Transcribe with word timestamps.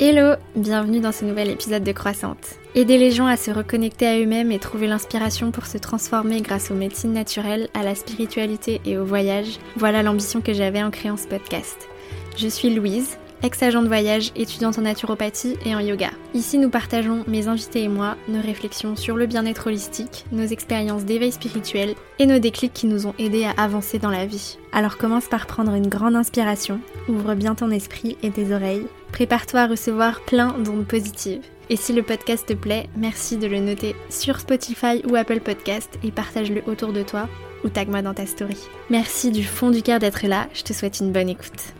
Hello, 0.00 0.36
bienvenue 0.54 1.00
dans 1.00 1.10
ce 1.10 1.24
nouvel 1.24 1.50
épisode 1.50 1.82
de 1.82 1.90
Croissante. 1.90 2.54
Aider 2.76 2.98
les 2.98 3.10
gens 3.10 3.26
à 3.26 3.36
se 3.36 3.50
reconnecter 3.50 4.06
à 4.06 4.16
eux-mêmes 4.20 4.52
et 4.52 4.60
trouver 4.60 4.86
l'inspiration 4.86 5.50
pour 5.50 5.66
se 5.66 5.76
transformer 5.76 6.40
grâce 6.40 6.70
aux 6.70 6.76
médecines 6.76 7.12
naturelles, 7.12 7.68
à 7.74 7.82
la 7.82 7.96
spiritualité 7.96 8.80
et 8.84 8.96
au 8.96 9.04
voyage, 9.04 9.58
voilà 9.74 10.04
l'ambition 10.04 10.40
que 10.40 10.52
j'avais 10.52 10.84
en 10.84 10.92
créant 10.92 11.16
ce 11.16 11.26
podcast. 11.26 11.88
Je 12.36 12.46
suis 12.46 12.72
Louise, 12.72 13.18
ex-agent 13.42 13.82
de 13.82 13.88
voyage, 13.88 14.30
étudiante 14.36 14.78
en 14.78 14.82
naturopathie 14.82 15.56
et 15.66 15.74
en 15.74 15.80
yoga. 15.80 16.10
Ici, 16.32 16.58
nous 16.58 16.70
partageons, 16.70 17.24
mes 17.26 17.48
invités 17.48 17.82
et 17.82 17.88
moi, 17.88 18.14
nos 18.28 18.40
réflexions 18.40 18.94
sur 18.94 19.16
le 19.16 19.26
bien-être 19.26 19.66
holistique, 19.66 20.26
nos 20.30 20.46
expériences 20.46 21.06
d'éveil 21.06 21.32
spirituel 21.32 21.96
et 22.20 22.26
nos 22.26 22.38
déclics 22.38 22.72
qui 22.72 22.86
nous 22.86 23.08
ont 23.08 23.14
aidés 23.18 23.46
à 23.46 23.60
avancer 23.60 23.98
dans 23.98 24.10
la 24.10 24.26
vie. 24.26 24.58
Alors 24.70 24.96
commence 24.96 25.26
par 25.26 25.48
prendre 25.48 25.74
une 25.74 25.88
grande 25.88 26.14
inspiration, 26.14 26.78
ouvre 27.08 27.34
bien 27.34 27.56
ton 27.56 27.72
esprit 27.72 28.16
et 28.22 28.30
tes 28.30 28.54
oreilles 28.54 28.86
Prépare-toi 29.12 29.60
à 29.60 29.66
recevoir 29.66 30.20
plein 30.20 30.58
d'ondes 30.58 30.86
positives. 30.86 31.42
Et 31.70 31.76
si 31.76 31.92
le 31.92 32.02
podcast 32.02 32.46
te 32.46 32.52
plaît, 32.52 32.88
merci 32.96 33.36
de 33.36 33.46
le 33.46 33.58
noter 33.58 33.94
sur 34.08 34.40
Spotify 34.40 35.02
ou 35.08 35.16
Apple 35.16 35.40
Podcast 35.40 35.98
et 36.02 36.10
partage-le 36.10 36.62
autour 36.66 36.92
de 36.92 37.02
toi 37.02 37.28
ou 37.64 37.68
tag-moi 37.68 38.02
dans 38.02 38.14
ta 38.14 38.26
story. 38.26 38.56
Merci 38.90 39.30
du 39.30 39.44
fond 39.44 39.70
du 39.70 39.82
cœur 39.82 39.98
d'être 39.98 40.26
là, 40.26 40.48
je 40.54 40.62
te 40.62 40.72
souhaite 40.72 41.00
une 41.00 41.12
bonne 41.12 41.28
écoute. 41.28 41.74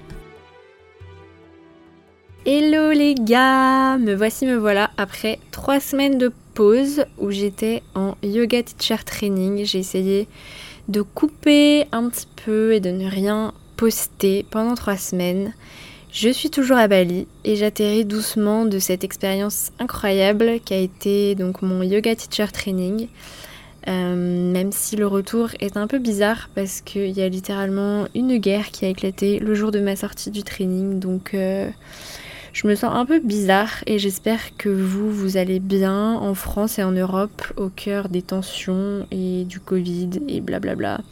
Hello 2.44 2.92
les 2.92 3.14
gars 3.14 3.98
Me 3.98 4.14
voici, 4.14 4.46
me 4.46 4.56
voilà 4.56 4.90
après 4.96 5.38
trois 5.50 5.80
semaines 5.80 6.18
de 6.18 6.32
pause 6.54 7.04
où 7.18 7.30
j'étais 7.30 7.82
en 7.94 8.16
yoga 8.22 8.62
teacher 8.62 9.04
training. 9.04 9.64
J'ai 9.64 9.78
essayé 9.78 10.28
de 10.88 11.02
couper 11.02 11.86
un 11.92 12.08
petit 12.08 12.26
peu 12.44 12.72
et 12.72 12.80
de 12.80 12.90
ne 12.90 13.08
rien 13.08 13.52
poster 13.76 14.46
pendant 14.50 14.74
trois 14.74 14.96
semaines. 14.96 15.52
Je 16.10 16.30
suis 16.30 16.48
toujours 16.48 16.78
à 16.78 16.88
Bali 16.88 17.26
et 17.44 17.54
j'atterris 17.54 18.06
doucement 18.06 18.64
de 18.64 18.78
cette 18.78 19.04
expérience 19.04 19.72
incroyable 19.78 20.58
qui 20.64 20.72
a 20.72 20.78
été 20.78 21.34
donc 21.34 21.60
mon 21.60 21.82
yoga 21.82 22.16
teacher 22.16 22.50
training. 22.50 23.08
Euh, 23.86 24.52
même 24.52 24.72
si 24.72 24.96
le 24.96 25.06
retour 25.06 25.50
est 25.60 25.76
un 25.76 25.86
peu 25.86 25.98
bizarre 25.98 26.48
parce 26.54 26.80
qu'il 26.80 27.10
y 27.10 27.22
a 27.22 27.28
littéralement 27.28 28.06
une 28.14 28.38
guerre 28.38 28.70
qui 28.70 28.84
a 28.86 28.88
éclaté 28.88 29.38
le 29.38 29.54
jour 29.54 29.70
de 29.70 29.80
ma 29.80 29.96
sortie 29.96 30.30
du 30.30 30.42
training. 30.42 30.98
Donc 30.98 31.34
euh, 31.34 31.68
je 32.54 32.66
me 32.66 32.74
sens 32.74 32.90
un 32.94 33.04
peu 33.04 33.20
bizarre 33.20 33.84
et 33.86 33.98
j'espère 33.98 34.56
que 34.56 34.70
vous, 34.70 35.12
vous 35.12 35.36
allez 35.36 35.60
bien 35.60 36.14
en 36.14 36.34
France 36.34 36.78
et 36.78 36.82
en 36.82 36.92
Europe 36.92 37.42
au 37.56 37.68
cœur 37.68 38.08
des 38.08 38.22
tensions 38.22 39.06
et 39.10 39.44
du 39.44 39.60
Covid 39.60 40.10
et 40.26 40.40
blablabla. 40.40 40.96
Bla 40.96 40.96
bla. 40.96 41.04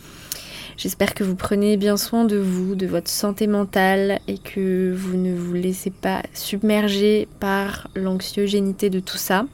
J'espère 0.77 1.15
que 1.15 1.25
vous 1.25 1.37
prenez 1.37 1.79
bien 1.79 1.97
soin 1.97 2.27
de 2.27 2.37
vous, 2.37 2.75
de 2.75 2.87
votre 2.87 3.09
santé 3.09 3.47
mentale 3.47 4.21
et 4.29 4.37
que 4.37 4.93
vous 4.95 5.17
ne 5.17 5.35
vous 5.35 5.55
laissez 5.55 5.91
pas 5.91 6.21
submerger 6.35 7.29
par 7.41 7.89
l'anxiogénité 7.95 8.91
de 8.91 9.01
tout 9.01 9.17
ça. 9.17 9.47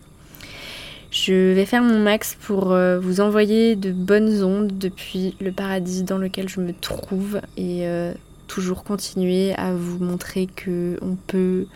Je 1.12 1.52
vais 1.52 1.64
faire 1.64 1.82
mon 1.82 2.00
max 2.00 2.36
pour 2.40 2.72
euh, 2.72 2.98
vous 2.98 3.20
envoyer 3.20 3.76
de 3.76 3.92
bonnes 3.92 4.42
ondes 4.42 4.76
depuis 4.78 5.36
le 5.40 5.52
paradis 5.52 6.02
dans 6.02 6.18
lequel 6.18 6.48
je 6.48 6.58
me 6.58 6.72
trouve 6.72 7.40
et 7.56 7.86
euh, 7.86 8.12
toujours 8.48 8.82
continuer 8.82 9.54
à 9.54 9.74
vous 9.74 10.02
montrer 10.02 10.46
que 10.46 10.98
on 11.02 11.14
peut 11.14 11.66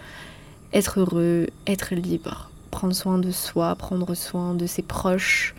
être 0.72 0.98
heureux, 0.98 1.46
être 1.68 1.94
libre, 1.94 2.50
prendre 2.72 2.94
soin 2.94 3.18
de 3.18 3.30
soi, 3.30 3.76
prendre 3.76 4.12
soin 4.14 4.54
de 4.54 4.66
ses 4.66 4.82
proches 4.82 5.54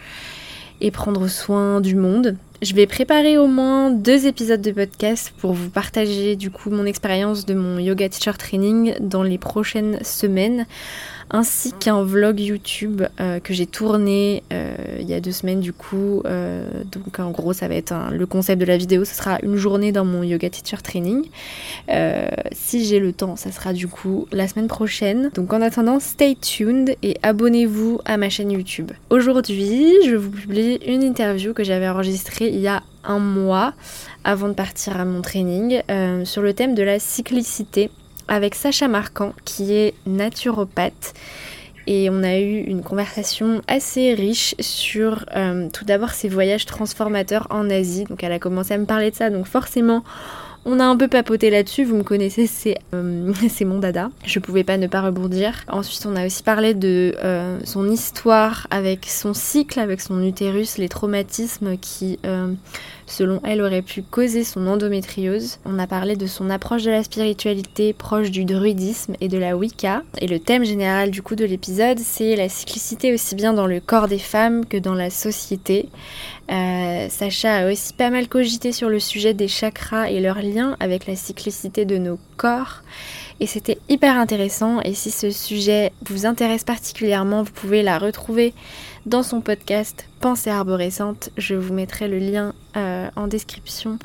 et 0.81 0.91
prendre 0.91 1.27
soin 1.27 1.81
du 1.81 1.95
monde. 1.95 2.35
Je 2.61 2.73
vais 2.73 2.87
préparer 2.87 3.37
au 3.37 3.47
moins 3.47 3.91
deux 3.91 4.25
épisodes 4.25 4.61
de 4.61 4.71
podcast 4.71 5.31
pour 5.37 5.53
vous 5.53 5.69
partager 5.69 6.35
du 6.35 6.49
coup 6.49 6.71
mon 6.71 6.85
expérience 6.85 7.45
de 7.45 7.53
mon 7.53 7.77
yoga 7.77 8.09
teacher 8.09 8.33
training 8.37 8.95
dans 8.99 9.21
les 9.21 9.37
prochaines 9.37 10.03
semaines 10.03 10.65
ainsi 11.29 11.73
qu'un 11.73 12.03
vlog 12.03 12.39
YouTube 12.39 13.03
euh, 13.19 13.39
que 13.39 13.53
j'ai 13.53 13.65
tourné 13.65 14.43
euh, 14.53 14.75
il 14.99 15.09
y 15.09 15.13
a 15.13 15.19
deux 15.19 15.31
semaines 15.31 15.59
du 15.59 15.73
coup. 15.73 16.21
Euh, 16.25 16.69
donc 16.91 17.19
en 17.19 17.31
gros 17.31 17.53
ça 17.53 17.67
va 17.67 17.75
être 17.75 17.93
le 18.11 18.25
concept 18.25 18.61
de 18.61 18.65
la 18.65 18.77
vidéo, 18.77 19.05
ce 19.05 19.13
sera 19.13 19.39
une 19.43 19.55
journée 19.57 19.91
dans 19.91 20.05
mon 20.05 20.23
yoga 20.23 20.49
teacher 20.49 20.81
training. 20.81 21.25
si 22.51 22.85
j'ai 22.85 22.99
le 22.99 23.13
temps, 23.13 23.35
ça 23.35 23.51
sera 23.51 23.73
du 23.73 23.87
coup 23.87 24.27
la 24.31 24.47
semaine 24.47 24.67
prochaine. 24.67 25.31
Donc 25.35 25.53
en 25.53 25.61
attendant, 25.61 25.99
stay 25.99 26.35
tuned 26.35 26.95
et 27.03 27.17
abonnez-vous 27.23 27.99
à 28.05 28.17
ma 28.17 28.29
chaîne 28.29 28.51
YouTube. 28.51 28.91
Aujourd'hui, 29.09 29.93
je 30.05 30.15
vous 30.15 30.29
publie 30.29 30.79
une 30.85 31.03
interview 31.03 31.53
que 31.53 31.63
j'avais 31.63 31.87
enregistrée 31.87 32.47
il 32.47 32.59
y 32.59 32.67
a 32.67 32.83
un 33.03 33.19
mois 33.19 33.73
avant 34.23 34.49
de 34.49 34.53
partir 34.53 34.99
à 34.99 35.05
mon 35.05 35.21
training 35.21 35.81
sur 36.25 36.41
le 36.41 36.53
thème 36.53 36.75
de 36.75 36.83
la 36.83 36.99
cyclicité 36.99 37.89
avec 38.27 38.55
Sacha 38.55 38.87
Marquand 38.87 39.33
qui 39.45 39.73
est 39.73 39.93
naturopathe 40.05 41.13
et 41.87 42.09
on 42.09 42.21
a 42.21 42.37
eu 42.37 42.59
une 42.59 42.83
conversation 42.83 43.61
assez 43.67 44.13
riche 44.13 44.55
sur 44.59 45.25
euh, 45.35 45.69
tout 45.71 45.85
d'abord 45.85 46.11
ses 46.11 46.27
voyages 46.27 46.65
transformateurs 46.65 47.47
en 47.49 47.69
Asie. 47.69 48.03
Donc 48.03 48.23
elle 48.23 48.33
a 48.33 48.39
commencé 48.39 48.73
à 48.73 48.77
me 48.77 48.85
parler 48.85 49.09
de 49.09 49.15
ça, 49.15 49.29
donc 49.29 49.47
forcément 49.47 50.03
on 50.69 50.81
a 50.81 50.83
un 50.83 50.97
peu 50.97 51.07
papoté 51.07 51.49
là-dessus, 51.49 51.85
vous 51.85 51.95
me 51.95 52.03
connaissez, 52.03 52.45
c'est 52.47 52.77
euh, 52.93 53.33
mon 53.61 53.79
dada. 53.79 54.09
Je 54.25 54.39
pouvais 54.39 54.65
pas 54.65 54.77
ne 54.77 54.87
pas 54.87 55.01
rebondir. 55.01 55.63
Ensuite, 55.69 56.05
on 56.05 56.15
a 56.17 56.25
aussi 56.25 56.43
parlé 56.43 56.73
de 56.73 57.15
euh, 57.23 57.57
son 57.63 57.89
histoire 57.89 58.67
avec 58.69 59.05
son 59.05 59.33
cycle, 59.33 59.79
avec 59.79 60.01
son 60.01 60.21
utérus, 60.21 60.77
les 60.77 60.89
traumatismes 60.89 61.77
qui 61.77 62.19
selon 63.07 63.41
elle, 63.43 63.61
aurait 63.61 63.81
pu 63.81 64.03
causer 64.03 64.43
son 64.43 64.67
endométriose. 64.67 65.57
On 65.65 65.79
a 65.79 65.87
parlé 65.87 66.15
de 66.15 66.27
son 66.27 66.49
approche 66.49 66.83
de 66.83 66.91
la 66.91 67.03
spiritualité 67.03 67.93
proche 67.93 68.29
du 68.29 68.45
druidisme 68.45 69.15
et 69.21 69.29
de 69.29 69.37
la 69.37 69.57
Wicca. 69.57 70.03
Et 70.19 70.27
le 70.27 70.39
thème 70.39 70.63
général 70.63 71.09
du 71.09 71.21
coup 71.21 71.35
de 71.35 71.45
l'épisode, 71.45 71.97
c'est 71.97 72.35
la 72.35 72.49
cyclicité 72.49 73.13
aussi 73.13 73.33
bien 73.33 73.53
dans 73.53 73.67
le 73.67 73.79
corps 73.79 74.07
des 74.07 74.19
femmes 74.19 74.65
que 74.65 74.77
dans 74.77 74.93
la 74.93 75.09
société. 75.09 75.89
Euh, 76.51 77.07
Sacha 77.09 77.55
a 77.55 77.71
aussi 77.71 77.93
pas 77.93 78.09
mal 78.09 78.27
cogité 78.27 78.71
sur 78.71 78.89
le 78.89 78.99
sujet 78.99 79.33
des 79.33 79.47
chakras 79.47 80.09
et 80.09 80.19
leur 80.19 80.41
lien 80.41 80.77
avec 80.79 81.07
la 81.07 81.15
cyclicité 81.15 81.85
de 81.85 81.97
nos 81.97 82.19
corps. 82.37 82.83
Et 83.39 83.47
c'était 83.47 83.77
hyper 83.89 84.17
intéressant. 84.17 84.81
Et 84.81 84.93
si 84.93 85.11
ce 85.11 85.29
sujet 85.29 85.91
vous 86.05 86.25
intéresse 86.25 86.63
particulièrement, 86.63 87.43
vous 87.43 87.51
pouvez 87.51 87.83
la 87.83 87.99
retrouver 87.99 88.53
dans 89.07 89.23
son 89.23 89.39
podcast 89.39 90.05
Pensée 90.19 90.49
arborescente. 90.49 91.29
Je 91.37 91.55
vous 91.55 91.73
mettrai 91.73 92.09
le 92.09 92.19
lien 92.19 92.53
euh, 92.75 93.09
en 93.15 93.27
description 93.27 93.99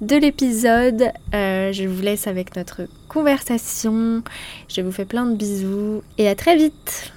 de 0.00 0.16
l'épisode. 0.16 1.12
Euh, 1.34 1.72
je 1.72 1.86
vous 1.86 2.00
laisse 2.00 2.26
avec 2.26 2.56
notre 2.56 2.82
conversation. 3.08 4.22
Je 4.68 4.80
vous 4.80 4.92
fais 4.92 5.04
plein 5.04 5.26
de 5.26 5.36
bisous 5.36 6.02
et 6.16 6.26
à 6.26 6.34
très 6.34 6.56
vite 6.56 7.12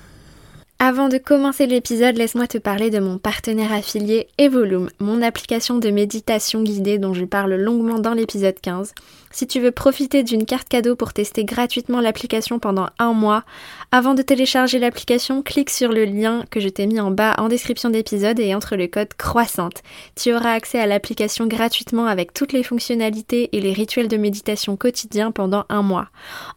avant 0.80 1.08
de 1.08 1.18
commencer 1.18 1.66
l'épisode, 1.66 2.18
laisse-moi 2.18 2.46
te 2.46 2.58
parler 2.58 2.90
de 2.90 3.00
mon 3.00 3.18
partenaire 3.18 3.72
affilié 3.72 4.28
Evolume, 4.38 4.90
mon 5.00 5.22
application 5.22 5.78
de 5.78 5.90
méditation 5.90 6.62
guidée 6.62 6.98
dont 6.98 7.14
je 7.14 7.24
parle 7.24 7.56
longuement 7.56 8.00
dans 8.00 8.14
l'épisode 8.14 8.60
15. 8.60 8.94
Si 9.36 9.48
tu 9.48 9.60
veux 9.60 9.72
profiter 9.72 10.22
d'une 10.22 10.46
carte 10.46 10.70
cadeau 10.70 10.96
pour 10.96 11.12
tester 11.12 11.44
gratuitement 11.44 12.02
l'application 12.02 12.60
pendant 12.60 12.90
un 13.00 13.14
mois, 13.14 13.44
avant 13.92 14.14
de 14.14 14.22
télécharger 14.22 14.78
l'application, 14.78 15.42
clique 15.42 15.72
sur 15.72 15.92
le 15.92 16.06
lien 16.06 16.46
que 16.52 16.60
je 16.60 16.70
t'ai 16.70 16.86
mis 16.86 17.00
en 17.00 17.10
bas 17.10 17.34
en 17.40 17.48
description 17.48 17.90
d'épisode 17.90 18.40
et 18.40 18.54
entre 18.54 18.76
le 18.76 18.86
code 18.86 19.12
croissante. 19.16 19.82
Tu 20.16 20.36
auras 20.36 20.52
accès 20.52 20.78
à 20.80 20.86
l'application 20.86 21.48
gratuitement 21.48 22.06
avec 22.06 22.32
toutes 22.36 22.54
les 22.54 22.62
fonctionnalités 22.62 23.50
et 23.58 23.60
les 23.60 23.74
rituels 23.74 24.08
de 24.08 24.18
méditation 24.18 24.78
quotidiens 24.78 25.32
pendant 25.32 25.66
un 25.68 25.82
mois. 25.82 26.10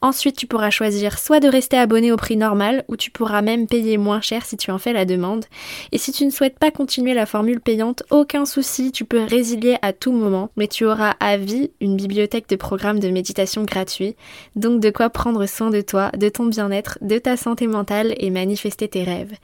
Ensuite, 0.03 0.37
tu 0.37 0.47
pourras 0.47 0.69
choisir 0.69 1.19
soit 1.19 1.41
de 1.41 1.49
rester 1.49 1.79
abonné 1.79 2.13
au 2.13 2.19
prix 2.19 2.37
normal 2.37 2.85
ou 2.89 2.97
tu 2.97 3.11
pourras 3.11 3.41
même 3.41 3.67
payer 3.67 3.97
moins 3.97 4.21
cher 4.21 4.45
si 4.45 4.59
tu 4.59 4.71
en 4.71 4.77
fais 4.77 4.93
la 4.93 5.07
demande. 5.07 5.47
Et 5.93 5.99
si 5.99 6.13
tu 6.13 6.27
ne 6.27 6.31
souhaites 6.31 6.59
pas 6.59 6.71
continuer 6.71 7.15
la 7.15 7.25
formule 7.25 7.61
payante, 7.61 8.03
aucun 8.11 8.45
souci, 8.45 8.93
tu 8.93 9.07
peux 9.07 9.25
résilier 9.25 9.79
à 9.81 9.95
tout 9.95 10.13
moment, 10.13 10.51
mais 10.59 10.69
tu 10.69 10.85
auras 10.85 11.15
à 11.21 11.39
vie 11.39 11.71
une 11.81 11.97
bibliothèque 11.97 12.51
de 12.51 12.57
programme 12.67 12.99
de 12.99 13.11
méditation 13.11 13.63
gratuit, 13.63 14.17
donc 14.57 14.81
de 14.81 14.91
quoi 14.91 15.09
prendre 15.09 15.47
soin 15.47 15.71
de 15.71 15.81
toi, 15.83 16.11
de 16.19 16.29
ton 16.29 16.47
bien-être, 16.47 16.99
de 17.01 17.17
ta 17.17 17.37
santé 17.37 17.69
mentale 17.69 18.13
et 18.19 18.29
manifester 18.29 18.89
tes 18.89 19.05
rêves. 19.05 19.35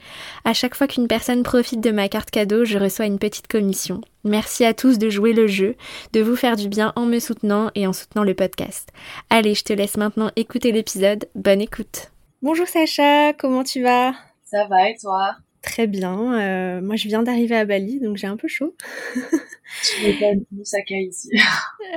À 0.45 0.53
chaque 0.55 0.75
fois 0.75 0.89
qu'une 0.89 1.07
personne 1.07 1.45
profite 1.45 1.81
de 1.81 1.93
ma 1.93 2.09
carte 2.09 2.33
cadeau, 2.33 2.65
je 2.65 2.79
reçois 2.79 3.07
une 3.07 3.21
petite 3.21 3.47
commission. 3.47 4.01
Merci 4.25 4.65
à 4.65 4.75
tous 4.75 4.99
de 4.99 5.09
jouer 5.09 5.35
le 5.35 5.47
jeu, 5.47 5.77
de 6.13 6.21
vous 6.21 6.35
faire 6.35 6.57
du 6.57 6.69
bien 6.69 6.93
en 6.97 7.07
me 7.07 7.21
soutenant 7.21 7.71
et 7.77 7.87
en 7.87 7.93
soutenant 7.93 8.25
le 8.25 8.35
podcast. 8.35 8.89
Allez, 9.31 9.55
je 9.55 9.63
te 9.63 9.73
laisse 9.73 9.97
maintenant 9.97 10.33
écouter 10.35 10.73
l'épisode. 10.73 11.29
Bonne 11.37 11.61
écoute. 11.61 12.11
Bonjour 12.43 12.67
Sacha, 12.67 13.35
comment 13.35 13.63
tu 13.63 13.85
vas? 13.85 14.15
Ça 14.51 14.67
va 14.67 14.91
et 14.91 14.97
toi? 15.01 15.37
Très 15.63 15.87
bien. 15.87 16.41
Euh, 16.41 16.81
moi, 16.83 16.97
je 16.97 17.07
viens 17.07 17.23
d'arriver 17.23 17.57
à 17.57 17.65
Bali, 17.65 18.01
donc 18.01 18.17
j'ai 18.17 18.27
un 18.27 18.37
peu 18.37 18.49
chaud. 18.49 18.75
tu 19.15 20.03
m'étonnes, 20.05 20.45
Lusaka 20.53 20.97
ici. 20.97 21.31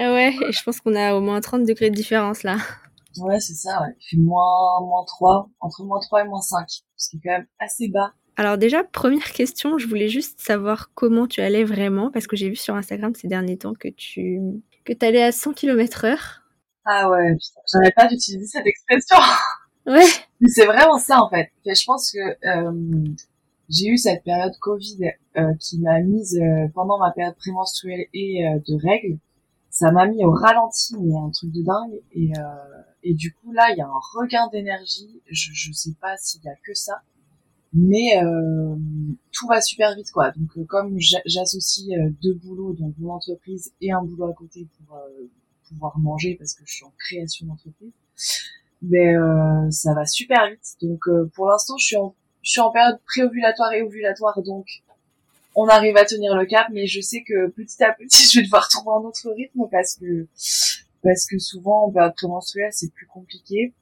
Euh, 0.02 0.14
ouais, 0.14 0.36
et 0.50 0.52
je 0.52 0.62
pense 0.64 0.82
qu'on 0.82 0.94
a 0.94 1.14
au 1.16 1.22
moins 1.22 1.40
30 1.40 1.64
degrés 1.64 1.90
de 1.90 1.96
différence 1.96 2.44
là. 2.44 2.58
Ouais, 3.18 3.40
c'est 3.40 3.54
ça, 3.54 3.82
ouais. 3.82 3.96
Il 4.02 4.10
fait 4.10 4.22
moins, 4.22 4.82
moins 4.82 5.06
3, 5.06 5.50
entre 5.62 5.86
moins 5.86 6.02
3 6.02 6.24
et 6.24 6.28
moins 6.28 6.42
5, 6.42 6.66
ce 6.98 7.10
qui 7.10 7.16
est 7.16 7.20
quand 7.24 7.32
même 7.32 7.48
assez 7.60 7.88
bas. 7.88 8.12
Alors 8.36 8.58
déjà, 8.58 8.84
première 8.84 9.32
question, 9.32 9.78
je 9.78 9.88
voulais 9.88 10.10
juste 10.10 10.42
savoir 10.42 10.92
comment 10.96 11.28
tu 11.28 11.40
allais 11.40 11.64
vraiment, 11.64 12.12
parce 12.12 12.28
que 12.28 12.36
j'ai 12.36 12.50
vu 12.50 12.58
sur 12.58 12.76
Instagram 12.76 13.14
ces 13.16 13.30
derniers 13.30 13.58
temps 13.58 13.74
que 13.74 13.88
tu 13.88 14.42
que 14.84 14.94
allais 15.06 15.24
à 15.24 15.32
100 15.32 15.54
km 15.54 16.04
heure. 16.04 16.42
Ah 16.84 17.10
ouais, 17.10 17.34
putain, 17.36 17.62
j'avais 17.72 17.92
pas 17.92 18.08
d'utiliser 18.08 18.48
cette 18.48 18.68
expression. 18.68 19.18
Ouais. 19.86 20.04
C'est 20.48 20.66
vraiment 20.66 20.98
ça 20.98 21.22
en 21.22 21.30
fait. 21.30 21.52
je 21.64 21.86
pense 21.86 22.12
que 22.12 22.18
euh, 22.18 22.72
j'ai 23.70 23.88
eu 23.88 23.98
cette 23.98 24.24
période 24.24 24.56
Covid 24.60 25.12
euh, 25.38 25.54
qui 25.60 25.80
m'a 25.80 26.00
mise 26.02 26.38
euh, 26.38 26.68
pendant 26.74 27.00
ma 27.00 27.12
période 27.12 27.36
prémenstruelle 27.36 28.06
et 28.14 28.48
euh, 28.48 28.60
de 28.68 28.76
règles. 28.76 29.18
Ça 29.70 29.92
m'a 29.92 30.08
mis 30.08 30.24
au 30.24 30.32
ralenti, 30.32 30.96
mais 31.00 31.16
un 31.18 31.30
truc 31.32 31.52
de 31.52 31.62
dingue. 31.62 32.00
Et, 32.14 32.32
et 33.04 33.14
du 33.14 33.34
coup 33.34 33.52
là, 33.52 33.72
il 33.72 33.78
y 33.78 33.82
a 33.82 33.88
un 33.88 34.00
regain 34.14 34.48
d'énergie. 34.48 35.22
Je, 35.30 35.50
je 35.54 35.74
sais 35.74 35.92
pas 36.00 36.16
s'il 36.16 36.42
y 36.46 36.48
a 36.48 36.56
que 36.66 36.74
ça, 36.74 37.02
mais 37.74 38.14
tout 39.34 39.48
va 39.48 39.60
super 39.60 39.94
vite 39.94 40.12
quoi. 40.14 40.32
Donc 40.32 40.66
comme 40.68 40.96
j'associe 41.26 41.90
deux 42.24 42.36
boulots, 42.36 42.72
donc 42.72 42.94
mon 43.00 43.16
entreprise 43.16 43.74
et 43.82 43.92
un 43.92 44.02
boulot 44.02 44.30
à 44.30 44.34
côté 44.34 44.66
pour 44.78 44.98
pouvoir 45.68 46.00
manger 46.00 46.36
parce 46.36 46.54
que 46.54 46.64
je 46.66 46.72
suis 46.72 46.86
en 46.86 46.94
création 46.98 47.46
d'entreprise, 47.48 47.92
mais 48.82 49.14
ça 49.72 49.94
va 49.94 50.06
super 50.06 50.50
vite. 50.50 50.78
Donc 50.82 51.02
pour 51.34 51.48
l'instant, 51.48 51.76
je 51.76 51.86
suis 51.86 51.98
en 51.98 52.16
je 52.46 52.52
suis 52.52 52.62
en 52.62 52.72
période 52.72 53.00
préovulatoire 53.08 53.74
et 53.74 53.82
ovulatoire, 53.82 54.40
donc 54.44 54.68
on 55.56 55.68
arrive 55.68 55.98
à 55.98 56.06
tenir 56.06 56.36
le 56.36 56.46
cap, 56.46 56.68
mais 56.72 56.86
je 56.86 57.02
sais 57.02 57.24
que 57.24 57.48
petit 57.50 57.84
à 57.84 57.92
petit, 57.92 58.28
je 58.32 58.40
vais 58.40 58.46
devoir 58.46 58.70
trouver 58.70 58.92
un 58.92 59.08
autre 59.08 59.32
rythme 59.32 59.68
parce 59.72 59.96
que 59.96 60.28
parce 61.02 61.26
que 61.26 61.40
souvent 61.40 61.88
en 61.88 61.92
période 61.92 62.14
prémenstruelle, 62.16 62.72
c'est 62.72 62.92
plus 62.92 63.08
compliqué. 63.08 63.74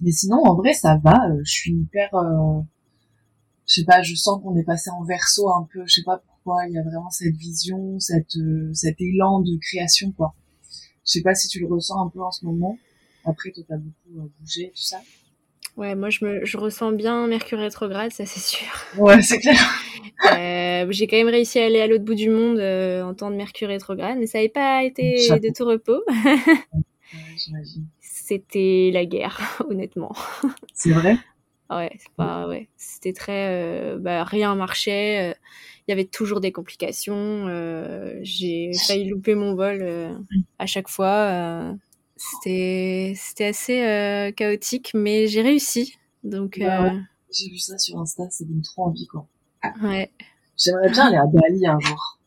Mais 0.00 0.10
sinon, 0.10 0.42
en 0.44 0.54
vrai, 0.54 0.72
ça 0.72 0.98
va. 1.02 1.28
Euh, 1.30 1.40
je 1.44 1.50
suis 1.50 1.72
hyper, 1.72 2.14
euh, 2.14 2.60
je 3.66 3.74
sais 3.74 3.84
pas, 3.84 4.02
je 4.02 4.14
sens 4.14 4.42
qu'on 4.42 4.56
est 4.56 4.64
passé 4.64 4.90
en 4.90 5.02
verso 5.02 5.50
un 5.50 5.66
peu. 5.72 5.82
Je 5.86 5.94
sais 5.94 6.02
pas 6.02 6.18
pourquoi. 6.18 6.66
Il 6.66 6.74
y 6.74 6.78
a 6.78 6.82
vraiment 6.82 7.10
cette 7.10 7.36
vision, 7.36 7.98
cette 8.00 8.36
euh, 8.36 8.70
cet 8.74 9.00
élan 9.00 9.40
de 9.40 9.56
création, 9.58 10.12
quoi. 10.12 10.34
Je 11.04 11.12
sais 11.12 11.22
pas 11.22 11.34
si 11.34 11.48
tu 11.48 11.60
le 11.60 11.66
ressens 11.66 12.06
un 12.06 12.08
peu 12.08 12.22
en 12.22 12.30
ce 12.30 12.44
moment. 12.44 12.78
Après, 13.24 13.50
toi, 13.50 13.64
t'as 13.68 13.76
beaucoup 13.76 14.30
bougé, 14.40 14.72
tout 14.74 14.82
ça. 14.82 15.00
Ouais, 15.76 15.94
moi 15.94 16.10
je, 16.10 16.24
me, 16.24 16.44
je 16.44 16.58
ressens 16.58 16.92
bien 16.92 17.26
Mercure 17.26 17.58
rétrograde, 17.58 18.12
ça 18.12 18.26
c'est 18.26 18.40
sûr. 18.40 18.68
Ouais, 18.98 19.22
c'est 19.22 19.38
clair. 19.38 19.56
Euh, 20.32 20.86
j'ai 20.90 21.06
quand 21.06 21.16
même 21.16 21.28
réussi 21.28 21.58
à 21.58 21.64
aller 21.64 21.80
à 21.80 21.86
l'autre 21.86 22.04
bout 22.04 22.14
du 22.14 22.28
monde 22.28 22.58
euh, 22.58 23.02
en 23.02 23.14
temps 23.14 23.30
de 23.30 23.36
Mercure 23.36 23.68
rétrograde, 23.68 24.18
mais 24.18 24.26
ça 24.26 24.38
n'avait 24.38 24.48
pas 24.48 24.84
été 24.84 25.28
de 25.28 25.52
tout 25.52 25.64
repos. 25.64 26.04
C'était 28.00 28.90
la 28.92 29.04
guerre, 29.04 29.62
honnêtement. 29.68 30.14
C'est 30.74 30.92
vrai? 30.92 31.16
Ouais, 31.70 31.90
c'est 31.98 32.12
pas, 32.16 32.46
ouais. 32.46 32.68
C'était 32.76 33.12
très. 33.12 33.48
Euh, 33.50 33.98
bah, 33.98 34.24
rien 34.24 34.54
marchait. 34.54 35.34
Il 35.88 35.90
y 35.90 35.92
avait 35.92 36.04
toujours 36.04 36.40
des 36.40 36.52
complications. 36.52 37.46
j'ai 38.22 38.70
failli 38.86 39.08
louper 39.08 39.34
mon 39.34 39.54
vol 39.54 40.16
à 40.58 40.66
chaque 40.66 40.88
fois. 40.88 41.74
C'était, 42.30 43.14
c'était 43.16 43.46
assez 43.46 43.82
euh, 43.82 44.30
chaotique, 44.30 44.92
mais 44.94 45.26
j'ai 45.26 45.42
réussi. 45.42 45.96
Donc, 46.22 46.60
bah 46.60 46.84
euh, 46.84 46.98
j'ai 47.32 47.48
vu 47.48 47.58
ça 47.58 47.76
sur 47.78 47.98
Insta, 47.98 48.30
ça 48.30 48.44
donne 48.44 48.62
trop 48.62 48.84
envie, 48.84 49.08
quoi. 49.08 49.26
Ouais. 49.82 50.12
J'aimerais 50.56 50.90
bien 50.90 51.08
aller 51.08 51.16
à 51.16 51.26
Bali 51.26 51.66
un 51.66 51.80
jour. 51.80 52.20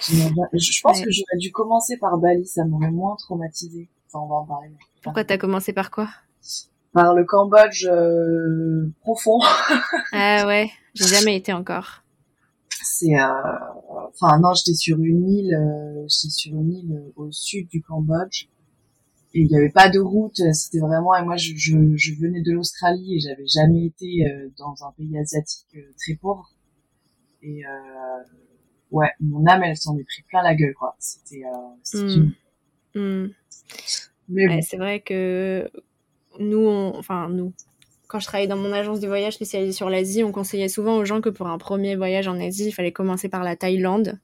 Je 0.00 0.82
pense 0.82 1.00
que 1.00 1.10
j'aurais 1.10 1.38
dû 1.38 1.50
commencer 1.50 1.96
par 1.96 2.18
Bali, 2.18 2.46
ça 2.46 2.64
m'aurait 2.64 2.92
moins 2.92 3.16
traumatisé. 3.16 3.88
Enfin, 4.06 4.24
on 4.24 4.28
va 4.28 4.34
en 4.36 4.46
parler. 4.46 4.70
Pourquoi 5.02 5.24
t'as 5.24 5.38
commencé 5.38 5.72
par 5.72 5.90
quoi? 5.90 6.08
Par 6.92 7.14
le 7.14 7.24
Cambodge 7.24 7.86
euh, 7.86 8.92
profond. 9.00 9.40
ah 10.12 10.46
ouais, 10.46 10.70
j'ai 10.94 11.06
jamais 11.06 11.36
été 11.36 11.52
encore. 11.52 12.02
C'est, 12.84 13.14
enfin 13.16 14.38
non, 14.38 14.54
j'étais 14.54 14.74
sur 14.74 14.98
une 14.98 15.28
île, 15.28 16.06
j'étais 16.08 16.30
sur 16.30 16.52
une 16.52 16.72
île 16.72 17.02
au 17.16 17.30
sud 17.32 17.68
du 17.68 17.82
Cambodge 17.82 18.46
il 19.34 19.46
n'y 19.46 19.56
avait 19.56 19.70
pas 19.70 19.88
de 19.88 19.98
route 19.98 20.36
c'était 20.52 20.78
vraiment 20.78 21.16
et 21.16 21.24
moi 21.24 21.36
je, 21.36 21.52
je, 21.56 21.76
je 21.96 22.14
venais 22.14 22.42
de 22.42 22.52
l'Australie 22.52 23.16
et 23.16 23.20
j'avais 23.20 23.46
jamais 23.46 23.86
été 23.86 24.26
euh, 24.26 24.48
dans 24.58 24.74
un 24.84 24.92
pays 24.92 25.16
asiatique 25.18 25.66
euh, 25.76 25.92
très 25.98 26.14
pauvre. 26.14 26.50
Et 27.42 27.64
euh, 27.64 28.22
ouais 28.90 29.08
mon 29.20 29.46
âme 29.46 29.62
elle 29.64 29.76
s'en 29.76 29.96
est 29.96 30.04
pris 30.04 30.22
plein 30.28 30.42
la 30.42 30.54
gueule 30.54 30.74
quoi. 30.74 30.96
C'était 30.98 31.42
euh, 31.44 31.98
mmh. 32.04 32.32
Mmh. 32.94 33.30
mais 34.28 34.48
ouais, 34.48 34.62
c'est 34.62 34.76
vrai 34.76 35.00
que 35.00 35.70
nous 36.38 36.66
on, 36.66 36.96
enfin 36.96 37.28
nous 37.28 37.52
quand 38.06 38.20
je 38.20 38.26
travaillais 38.26 38.48
dans 38.48 38.56
mon 38.56 38.72
agence 38.72 39.00
de 39.00 39.08
voyage 39.08 39.34
spécialisée 39.34 39.72
sur 39.72 39.88
l'Asie 39.88 40.22
on 40.22 40.32
conseillait 40.32 40.68
souvent 40.68 40.96
aux 40.96 41.04
gens 41.06 41.22
que 41.22 41.30
pour 41.30 41.48
un 41.48 41.56
premier 41.58 41.96
voyage 41.96 42.28
en 42.28 42.38
Asie 42.38 42.66
il 42.66 42.72
fallait 42.72 42.92
commencer 42.92 43.28
par 43.30 43.42
la 43.44 43.56
Thaïlande 43.56 44.18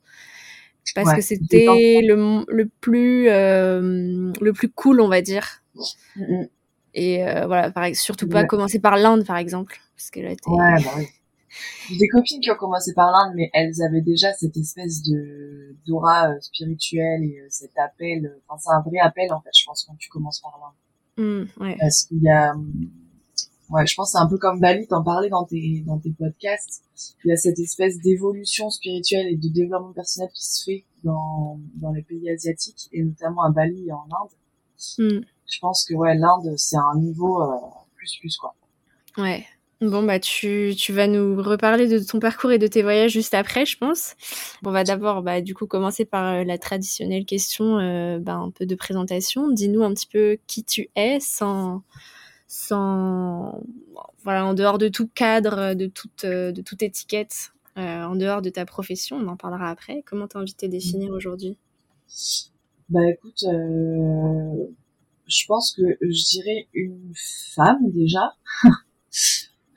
parce 0.95 1.15
que 1.15 1.21
c'était 1.21 2.01
le, 2.03 2.45
le 2.49 2.67
plus 2.81 3.29
euh, 3.29 4.33
le 4.41 4.53
plus 4.53 4.69
cool 4.69 5.01
on 5.01 5.09
va 5.09 5.23
dire 5.23 5.63
mm, 6.17 6.23
mm. 6.23 6.49
et 6.95 7.27
euh, 7.27 7.47
voilà 7.47 7.71
pareil, 7.71 7.95
surtout 7.95 8.29
pas 8.29 8.45
commencer 8.45 8.79
par 8.79 8.97
l'Inde 8.97 9.25
par 9.27 9.37
exemple 9.37 9.81
parce 9.97 10.11
que 10.11 10.21
là 10.21 10.31
ouais, 10.31 10.85
bah 10.85 10.91
oui. 10.97 11.07
J'ai 11.89 11.97
des 11.97 12.09
copines 12.09 12.41
qui 12.41 12.51
ont 12.51 12.57
commencé 12.57 12.93
par 12.95 13.11
l'Inde, 13.11 13.33
mais 13.35 13.51
elles 13.53 13.83
avaient 13.83 14.03
déjà 14.03 14.33
cette 14.35 14.57
espèce 14.57 15.03
de 15.03 15.75
d'aura 15.87 16.31
euh, 16.31 16.41
spirituelle 16.41 17.25
et 17.25 17.43
cet 17.49 17.73
appel. 17.79 18.37
Enfin, 18.47 18.59
c'est 18.59 18.71
un 18.71 18.81
vrai 18.83 18.99
appel 19.01 19.33
en 19.33 19.41
fait, 19.41 19.51
je 19.59 19.65
pense, 19.65 19.85
quand 19.85 19.97
tu 19.99 20.09
commences 20.09 20.41
par 20.41 20.59
l'Inde. 20.61 21.47
Mm, 21.49 21.63
ouais. 21.63 21.77
Parce 21.81 22.05
qu'il 22.05 22.23
y 22.23 22.29
a 22.29 22.55
ouais, 23.71 23.87
je 23.87 23.95
pense 23.95 24.13
c'est 24.13 24.19
un 24.19 24.27
peu 24.27 24.39
comme 24.39 24.61
Bali, 24.61 24.87
t'en 24.87 25.03
parlais 25.03 25.29
dans 25.29 25.45
tes, 25.45 25.83
dans 25.87 25.99
tes 25.99 26.11
podcasts. 26.11 26.83
Il 27.25 27.29
y 27.29 27.33
a 27.33 27.37
cette 27.37 27.59
espèce 27.59 27.99
d'évolution 27.99 28.71
spirituelle 28.71 29.27
et 29.29 29.37
de 29.37 29.49
développement 29.49 29.93
personnel 29.93 30.31
qui 30.35 30.45
se 30.45 30.65
fait 30.65 30.85
dans, 31.05 31.59
dans 31.75 31.93
les 31.93 32.03
pays 32.03 32.31
asiatiques 32.31 32.89
et 32.93 33.03
notamment 33.03 33.43
à 33.43 33.51
Bali 33.51 33.89
et 33.89 33.93
en 33.93 34.05
Inde. 34.05 34.31
Hmm. 34.99 35.25
Je 35.47 35.59
pense 35.61 35.85
que 35.85 35.95
ouais, 35.95 36.15
l'Inde, 36.15 36.55
c'est 36.57 36.77
un 36.77 36.99
niveau 36.99 37.43
euh, 37.43 37.57
plus 37.97 38.17
plus 38.21 38.37
quoi. 38.37 38.55
Ouais. 39.17 39.45
Bon 39.81 40.03
bah 40.03 40.19
tu, 40.19 40.75
tu 40.77 40.93
vas 40.93 41.07
nous 41.07 41.41
reparler 41.41 41.87
de 41.87 42.01
ton 42.01 42.19
parcours 42.19 42.51
et 42.51 42.59
de 42.59 42.67
tes 42.67 42.83
voyages 42.83 43.13
juste 43.13 43.33
après, 43.33 43.65
je 43.65 43.79
pense. 43.79 44.17
On 44.65 44.73
va 44.73 44.83
d'abord 44.83 45.23
bah 45.23 45.41
du 45.41 45.55
coup 45.55 45.69
commencer 45.69 46.05
par 46.05 46.35
euh, 46.35 46.45
la 46.45 46.59
traditionnelle 46.59 47.25
question, 47.25 47.79
euh, 47.79 48.19
bah, 48.19 48.35
un 48.35 48.51
peu 48.51 48.67
de 48.67 48.75
présentation. 48.75 49.49
Dis-nous 49.49 49.85
un 49.85 49.95
petit 49.95 50.09
peu 50.09 50.39
qui 50.49 50.65
tu 50.65 50.91
es 50.97 51.21
sans 51.21 51.85
sans 52.49 53.63
voilà 54.25 54.45
en 54.45 54.55
dehors 54.55 54.79
de 54.79 54.89
tout 54.89 55.07
cadre, 55.07 55.75
de 55.75 55.87
toute 55.87 56.25
de 56.25 56.61
toute 56.63 56.83
étiquette, 56.83 57.53
euh, 57.79 58.03
en 58.03 58.17
dehors 58.17 58.43
de 58.43 58.51
ta 58.51 58.67
profession. 58.67 59.17
On 59.17 59.29
en 59.29 59.37
parlera 59.37 59.71
après. 59.71 60.03
Comment 60.05 60.27
t'as 60.27 60.41
envie 60.41 60.53
de 60.53 60.57
te 60.57 60.67
définir 60.67 61.13
aujourd'hui? 61.13 61.57
Bah 62.89 63.09
écoute, 63.09 63.45
euh, 63.45 64.67
je 65.27 65.47
pense 65.47 65.73
que 65.77 65.83
je 66.01 66.31
dirais 66.31 66.67
une 66.75 67.13
femme 67.55 67.91
déjà. 67.93 68.35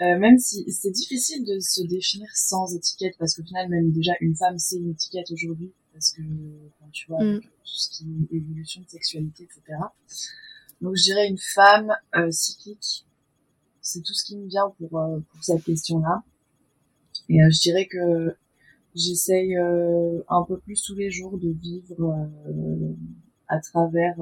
Euh, 0.02 0.18
même 0.18 0.40
si 0.40 0.66
c'est 0.72 0.90
difficile 0.90 1.46
de 1.46 1.60
se 1.60 1.84
définir 1.84 2.28
sans 2.34 2.76
étiquette, 2.76 3.14
parce 3.20 3.36
qu'au 3.36 3.44
final, 3.44 3.70
même 3.70 3.92
déjà, 3.92 4.14
une 4.20 4.36
femme, 4.36 4.58
c'est 4.58 4.78
une 4.78 4.90
étiquette 4.90 5.30
aujourd'hui, 5.30 5.72
parce 5.94 6.10
que, 6.14 6.24
quand 6.80 6.90
tu 6.92 7.06
vois, 7.08 7.24
mm. 7.24 7.42
tout 7.42 7.50
ce 7.64 7.90
qui 7.92 8.06
est 8.32 8.38
évolution 8.38 8.82
de 8.82 8.90
sexualité, 8.90 9.44
etc. 9.44 9.78
Donc 10.82 10.96
je 10.96 11.04
dirais 11.04 11.28
une 11.28 11.38
femme 11.38 11.96
euh, 12.16 12.32
cyclique. 12.32 13.06
C'est 13.82 14.02
tout 14.02 14.14
ce 14.14 14.24
qui 14.24 14.38
me 14.38 14.48
vient 14.48 14.74
pour, 14.78 15.00
euh, 15.00 15.20
pour 15.32 15.44
cette 15.44 15.64
question-là. 15.64 16.24
Et 17.30 17.42
euh, 17.42 17.50
je 17.50 17.60
dirais 17.62 17.88
que 17.88 18.36
j'essaye 18.96 19.58
euh, 19.58 20.22
un 20.28 20.44
peu 20.44 20.60
plus 20.60 20.82
tous 20.84 20.96
les 20.96 21.12
jours 21.12 21.38
de 21.38 21.50
vivre 21.50 22.30
à 23.48 23.60
travers 23.60 24.18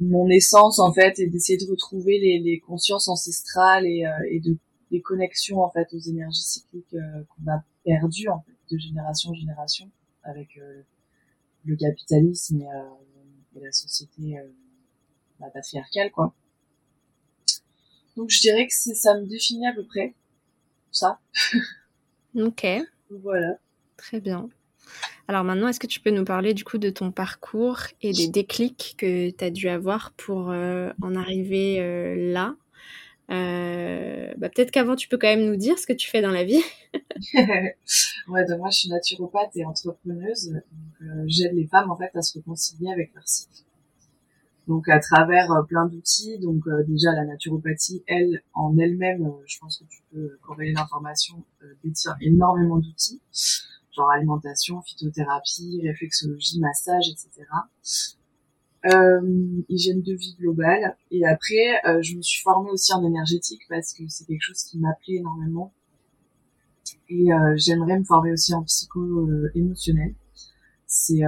mon 0.00 0.28
essence 0.28 0.78
en 0.78 0.92
fait 0.92 1.18
et 1.18 1.26
d'essayer 1.26 1.58
de 1.58 1.70
retrouver 1.70 2.18
les, 2.18 2.38
les 2.38 2.60
consciences 2.60 3.08
ancestrales 3.08 3.86
et, 3.86 4.04
et 4.30 4.40
de 4.40 4.56
des 4.90 5.02
connexions 5.02 5.62
en 5.62 5.70
fait 5.70 5.86
aux 5.92 5.98
énergies 5.98 6.42
cycliques 6.42 6.90
qu'on 6.90 7.50
a 7.50 7.62
perdues 7.84 8.28
en 8.28 8.40
fait 8.40 8.74
de 8.74 8.78
génération 8.78 9.30
en 9.30 9.34
génération 9.34 9.90
avec 10.22 10.58
le 11.64 11.76
capitalisme 11.76 12.60
et, 12.60 12.66
la 13.64 13.72
société 13.72 14.38
euh, 14.38 15.46
patriarcale, 15.52 16.10
quoi. 16.10 16.34
Donc 18.16 18.30
je 18.30 18.40
dirais 18.40 18.66
que 18.66 18.72
ça 18.72 19.14
me 19.18 19.26
définit 19.26 19.66
à 19.68 19.72
peu 19.72 19.84
près 19.84 20.14
ça. 20.90 21.18
ok. 22.34 22.66
Voilà. 23.10 23.58
Très 23.96 24.20
bien. 24.20 24.48
Alors 25.28 25.44
maintenant, 25.44 25.68
est-ce 25.68 25.80
que 25.80 25.86
tu 25.86 26.00
peux 26.00 26.10
nous 26.10 26.24
parler 26.24 26.54
du 26.54 26.64
coup 26.64 26.78
de 26.78 26.90
ton 26.90 27.12
parcours 27.12 27.80
et 28.00 28.12
des 28.12 28.28
déclics 28.28 28.94
que 28.96 29.30
tu 29.30 29.44
as 29.44 29.50
dû 29.50 29.68
avoir 29.68 30.12
pour 30.12 30.50
euh, 30.50 30.90
en 31.02 31.14
arriver 31.14 31.80
euh, 31.80 32.32
là? 32.32 32.56
Euh, 33.30 34.32
bah, 34.36 34.48
Peut-être 34.48 34.70
qu'avant, 34.70 34.96
tu 34.96 35.08
peux 35.08 35.18
quand 35.18 35.28
même 35.28 35.46
nous 35.46 35.56
dire 35.56 35.78
ce 35.78 35.86
que 35.86 35.92
tu 35.92 36.08
fais 36.08 36.22
dans 36.22 36.30
la 36.30 36.44
vie. 36.44 36.62
ouais, 38.28 38.44
donc 38.46 38.58
moi, 38.58 38.70
je 38.70 38.78
suis 38.78 38.88
naturopathe 38.88 39.56
et 39.56 39.64
entrepreneuse. 39.64 40.54
J'aide 41.26 41.54
les 41.54 41.66
femmes 41.66 41.90
en 41.90 41.96
fait 41.96 42.10
à 42.14 42.22
se 42.22 42.38
réconcilier 42.38 42.90
avec 42.90 43.14
leur 43.14 43.26
cycle. 43.26 43.64
Donc 44.68 44.86
à 44.90 45.00
travers 45.00 45.50
euh, 45.50 45.62
plein 45.62 45.86
d'outils, 45.86 46.38
donc 46.38 46.66
euh, 46.68 46.84
déjà 46.84 47.12
la 47.12 47.24
naturopathie, 47.24 48.04
elle 48.06 48.42
en 48.52 48.76
elle-même, 48.76 49.24
euh, 49.24 49.42
je 49.46 49.58
pense 49.58 49.78
que 49.78 49.84
tu 49.84 50.02
peux 50.12 50.36
corréler 50.42 50.72
l'information, 50.72 51.42
détient 51.82 52.14
énormément 52.20 52.76
d'outils, 52.76 53.22
genre 53.96 54.10
alimentation, 54.10 54.82
phytothérapie, 54.82 55.80
réflexologie, 55.82 56.60
massage, 56.60 57.08
etc. 57.08 57.48
euh, 58.88 59.62
hygiène 59.68 60.02
de 60.02 60.14
vie 60.14 60.34
globale. 60.38 60.96
Et 61.10 61.26
après, 61.26 61.80
euh, 61.86 62.02
je 62.02 62.16
me 62.16 62.22
suis 62.22 62.42
formée 62.42 62.70
aussi 62.70 62.92
en 62.92 63.04
énergétique 63.04 63.62
parce 63.68 63.92
que 63.92 64.04
c'est 64.08 64.24
quelque 64.24 64.42
chose 64.42 64.62
qui 64.62 64.78
m'appelait 64.78 65.16
énormément. 65.16 65.72
Et 67.08 67.32
euh, 67.32 67.54
j'aimerais 67.56 67.98
me 67.98 68.04
former 68.04 68.32
aussi 68.32 68.54
en 68.54 68.62
psycho 68.62 69.28
émotionnel. 69.54 70.14
C'est 70.86 71.22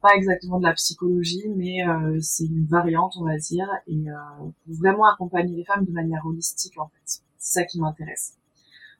pas 0.00 0.14
exactement 0.14 0.58
de 0.58 0.64
la 0.64 0.72
psychologie, 0.74 1.48
mais 1.56 1.78
c'est 2.20 2.44
une 2.46 2.66
variante, 2.66 3.14
on 3.18 3.24
va 3.24 3.36
dire, 3.36 3.68
et 3.88 4.04
pour 4.64 4.74
vraiment 4.74 5.04
accompagner 5.12 5.56
les 5.56 5.64
femmes 5.64 5.84
de 5.84 5.90
manière 5.90 6.24
holistique 6.24 6.78
en 6.78 6.88
fait. 6.88 7.22
C'est 7.38 7.60
ça 7.60 7.64
qui 7.64 7.80
m'intéresse. 7.80 8.34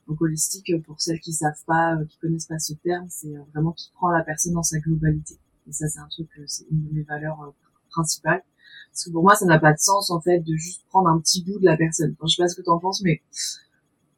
Donc 0.09 0.21
holistique, 0.21 0.73
pour 0.85 1.01
celles 1.01 1.21
qui 1.21 1.33
savent 1.33 1.63
pas, 1.65 1.97
qui 2.09 2.19
connaissent 2.19 2.47
pas 2.47 2.59
ce 2.59 2.75
terme, 2.75 3.07
c'est 3.09 3.35
vraiment 3.53 3.73
qui 3.73 3.93
prend 3.95 4.11
la 4.11 4.25
personne 4.25 4.55
dans 4.55 4.65
sa 4.65 4.81
globalité. 4.81 5.37
Et 5.69 5.73
ça, 5.73 5.89
c'est 5.89 6.01
un 6.01 6.09
truc, 6.09 6.29
c'est 6.47 6.67
une 6.71 6.89
de 6.89 6.93
mes 6.93 7.03
valeurs 7.03 7.53
principal. 7.91 8.43
Parce 8.91 9.05
que 9.05 9.11
pour 9.11 9.23
moi, 9.23 9.35
ça 9.35 9.47
n'a 9.47 9.59
pas 9.59 9.73
de 9.73 9.79
sens, 9.79 10.11
en 10.11 10.21
fait, 10.21 10.41
de 10.41 10.57
juste 10.57 10.85
prendre 10.89 11.09
un 11.09 11.21
petit 11.21 11.45
bout 11.45 11.59
de 11.59 11.65
la 11.65 11.77
personne. 11.77 12.15
Enfin, 12.19 12.27
je 12.29 12.37
sais 12.37 12.43
pas 12.43 12.49
ce 12.49 12.57
que 12.57 12.63
t'en 12.63 12.79
penses, 12.79 13.03
mais 13.03 13.23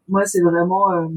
moi, 0.08 0.24
c'est 0.24 0.40
vraiment, 0.40 0.90
euh, 0.92 1.08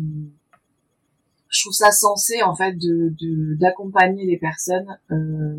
je 1.49 1.61
trouve 1.61 1.73
ça 1.73 1.91
sensé, 1.91 2.43
en 2.43 2.53
fait, 2.55 2.73
de, 2.73 3.55
d'accompagner 3.55 4.25
les 4.25 4.37
personnes, 4.37 4.97
euh, 5.11 5.55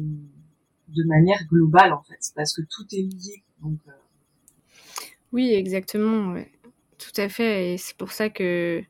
de 0.88 1.04
manière 1.04 1.42
globale, 1.48 1.92
en 1.92 2.02
fait. 2.02 2.20
Parce 2.34 2.54
que 2.54 2.62
tout 2.62 2.86
est 2.92 3.02
lié. 3.02 3.42
Euh. 3.64 3.68
Oui, 5.32 5.52
exactement. 5.54 6.34
Tout 6.98 7.20
à 7.20 7.28
fait. 7.28 7.74
Et 7.74 7.78
c'est 7.78 7.96
pour 7.96 8.12
ça 8.12 8.28
que 8.28 8.82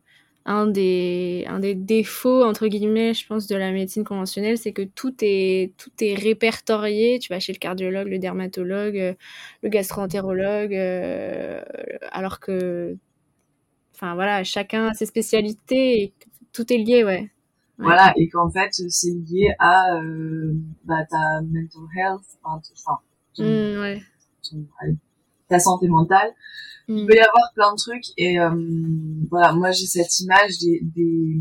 un 0.47 0.69
des, 0.69 1.45
un 1.49 1.59
des 1.59 1.75
défauts, 1.75 2.45
entre 2.45 2.69
guillemets, 2.69 3.15
je 3.15 3.27
pense, 3.27 3.49
de 3.49 3.57
la 3.57 3.73
médecine 3.73 4.05
conventionnelle, 4.05 4.57
c'est 4.57 4.73
que 4.73 4.83
tout 4.83 5.13
est, 5.21 5.73
tout 5.77 5.91
est 6.01 6.15
répertorié. 6.15 7.19
Tu 7.19 7.33
vas 7.33 7.41
chez 7.41 7.53
le 7.53 7.59
cardiologue, 7.59 8.07
le 8.07 8.21
dermatologue, 8.21 8.97
euh, 8.97 9.15
le 9.63 9.69
gastroentérologue, 9.69 10.73
euh, 10.73 11.61
alors 12.13 12.39
que, 12.39 12.97
enfin 13.95 14.15
voilà, 14.15 14.45
chacun 14.45 14.87
a 14.87 14.95
ses 14.95 15.07
spécialités 15.07 16.03
et 16.03 16.13
tout 16.53 16.73
est 16.73 16.79
lié, 16.79 17.03
ouais. 17.03 17.29
Voilà, 17.79 18.15
et 18.17 18.29
qu'en 18.29 18.49
fait, 18.49 18.71
c'est 18.73 19.11
lié 19.11 19.53
à 19.59 19.97
euh, 19.97 20.53
bah, 20.85 21.05
ta 21.11 21.43
mental 21.43 21.83
health, 21.99 22.39
enfin, 22.43 23.01
mmh, 23.39 23.81
ouais. 23.81 24.03
ta 25.49 25.59
santé 25.59 25.89
mentale. 25.89 26.31
Il 26.89 27.05
mm. 27.05 27.07
peut 27.07 27.15
y 27.15 27.21
avoir 27.21 27.53
plein 27.55 27.73
de 27.73 27.79
trucs 27.79 28.13
et 28.17 28.39
euh, 28.39 28.51
voilà, 29.31 29.53
moi 29.53 29.73
j'ai 29.73 29.87
cette 29.87 30.21
image 30.21 30.59
des, 30.59 30.81
des, 30.83 31.41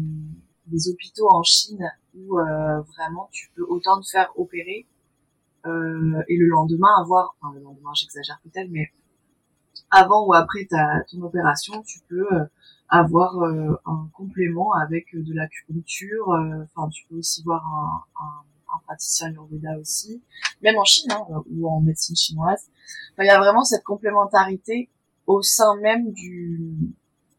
des, 0.67 0.89
hôpitaux 0.89 1.27
en 1.31 1.43
Chine 1.43 1.87
où 2.15 2.39
euh, 2.39 2.81
vraiment 2.81 3.29
tu 3.31 3.51
peux 3.55 3.63
autant 3.67 4.01
te 4.01 4.07
faire 4.09 4.31
opérer 4.37 4.87
euh, 5.65 6.21
et 6.27 6.37
le 6.37 6.47
lendemain 6.47 6.89
avoir, 6.99 7.35
enfin 7.41 7.53
le 7.55 7.61
lendemain 7.61 7.91
j'exagère 7.93 8.39
peut-être, 8.43 8.69
mais 8.71 8.91
avant 9.91 10.25
ou 10.25 10.33
après 10.33 10.65
ta 10.65 11.03
ton 11.11 11.21
opération, 11.21 11.81
tu 11.83 11.99
peux 12.07 12.27
euh, 12.33 12.45
avoir 12.89 13.41
euh, 13.43 13.79
un 13.85 14.07
complément 14.13 14.73
avec 14.73 15.07
de 15.13 15.33
l'acupuncture. 15.33 16.27
Enfin, 16.75 16.89
tu 16.89 17.05
peux 17.07 17.17
aussi 17.17 17.43
voir 17.43 17.65
un, 17.65 18.23
un, 18.23 18.75
un 18.75 18.79
praticien 18.85 19.29
Ayurveda 19.29 19.77
aussi, 19.79 20.21
même 20.61 20.77
en 20.77 20.85
Chine 20.85 21.11
hein, 21.11 21.43
ou 21.51 21.67
en 21.67 21.81
médecine 21.81 22.15
chinoise. 22.15 22.69
il 23.19 23.25
y 23.25 23.29
a 23.29 23.39
vraiment 23.39 23.63
cette 23.63 23.83
complémentarité 23.83 24.89
au 25.27 25.41
sein 25.41 25.75
même 25.81 26.11
du 26.13 26.75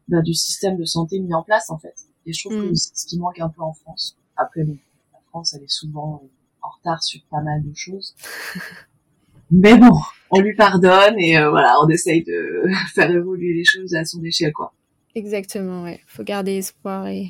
bah, 0.07 0.21
du 0.21 0.33
système 0.33 0.77
de 0.77 0.85
santé 0.85 1.19
mis 1.19 1.33
en 1.33 1.43
place 1.43 1.69
en 1.69 1.77
fait. 1.77 1.95
Et 2.25 2.33
je 2.33 2.43
trouve 2.43 2.61
que 2.61 2.71
mm. 2.71 2.75
c'est 2.75 2.95
ce 2.95 3.05
qui 3.07 3.19
manque 3.19 3.39
un 3.39 3.49
peu 3.49 3.61
en 3.61 3.73
France. 3.73 4.17
Après, 4.35 4.63
la 4.63 5.19
France, 5.29 5.53
elle 5.53 5.63
est 5.63 5.71
souvent 5.71 6.23
en 6.61 6.69
retard 6.69 7.03
sur 7.03 7.21
pas 7.29 7.41
mal 7.41 7.63
de 7.63 7.73
choses. 7.75 8.15
Mais 9.51 9.77
bon, 9.77 9.97
on 10.29 10.41
lui 10.41 10.53
pardonne 10.55 11.17
et 11.19 11.37
euh, 11.37 11.49
voilà, 11.49 11.75
on 11.81 11.87
essaye 11.87 12.23
de 12.23 12.63
faire 12.95 13.09
évoluer 13.09 13.53
les 13.53 13.63
choses 13.63 13.95
à 13.95 14.03
son 14.03 14.21
échelle, 14.23 14.51
quoi. 14.51 14.73
Exactement, 15.15 15.83
ouais. 15.83 16.01
Faut 16.05 16.23
garder 16.23 16.57
espoir 16.57 17.07
et, 17.07 17.29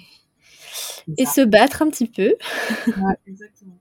et 1.17 1.25
se 1.25 1.41
battre 1.41 1.83
un 1.83 1.89
petit 1.89 2.07
peu. 2.07 2.35
ouais, 2.87 3.15
exactement. 3.27 3.77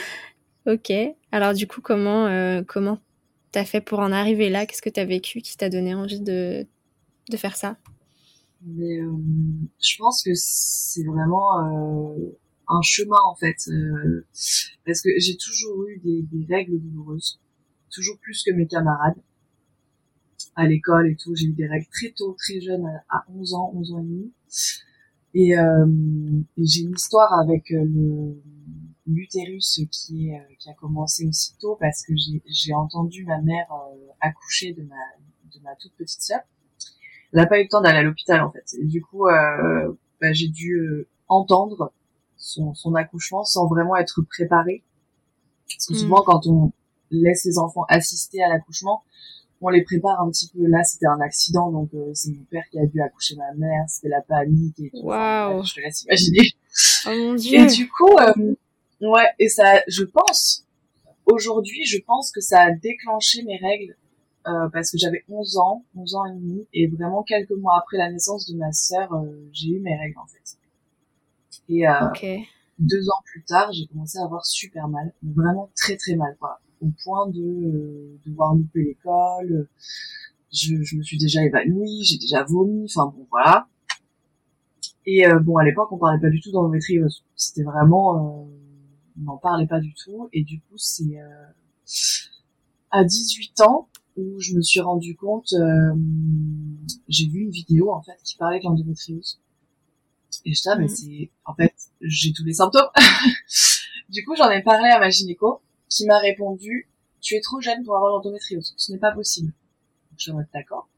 ok. 0.66 0.92
Alors 1.32 1.54
du 1.54 1.66
coup, 1.66 1.80
comment 1.80 2.26
euh, 2.26 2.62
comment 2.66 2.98
t'as 3.52 3.64
fait 3.64 3.80
pour 3.80 4.00
en 4.00 4.10
arriver 4.10 4.48
là? 4.50 4.66
Qu'est-ce 4.66 4.82
que 4.82 4.90
t'as 4.90 5.04
vécu 5.04 5.40
qui 5.40 5.56
t'a 5.56 5.68
donné 5.68 5.94
envie 5.94 6.20
de, 6.20 6.66
de 7.30 7.36
faire 7.36 7.56
ça? 7.56 7.76
Mais 8.64 9.00
euh, 9.00 9.12
je 9.80 9.96
pense 9.98 10.22
que 10.22 10.30
c'est 10.34 11.04
vraiment 11.04 11.58
euh, 11.58 12.38
un 12.68 12.82
chemin 12.82 13.18
en 13.26 13.34
fait, 13.34 13.56
euh, 13.68 14.24
parce 14.86 15.02
que 15.02 15.10
j'ai 15.18 15.36
toujours 15.36 15.86
eu 15.88 15.98
des, 15.98 16.22
des, 16.22 16.46
règles 16.48 16.78
douloureuses, 16.80 17.40
toujours 17.90 18.18
plus 18.18 18.42
que 18.44 18.52
mes 18.52 18.66
camarades 18.66 19.20
à 20.54 20.66
l'école 20.66 21.10
et 21.10 21.16
tout. 21.16 21.34
J'ai 21.34 21.46
eu 21.46 21.52
des 21.52 21.66
règles 21.66 21.88
très 21.92 22.12
tôt, 22.12 22.36
très 22.38 22.60
jeune, 22.60 22.86
à, 23.08 23.24
11 23.28 23.54
ans, 23.54 23.72
11 23.74 23.92
ans 23.92 23.98
et 23.98 24.04
demi. 24.04 24.32
Et, 25.34 25.58
euh, 25.58 25.86
et 26.56 26.64
j'ai 26.64 26.82
une 26.82 26.92
histoire 26.92 27.32
avec 27.40 27.70
le 27.70 28.36
l'utérus 29.06 29.80
qui 29.90 30.28
est 30.28 30.36
euh, 30.36 30.54
qui 30.58 30.70
a 30.70 30.74
commencé 30.74 31.26
aussitôt 31.26 31.76
parce 31.80 32.04
que 32.06 32.12
j'ai 32.46 32.74
entendu 32.74 33.24
ma 33.24 33.40
mère 33.40 33.66
euh, 33.72 33.96
accoucher 34.20 34.72
de 34.72 34.82
ma 34.82 34.96
de 35.54 35.60
ma 35.62 35.74
toute 35.76 35.92
petite 35.94 36.20
sœur. 36.20 36.40
Elle 37.32 37.40
n'a 37.40 37.46
pas 37.46 37.58
eu 37.58 37.64
le 37.64 37.68
temps 37.68 37.80
d'aller 37.80 37.98
à 37.98 38.02
l'hôpital 38.02 38.42
en 38.42 38.50
fait. 38.50 38.76
Et 38.78 38.84
du 38.84 39.02
coup, 39.02 39.26
euh, 39.26 39.92
bah, 40.20 40.32
j'ai 40.32 40.48
dû 40.48 41.06
entendre 41.28 41.92
son, 42.36 42.74
son 42.74 42.94
accouchement 42.94 43.44
sans 43.44 43.66
vraiment 43.66 43.96
être 43.96 44.22
préparée. 44.22 44.82
Parce 45.68 45.86
que 45.86 45.94
souvent, 45.94 46.20
mm. 46.20 46.24
quand 46.26 46.46
on 46.46 46.72
laisse 47.10 47.44
les 47.44 47.58
enfants 47.58 47.84
assister 47.88 48.42
à 48.42 48.48
l'accouchement, 48.48 49.02
on 49.62 49.70
les 49.70 49.82
prépare 49.82 50.20
un 50.20 50.30
petit 50.30 50.48
peu. 50.48 50.66
Là, 50.66 50.84
c'était 50.84 51.06
un 51.06 51.20
accident, 51.20 51.70
donc 51.70 51.90
c'est 52.14 52.32
mon 52.32 52.44
père 52.44 52.64
qui 52.70 52.78
a 52.78 52.86
dû 52.86 53.00
accoucher 53.00 53.36
ma 53.36 53.52
mère, 53.54 53.84
c'était 53.88 54.08
la 54.08 54.20
panique 54.20 54.78
et 54.80 54.90
tout. 54.90 55.04
Wow. 55.04 55.62
je 55.64 55.74
te 55.74 55.80
laisse 55.80 56.02
imaginer. 56.02 56.48
Oh 57.06 57.10
mon 57.16 57.34
dieu. 57.34 57.60
Et 57.60 57.66
du 57.66 57.88
coup, 57.88 58.18
euh, 58.18 58.54
Ouais, 59.02 59.26
et 59.40 59.48
ça, 59.48 59.82
je 59.88 60.04
pense, 60.04 60.64
aujourd'hui, 61.26 61.84
je 61.84 61.98
pense 62.06 62.30
que 62.30 62.40
ça 62.40 62.60
a 62.60 62.70
déclenché 62.70 63.42
mes 63.42 63.56
règles 63.56 63.96
euh, 64.46 64.68
parce 64.72 64.92
que 64.92 64.98
j'avais 64.98 65.24
11 65.28 65.56
ans, 65.58 65.84
11 65.96 66.14
ans 66.14 66.24
et 66.26 66.34
demi, 66.34 66.68
et 66.72 66.86
vraiment 66.86 67.24
quelques 67.24 67.50
mois 67.50 67.78
après 67.78 67.96
la 67.98 68.10
naissance 68.12 68.48
de 68.48 68.56
ma 68.56 68.70
sœur, 68.72 69.12
euh, 69.12 69.48
j'ai 69.52 69.70
eu 69.70 69.80
mes 69.80 69.96
règles 69.96 70.18
en 70.18 70.26
fait. 70.26 70.56
Et 71.68 71.88
euh, 71.88 72.38
deux 72.78 73.08
ans 73.08 73.20
plus 73.24 73.42
tard, 73.42 73.72
j'ai 73.72 73.86
commencé 73.86 74.18
à 74.18 74.24
avoir 74.24 74.46
super 74.46 74.86
mal, 74.86 75.12
vraiment 75.22 75.68
très 75.74 75.96
très 75.96 76.14
mal, 76.14 76.36
au 76.80 76.88
point 77.02 77.28
de 77.28 77.40
euh, 77.40 78.20
devoir 78.24 78.54
louper 78.54 78.84
l'école. 78.84 79.68
Je, 80.52 80.82
je 80.82 80.96
me 80.96 81.02
suis 81.02 81.18
déjà 81.18 81.42
évanouie, 81.42 82.04
j'ai 82.04 82.18
déjà 82.18 82.44
vomi, 82.44 82.84
enfin 82.84 83.06
bon 83.06 83.26
voilà. 83.30 83.66
Et 85.06 85.26
euh, 85.26 85.40
bon, 85.40 85.56
à 85.56 85.64
l'époque, 85.64 85.90
on 85.90 85.98
parlait 85.98 86.20
pas 86.20 86.30
du 86.30 86.40
tout 86.40 86.52
d'endométriose. 86.52 87.24
C'était 87.34 87.64
vraiment 87.64 88.46
on 89.18 89.24
n'en 89.24 89.36
parlait 89.36 89.66
pas 89.66 89.80
du 89.80 89.94
tout. 89.94 90.28
Et 90.32 90.44
du 90.44 90.60
coup, 90.60 90.76
c'est 90.76 91.20
euh, 91.20 91.46
à 92.90 93.04
18 93.04 93.60
ans 93.62 93.88
où 94.16 94.38
je 94.40 94.54
me 94.54 94.62
suis 94.62 94.80
rendu 94.80 95.16
compte, 95.16 95.52
euh, 95.54 95.94
j'ai 97.08 97.28
vu 97.28 97.40
une 97.40 97.50
vidéo 97.50 97.92
en 97.92 98.02
fait 98.02 98.18
qui 98.24 98.36
parlait 98.36 98.58
de 98.58 98.64
l'endométriose. 98.64 99.40
Et 100.44 100.54
je 100.54 100.62
disais, 100.62 100.76
mais 100.78 100.84
mm. 100.84 100.88
c'est, 100.88 101.30
en 101.44 101.54
fait, 101.54 101.74
j'ai 102.00 102.32
tous 102.32 102.44
les 102.44 102.54
symptômes. 102.54 102.88
du 104.10 104.24
coup, 104.24 104.34
j'en 104.36 104.50
ai 104.50 104.62
parlé 104.62 104.88
à 104.88 104.98
ma 104.98 105.10
gynéco, 105.10 105.62
qui 105.88 106.06
m'a 106.06 106.18
répondu, 106.18 106.88
tu 107.20 107.34
es 107.36 107.40
trop 107.40 107.60
jeune 107.60 107.84
pour 107.84 107.96
avoir 107.96 108.12
l'endométriose. 108.12 108.74
Ce 108.76 108.92
n'est 108.92 108.98
pas 108.98 109.12
possible. 109.12 109.48
Donc, 109.48 110.18
je 110.18 110.22
suis 110.22 110.32
en 110.32 110.42
d'accord. 110.52 110.88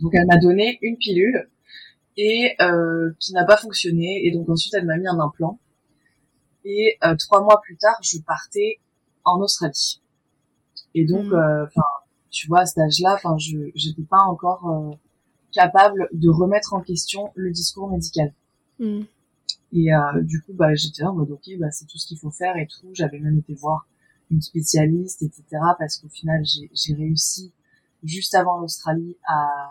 Donc, 0.00 0.12
elle 0.14 0.26
m'a 0.26 0.38
donné 0.38 0.78
une 0.82 0.96
pilule 0.96 1.48
et 2.16 2.54
euh, 2.60 3.12
qui 3.18 3.32
n'a 3.32 3.44
pas 3.44 3.56
fonctionné. 3.56 4.26
Et 4.26 4.30
donc 4.30 4.48
ensuite, 4.48 4.74
elle 4.74 4.84
m'a 4.84 4.96
mis 4.96 5.06
un 5.06 5.18
implant. 5.18 5.58
Et 6.64 6.98
euh, 7.04 7.14
trois 7.16 7.42
mois 7.42 7.60
plus 7.62 7.76
tard, 7.76 7.96
je 8.02 8.18
partais 8.18 8.80
en 9.24 9.40
Australie. 9.40 10.00
Et 10.94 11.04
donc, 11.04 11.26
mm. 11.26 11.34
euh, 11.34 11.64
enfin, 11.66 11.86
tu 12.30 12.48
vois, 12.48 12.60
à 12.60 12.66
cet 12.66 12.78
âge-là, 12.78 13.14
enfin, 13.14 13.36
je 13.38 13.58
j'étais 13.74 14.02
pas 14.02 14.22
encore 14.22 14.68
euh, 14.68 14.94
capable 15.52 16.08
de 16.12 16.28
remettre 16.28 16.74
en 16.74 16.80
question 16.80 17.32
le 17.34 17.50
discours 17.50 17.90
médical. 17.90 18.32
Mm. 18.78 19.02
Et 19.72 19.90
du 20.22 20.42
coup, 20.42 20.52
bah, 20.52 20.74
j'étais 20.74 21.04
en 21.04 21.14
mode 21.14 21.30
ok, 21.30 21.48
bah, 21.58 21.70
c'est 21.70 21.86
tout 21.86 21.96
ce 21.96 22.08
qu'il 22.08 22.18
faut 22.18 22.32
faire 22.32 22.56
et 22.56 22.66
tout. 22.66 22.88
J'avais 22.92 23.20
même 23.20 23.38
été 23.38 23.54
voir 23.54 23.86
une 24.32 24.42
spécialiste, 24.42 25.22
etc. 25.22 25.44
Parce 25.78 25.98
qu'au 25.98 26.08
final, 26.08 26.42
j'ai 26.44 26.94
réussi 26.94 27.52
juste 28.02 28.34
avant 28.34 28.58
l'Australie 28.58 29.16
à 29.28 29.70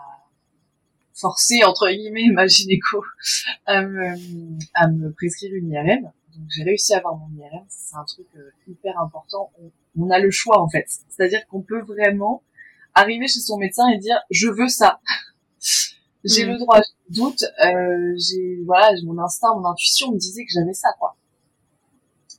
forcer 1.20 1.62
entre 1.64 1.90
guillemets 1.90 2.30
ma 2.32 2.46
gynéco 2.46 3.04
à 3.66 3.82
me, 3.82 4.14
à 4.74 4.88
me 4.88 5.12
prescrire 5.12 5.54
une 5.54 5.70
IRM 5.70 6.10
donc 6.40 6.48
j'ai 6.48 6.62
réussi 6.62 6.94
à 6.94 6.98
avoir 6.98 7.16
mon 7.16 7.28
IRM, 7.36 7.66
c'est 7.68 7.96
un 7.96 8.04
truc 8.04 8.26
euh, 8.36 8.50
hyper 8.66 8.98
important. 8.98 9.52
On, 9.98 10.08
a 10.08 10.18
le 10.18 10.30
choix 10.30 10.58
en 10.58 10.68
fait, 10.70 10.86
c'est-à-dire 11.10 11.46
qu'on 11.48 11.60
peut 11.60 11.82
vraiment 11.82 12.42
arriver 12.94 13.28
chez 13.28 13.40
son 13.40 13.58
médecin 13.58 13.86
et 13.88 13.98
dire 13.98 14.18
je 14.30 14.48
veux 14.48 14.68
ça. 14.68 15.00
j'ai 16.24 16.46
le 16.46 16.54
mm. 16.54 16.58
droit, 16.58 16.80
je 16.80 17.14
doute, 17.14 17.44
euh, 17.62 18.14
j'ai 18.16 18.62
voilà, 18.64 18.90
mon 19.04 19.18
instinct, 19.18 19.54
mon 19.54 19.66
intuition 19.66 20.12
me 20.12 20.16
disait 20.16 20.46
que 20.46 20.50
j'avais 20.50 20.72
ça 20.72 20.88
quoi. 20.98 21.14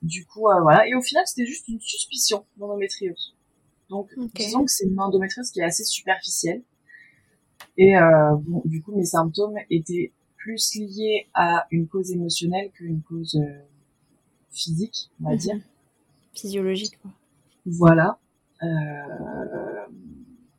du 0.01 0.25
coup, 0.25 0.47
voilà. 0.61 0.87
Et 0.87 0.95
au 0.95 1.01
final, 1.01 1.23
c'était 1.27 1.45
juste 1.45 1.67
une 1.67 1.79
suspicion 1.79 2.43
d'endométriose. 2.57 3.35
Donc, 3.89 4.09
disons 4.33 4.65
que 4.65 4.71
c'est 4.71 4.85
une 4.85 4.99
endométriose 4.99 5.51
qui 5.51 5.59
est 5.59 5.65
assez 5.65 5.83
superficielle. 5.83 6.63
Et 7.77 7.93
bon, 8.47 8.63
du 8.65 8.81
coup, 8.81 8.95
mes 8.95 9.05
symptômes 9.05 9.57
étaient 9.69 10.11
plus 10.37 10.73
liés 10.75 11.27
à 11.35 11.67
une 11.69 11.87
cause 11.87 12.11
émotionnelle 12.11 12.71
qu'une 12.71 13.01
cause 13.03 13.37
physique, 14.51 15.09
on 15.21 15.29
va 15.29 15.31
mhm. 15.31 15.37
dire. 15.37 15.59
Physiologique, 16.33 16.99
quoi. 17.01 17.11
Voilà. 17.65 18.19
Euh, 18.63 19.85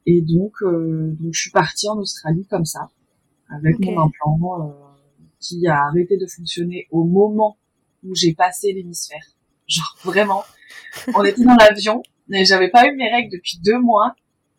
et 0.06 0.20
donc, 0.22 0.54
euh, 0.62 1.16
donc, 1.20 1.34
je 1.34 1.40
suis 1.40 1.50
partie 1.50 1.88
en 1.88 1.96
Australie 1.98 2.46
comme 2.48 2.64
ça, 2.64 2.90
avec 3.48 3.78
mon 3.80 4.00
implant 4.00 4.38
euh, 4.60 4.72
qui 5.38 5.66
a 5.66 5.84
arrêté 5.86 6.16
de 6.16 6.26
fonctionner 6.26 6.86
au 6.90 7.04
moment 7.04 7.56
où 8.04 8.14
j'ai 8.14 8.34
passé 8.34 8.72
l'hémisphère. 8.72 9.24
Genre 9.66 9.96
vraiment, 10.04 10.42
on 11.14 11.24
était 11.24 11.44
dans 11.44 11.54
l'avion, 11.54 12.02
mais 12.28 12.44
j'avais 12.44 12.68
pas 12.68 12.86
eu 12.88 12.96
mes 12.96 13.10
règles 13.10 13.30
depuis 13.32 13.58
deux 13.64 13.78
mois. 13.78 14.14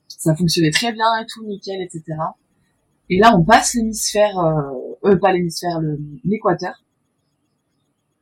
Ça 0.07 0.35
fonctionnait 0.35 0.71
très 0.71 0.93
bien 0.93 1.05
et 1.21 1.25
tout, 1.25 1.45
nickel, 1.45 1.81
etc. 1.81 2.03
Et 3.09 3.19
là, 3.19 3.35
on 3.35 3.43
passe 3.43 3.73
l'hémisphère, 3.73 4.39
euh, 4.39 5.15
pas 5.17 5.33
l'hémisphère, 5.33 5.81
l'équateur. 6.23 6.83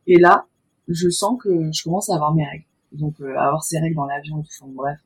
Et 0.07 0.17
là, 0.17 0.47
je 0.87 1.09
sens 1.09 1.39
que 1.41 1.71
je 1.71 1.83
commence 1.83 2.09
à 2.09 2.15
avoir 2.15 2.33
mes 2.33 2.45
règles 2.45 2.65
donc 2.91 3.15
euh, 3.21 3.37
avoir 3.37 3.63
ses 3.63 3.79
règles 3.79 3.95
dans 3.95 4.05
l'avion 4.05 4.39
et 4.39 4.43
tout. 4.43 4.65
bref. 4.67 4.99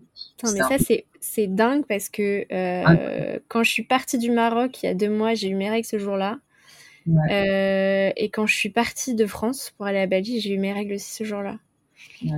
mais 0.44 0.60
ça, 0.60 0.78
c'est, 0.80 1.06
c'est 1.20 1.48
dingue 1.48 1.86
parce 1.88 2.10
que 2.10 2.46
euh, 2.52 3.40
quand 3.48 3.64
je 3.64 3.72
suis 3.72 3.84
partie 3.84 4.18
du 4.18 4.32
Maroc 4.32 4.82
il 4.82 4.88
y 4.88 4.90
a 4.90 4.94
deux 4.94 5.10
mois, 5.10 5.34
j'ai 5.34 5.50
eu 5.50 5.56
mes 5.56 5.70
règles 5.70 5.88
ce 5.88 6.00
jour-là. 6.00 6.40
Euh, 7.08 8.10
et 8.16 8.30
quand 8.30 8.48
je 8.48 8.56
suis 8.56 8.70
partie 8.70 9.14
de 9.14 9.28
France 9.28 9.72
pour 9.78 9.86
aller 9.86 10.00
à 10.00 10.08
Belgique, 10.08 10.42
j'ai 10.42 10.54
eu 10.54 10.58
mes 10.58 10.74
règles 10.74 10.96
aussi 10.96 11.14
ce 11.14 11.24
jour-là. 11.24 11.60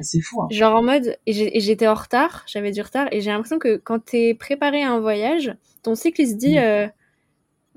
c'est 0.02 0.20
fou. 0.20 0.42
Hein. 0.42 0.48
Genre 0.52 0.76
en 0.76 0.84
mode, 0.84 1.18
et, 1.26 1.60
j'étais 1.62 1.88
en 1.88 1.94
retard, 1.94 2.44
j'avais 2.48 2.72
du 2.72 2.82
retard, 2.82 3.08
et 3.14 3.22
j'ai 3.22 3.32
l'impression 3.32 3.60
que 3.60 3.78
quand 3.78 4.04
t'es 4.04 4.34
préparé 4.34 4.84
à 4.84 4.92
un 4.92 5.00
voyage, 5.00 5.56
ton 5.84 5.96
cycle 5.96 6.22
il 6.22 6.28
se 6.28 6.34
dit, 6.34 6.58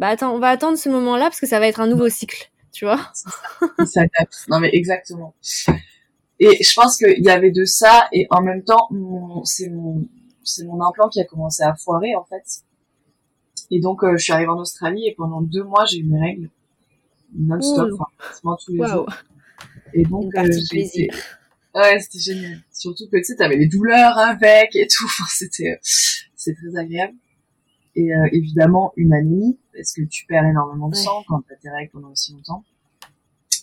bah 0.01 0.09
attends, 0.09 0.35
on 0.35 0.41
va 0.41 0.49
attendre 0.49 0.77
ce 0.77 0.89
moment-là 0.89 1.27
parce 1.27 1.39
que 1.39 1.47
ça 1.47 1.61
va 1.61 1.69
être 1.69 1.79
un 1.79 1.87
nouveau 1.87 2.09
cycle, 2.09 2.51
tu 2.73 2.85
vois. 2.85 3.01
Il 3.79 3.87
s'adapte. 3.87 4.47
Non 4.49 4.61
mais 4.61 4.71
exactement. 4.73 5.35
Et 6.39 6.63
je 6.63 6.73
pense 6.75 6.97
qu'il 6.97 7.23
y 7.23 7.31
avait 7.31 7.51
de 7.51 7.65
ça 7.65 8.09
et 8.13 8.27
en 8.31 8.43
même 8.43 8.65
temps, 8.65 8.89
c'est 9.45 9.69
mon, 9.69 10.07
c'est 10.43 10.65
mon 10.65 10.81
implant 10.83 11.09
qui 11.09 11.21
a 11.21 11.25
commencé 11.25 11.63
à 11.63 11.75
foirer 11.75 12.15
en 12.17 12.25
fait. 12.25 12.45
Et 13.71 13.79
donc, 13.81 14.03
euh, 14.03 14.17
je 14.17 14.25
suis 14.25 14.33
arrivée 14.33 14.51
en 14.51 14.59
Australie 14.59 15.07
et 15.07 15.15
pendant 15.15 15.43
deux 15.43 15.63
mois, 15.63 15.85
j'ai 15.85 15.99
eu 15.99 16.05
mes 16.05 16.21
règles 16.21 16.51
non-stop, 17.37 17.91
enfin, 18.43 18.57
tous 18.65 18.73
les 18.73 18.89
jours. 18.89 19.09
Et 19.95 20.05
donc, 20.05 20.35
euh, 20.37 20.49
j'ai 20.73 21.09
Ouais, 21.73 22.01
c'était 22.01 22.19
génial. 22.19 22.59
Surtout 22.73 23.05
que 23.09 23.17
tu 23.19 23.25
sais, 23.25 23.37
t'avais 23.37 23.57
les 23.57 23.69
douleurs 23.69 24.19
avec 24.19 24.75
et 24.75 24.89
tout. 24.89 25.05
Enfin, 25.07 25.25
c'était, 25.29 25.79
c'est 25.83 26.55
très 26.55 26.77
agréable. 26.77 27.15
Et 27.97 28.13
euh, 28.13 28.29
évidemment, 28.33 28.93
une 28.97 29.13
anémie 29.13 29.59
parce 29.75 29.93
que 29.93 30.03
tu 30.03 30.27
perds 30.27 30.45
énormément 30.45 30.89
de 30.89 30.95
sang 30.95 31.25
quand 31.27 31.43
t'as 31.49 31.57
tes 31.57 31.71
règles 31.71 31.91
pendant 31.91 32.11
aussi 32.11 32.33
longtemps. 32.33 32.65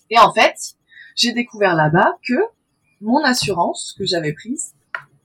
Et 0.10 0.18
en 0.20 0.34
fait, 0.34 0.76
j'ai 1.16 1.34
découvert 1.34 1.76
là-bas 1.76 2.18
que 2.28 2.36
mon 3.02 3.24
assurance 3.24 3.96
que 3.98 4.06
j'avais 4.06 4.34
prise 4.34 4.74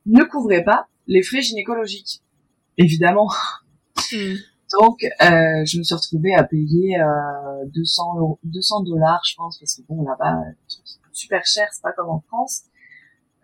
ne 0.06 0.22
couvrait 0.24 0.64
pas 0.64 0.88
les 1.06 1.22
frais 1.22 1.42
gynécologiques. 1.42 2.22
Évidemment. 2.78 3.30
Hmm. 4.12 4.34
Donc, 4.80 5.02
euh, 5.04 5.64
je 5.66 5.78
me 5.78 5.82
suis 5.82 5.94
retrouvée 5.94 6.34
à 6.34 6.44
payer 6.44 6.98
euh, 6.98 7.64
200 7.66 8.38
200 8.44 8.82
dollars, 8.84 9.22
je 9.28 9.34
pense, 9.36 9.58
parce 9.58 9.76
que 9.76 9.82
bon, 9.88 10.02
là-bas, 10.02 10.42
super 11.12 11.44
cher, 11.44 11.68
c'est 11.72 11.82
pas 11.82 11.92
comme 11.92 12.08
en 12.08 12.20
France. 12.28 12.62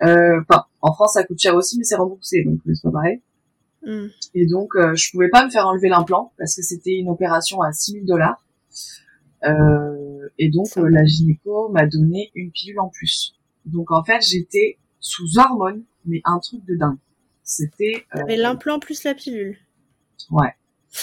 Euh, 0.03 0.41
enfin, 0.49 0.65
en 0.81 0.93
France, 0.95 1.15
ça 1.15 1.25
coûte 1.25 1.39
cher 1.39 1.55
aussi, 1.55 1.77
mais 1.79 1.85
c'est 1.85 1.97
remboursé, 1.97 2.45
donc 2.45 2.61
c'est 2.67 2.83
pas 2.83 2.93
pareil. 2.93 3.21
Hmm. 3.85 4.09
Et 4.35 4.47
donc, 4.47 4.75
euh, 4.77 4.95
je 4.95 5.11
pouvais 5.11 5.29
pas 5.29 5.45
me 5.45 5.51
faire 5.51 5.67
enlever 5.67 5.89
l'implant 5.89 6.33
parce 6.39 6.57
que 6.57 6.63
c'était 6.63 6.95
une 6.95 7.09
opération 7.09 7.61
à 7.63 7.73
6000 7.73 8.05
dollars. 8.05 8.45
Euh, 9.45 10.29
et 10.39 10.51
donc, 10.51 10.69
la 10.77 11.05
gynéco 11.05 11.69
m'a 11.69 11.87
donné 11.87 12.31
une 12.35 12.51
pilule 12.51 12.81
en 12.81 12.89
plus. 12.89 13.35
Donc 13.65 13.91
en 13.91 14.03
fait, 14.03 14.21
j'étais 14.23 14.79
sous 15.01 15.39
hormones, 15.39 15.85
mais 16.05 16.21
un 16.25 16.39
truc 16.39 16.65
de 16.67 16.77
dingue. 16.77 16.99
C'était. 17.43 18.05
Euh... 18.17 18.37
l'implant 18.37 18.79
plus 18.79 19.05
la 19.05 19.15
pilule. 19.15 19.59
Ouais. 20.31 20.55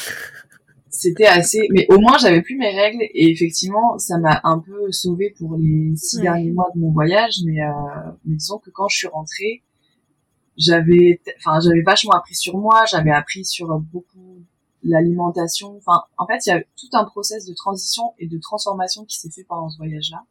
C'était 0.89 1.25
assez, 1.25 1.67
mais 1.71 1.85
au 1.89 1.99
moins 1.99 2.17
j'avais 2.17 2.41
plus 2.41 2.55
mes 2.55 2.69
règles 2.69 3.01
et 3.01 3.29
effectivement 3.29 3.97
ça 3.97 4.17
m'a 4.17 4.39
un 4.45 4.59
peu 4.59 4.93
sauvée 4.93 5.35
pour 5.37 5.57
les 5.57 5.93
six 5.97 6.21
derniers 6.21 6.51
mois 6.51 6.69
de 6.73 6.79
mon 6.79 6.91
voyage, 6.91 7.39
mais, 7.45 7.61
euh, 7.61 8.11
mais 8.23 8.37
disons 8.37 8.59
que 8.59 8.69
quand 8.69 8.87
je 8.87 8.99
suis 8.99 9.07
rentrée, 9.07 9.61
j'avais, 10.57 11.21
enfin 11.37 11.59
j'avais 11.59 11.81
vachement 11.81 12.13
appris 12.13 12.35
sur 12.35 12.57
moi, 12.57 12.85
j'avais 12.85 13.11
appris 13.11 13.45
sur 13.45 13.67
beaucoup 13.79 14.41
l'alimentation. 14.83 15.75
Enfin, 15.77 16.03
en 16.17 16.27
fait, 16.27 16.45
il 16.45 16.49
y 16.49 16.53
a 16.53 16.61
tout 16.61 16.89
un 16.93 17.05
process 17.05 17.45
de 17.45 17.53
transition 17.53 18.13
et 18.19 18.27
de 18.27 18.37
transformation 18.37 19.03
qui 19.05 19.17
s'est 19.17 19.31
fait 19.31 19.43
pendant 19.43 19.69
ce 19.69 19.77
voyage-là. 19.77 20.23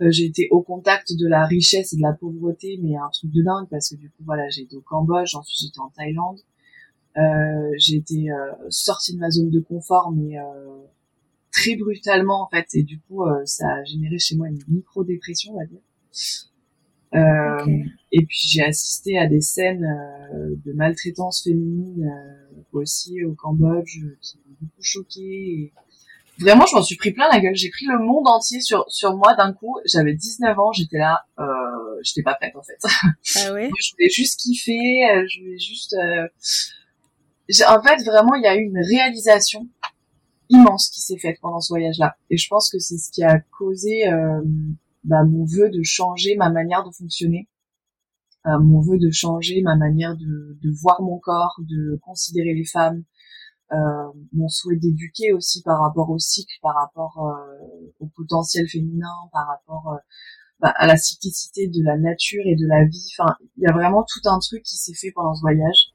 Euh, 0.00 0.10
j'ai 0.10 0.26
été 0.26 0.48
au 0.52 0.62
contact 0.62 1.12
de 1.12 1.26
la 1.26 1.44
richesse 1.44 1.92
et 1.92 1.96
de 1.96 2.02
la 2.02 2.12
pauvreté, 2.12 2.78
mais 2.82 2.96
un 2.96 3.08
truc 3.12 3.32
de 3.32 3.42
dingue 3.42 3.66
parce 3.68 3.90
que 3.90 3.96
du 3.96 4.08
coup 4.10 4.22
voilà, 4.24 4.48
j'ai 4.48 4.62
été 4.62 4.76
au 4.76 4.80
Cambodge, 4.80 5.34
ensuite 5.34 5.58
j'étais 5.60 5.80
en 5.80 5.90
Thaïlande, 5.90 6.38
euh, 7.16 7.72
j'ai 7.78 7.96
été 7.96 8.30
euh, 8.30 8.52
sortie 8.70 9.14
de 9.14 9.18
ma 9.18 9.30
zone 9.30 9.50
de 9.50 9.58
confort, 9.58 10.12
mais 10.12 10.38
euh, 10.38 10.44
très 11.50 11.74
brutalement 11.74 12.42
en 12.44 12.48
fait, 12.48 12.66
et 12.74 12.84
du 12.84 13.00
coup 13.00 13.24
ça 13.44 13.68
a 13.68 13.84
généré 13.84 14.18
chez 14.20 14.36
moi 14.36 14.48
une 14.48 14.62
micro 14.68 15.02
dépression, 15.02 15.54
on 15.54 15.58
va 15.58 15.66
dire. 15.66 15.80
Et 17.12 18.24
puis 18.24 18.48
j'ai 18.48 18.62
assisté 18.62 19.18
à 19.18 19.26
des 19.26 19.40
scènes 19.40 19.86
de 20.64 20.72
maltraitance 20.72 21.42
féminine 21.44 22.10
aussi 22.72 23.24
au 23.24 23.34
Cambodge 23.34 23.98
qui 24.20 24.38
m'ont 24.38 24.56
beaucoup 24.60 24.82
choquée. 24.82 25.72
Et 26.38 26.44
vraiment, 26.44 26.66
je 26.66 26.76
m'en 26.76 26.82
suis 26.82 26.96
pris 26.96 27.12
plein 27.12 27.28
la 27.30 27.40
gueule. 27.40 27.54
J'ai 27.54 27.70
pris 27.70 27.86
le 27.86 27.98
monde 27.98 28.28
entier 28.28 28.60
sur 28.60 28.84
sur 28.88 29.16
moi 29.16 29.34
d'un 29.34 29.52
coup. 29.52 29.76
J'avais 29.84 30.14
19 30.14 30.58
ans, 30.58 30.72
j'étais 30.72 30.98
là, 30.98 31.24
euh, 31.38 31.44
j'étais 32.02 32.22
pas 32.22 32.34
prête 32.34 32.54
en 32.56 32.62
fait. 32.62 32.78
Ah 33.36 33.52
ouais? 33.52 33.70
je 33.80 33.92
voulais 33.92 34.10
juste 34.10 34.40
kiffer, 34.40 35.10
euh, 35.10 35.24
je 35.28 35.40
voulais 35.40 35.58
juste. 35.58 35.94
Euh... 35.94 36.28
En 37.66 37.82
fait, 37.82 38.02
vraiment, 38.04 38.34
il 38.34 38.42
y 38.42 38.46
a 38.46 38.56
eu 38.56 38.62
une 38.62 38.78
réalisation 38.78 39.66
immense 40.50 40.90
qui 40.90 41.00
s'est 41.00 41.18
faite 41.18 41.38
pendant 41.40 41.60
ce 41.60 41.72
voyage-là. 41.72 42.16
Et 42.30 42.36
je 42.36 42.46
pense 42.48 42.70
que 42.70 42.78
c'est 42.78 42.98
ce 42.98 43.10
qui 43.10 43.22
a 43.22 43.38
causé 43.58 44.06
euh, 44.08 44.40
bah, 45.04 45.24
mon 45.24 45.44
vœu 45.44 45.70
de 45.70 45.82
changer 45.82 46.36
ma 46.36 46.50
manière 46.50 46.84
de 46.84 46.90
fonctionner, 46.90 47.48
euh, 48.46 48.58
mon 48.58 48.80
vœu 48.80 48.98
de 48.98 49.10
changer 49.10 49.62
ma 49.62 49.76
manière 49.76 50.16
de, 50.16 50.58
de 50.62 50.70
voir 50.80 51.02
mon 51.02 51.18
corps, 51.18 51.56
de 51.60 51.98
considérer 52.02 52.54
les 52.54 52.64
femmes, 52.64 53.04
euh, 53.72 54.12
mon 54.32 54.48
souhait 54.48 54.76
d'éduquer 54.76 55.34
aussi 55.34 55.62
par 55.62 55.80
rapport 55.80 56.08
au 56.08 56.18
cycle, 56.18 56.54
par 56.62 56.74
rapport 56.74 57.18
euh, 57.26 57.92
au 58.00 58.06
potentiel 58.06 58.66
féminin, 58.66 59.12
par 59.30 59.46
rapport 59.46 59.92
euh, 59.92 59.98
bah, 60.60 60.72
à 60.76 60.86
la 60.86 60.96
cyclicité 60.96 61.68
de 61.68 61.82
la 61.84 61.98
nature 61.98 62.42
et 62.46 62.56
de 62.56 62.66
la 62.66 62.84
vie. 62.86 63.12
Enfin, 63.18 63.34
il 63.56 63.64
y 63.64 63.66
a 63.66 63.72
vraiment 63.72 64.04
tout 64.04 64.26
un 64.26 64.38
truc 64.38 64.62
qui 64.62 64.76
s'est 64.76 64.94
fait 64.94 65.12
pendant 65.12 65.34
ce 65.34 65.42
voyage. 65.42 65.92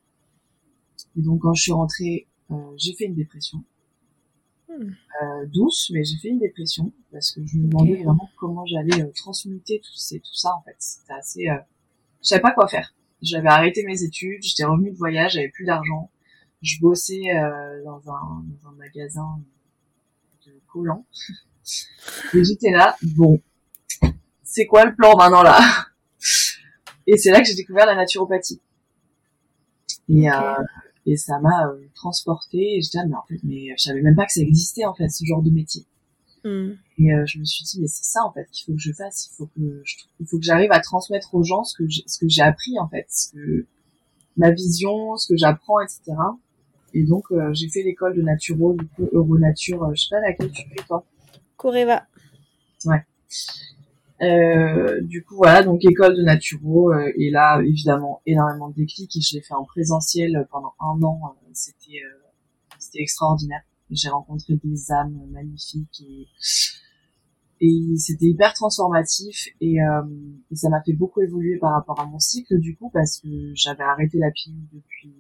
Et 1.18 1.22
donc 1.22 1.42
quand 1.42 1.54
je 1.54 1.64
suis 1.64 1.72
rentrée, 1.72 2.28
j'ai 2.78 2.94
fait 2.94 3.06
une 3.06 3.16
dépression. 3.16 3.64
Hmm. 4.80 5.46
douce, 5.54 5.92
mais 5.94 6.04
j'ai 6.04 6.18
fait 6.18 6.30
une 6.30 6.40
dépression 6.40 6.92
parce 7.12 7.32
que 7.32 7.46
je 7.46 7.58
me 7.58 7.68
demandais 7.68 8.02
vraiment 8.04 8.30
comment 8.38 8.66
j'allais 8.66 9.12
transmuter 9.14 9.80
tout, 9.80 9.96
ces, 9.96 10.20
tout 10.20 10.34
ça 10.34 10.56
en 10.56 10.62
fait. 10.64 10.76
C'était 10.80 11.14
assez, 11.14 11.46
je 11.46 12.28
savais 12.28 12.42
pas 12.42 12.52
quoi 12.52 12.68
faire. 12.68 12.94
J'avais 13.22 13.50
arrêté 13.50 13.84
mes 13.86 14.04
études, 14.04 14.42
j'étais 14.42 14.66
revenue 14.66 14.92
de 14.92 14.98
voyage, 14.98 15.34
j'avais 15.34 15.50
plus 15.50 15.66
d'argent 15.66 16.10
je 16.64 16.80
bossais 16.80 17.22
euh, 17.30 17.84
dans, 17.84 18.02
un, 18.10 18.44
dans 18.46 18.70
un 18.70 18.72
magasin 18.78 19.40
de 20.46 20.54
collants. 20.68 21.06
Et 22.34 22.44
j'étais 22.44 22.72
là, 22.72 22.96
bon, 23.16 23.40
c'est 24.44 24.66
quoi 24.66 24.86
le 24.86 24.96
plan 24.96 25.16
maintenant 25.16 25.44
là? 25.44 25.60
Et 27.06 27.18
c'est 27.18 27.32
là 27.32 27.42
que 27.42 27.48
j'ai 27.48 27.56
découvert 27.56 27.86
la 27.86 27.96
naturopathie. 27.96 28.62
Et, 30.08 30.32
euh, 30.32 30.56
et 31.06 31.18
ça 31.18 31.40
m'a 31.40 31.68
euh, 31.68 31.80
transporté. 31.94 32.78
Et 32.78 32.82
j'étais 32.82 33.00
là, 33.00 33.06
mais 33.08 33.16
en 33.16 33.24
fait, 33.28 33.40
mais 33.44 33.68
je 33.78 33.84
savais 33.84 34.02
même 34.02 34.16
pas 34.16 34.26
que 34.26 34.34
ça 34.34 34.42
existait 34.42 34.86
en 34.86 34.94
fait, 34.94 35.10
ce 35.10 35.26
genre 35.26 35.42
de 35.42 35.52
métier. 35.52 35.86
Hmm. 36.44 36.72
Et 36.98 37.14
euh, 37.14 37.26
je 37.26 37.40
me 37.40 37.46
suis 37.46 37.64
dit, 37.64 37.80
mais 37.80 37.88
c'est 37.88 38.06
ça 38.06 38.20
en 38.26 38.34
fait 38.34 38.46
qu'il 38.52 38.66
faut 38.66 38.74
que 38.74 38.82
je 38.82 38.92
fasse. 38.92 39.30
Il 39.32 39.36
faut 39.36 39.48
que 39.48 39.82
je, 39.84 39.96
il 40.20 40.28
faut 40.28 40.38
que 40.38 40.44
j'arrive 40.44 40.72
à 40.72 40.80
transmettre 40.80 41.34
aux 41.36 41.44
gens 41.44 41.64
ce 41.64 41.78
que 41.78 41.88
j'ai, 41.88 42.04
ce 42.06 42.20
que 42.20 42.28
j'ai 42.28 42.42
appris 42.42 42.78
en 42.80 42.88
fait, 42.88 43.06
ce 43.10 43.32
que 43.32 43.68
ma 44.38 44.52
vision, 44.52 45.16
ce 45.16 45.28
que 45.28 45.38
j'apprends, 45.38 45.80
etc. 45.80 46.14
Et 46.94 47.04
donc, 47.04 47.26
euh, 47.32 47.54
j'ai 47.54 47.70
fait 47.70 47.82
l'école 47.82 48.16
de 48.16 48.22
naturo, 48.22 48.74
du 48.74 48.86
coup, 48.86 49.10
Euronature, 49.12 49.84
euh, 49.84 49.94
je 49.96 50.04
sais 50.04 50.16
pas 50.16 50.22
laquelle 50.22 50.52
tu 50.52 50.68
fais, 50.70 50.84
toi. 50.86 51.04
Coreva. 51.58 52.06
Ouais. 52.86 53.04
Euh, 54.24 55.02
du 55.02 55.24
coup, 55.24 55.36
voilà, 55.36 55.64
donc 55.64 55.84
école 55.84 56.16
de 56.16 56.24
naturo, 56.24 56.92
euh, 56.92 57.12
et 57.18 57.30
là, 57.30 57.62
évidemment, 57.62 58.22
énormément 58.26 58.70
de 58.70 58.76
déclics, 58.76 59.16
et 59.16 59.22
je 59.22 59.36
l'ai 59.36 59.42
fait 59.42 59.54
en 59.54 59.66
présentiel 59.66 60.48
pendant 60.52 60.74
un 60.80 61.02
an, 61.04 61.36
c'était 61.54 62.02
c'était 62.80 63.02
extraordinaire. 63.02 63.62
J'ai 63.90 64.10
rencontré 64.10 64.56
des 64.64 64.92
âmes 64.92 65.20
magnifiques, 65.32 66.02
et, 66.02 66.28
et 67.66 67.98
c'était 67.98 68.26
hyper 68.26 68.54
transformatif 68.54 69.48
et, 69.62 69.82
euh, 69.82 70.02
et 70.52 70.56
ça 70.56 70.68
m'a 70.68 70.82
fait 70.84 70.92
beaucoup 70.92 71.22
évoluer 71.22 71.58
par 71.60 71.72
rapport 71.72 71.98
à 71.98 72.06
mon 72.06 72.20
cycle 72.20 72.60
du 72.60 72.76
coup 72.76 72.90
parce 72.94 73.20
que 73.20 73.30
j'avais 73.54 73.84
arrêté 73.84 74.18
la 74.18 74.32
pilule 74.32 74.68
depuis 74.74 75.16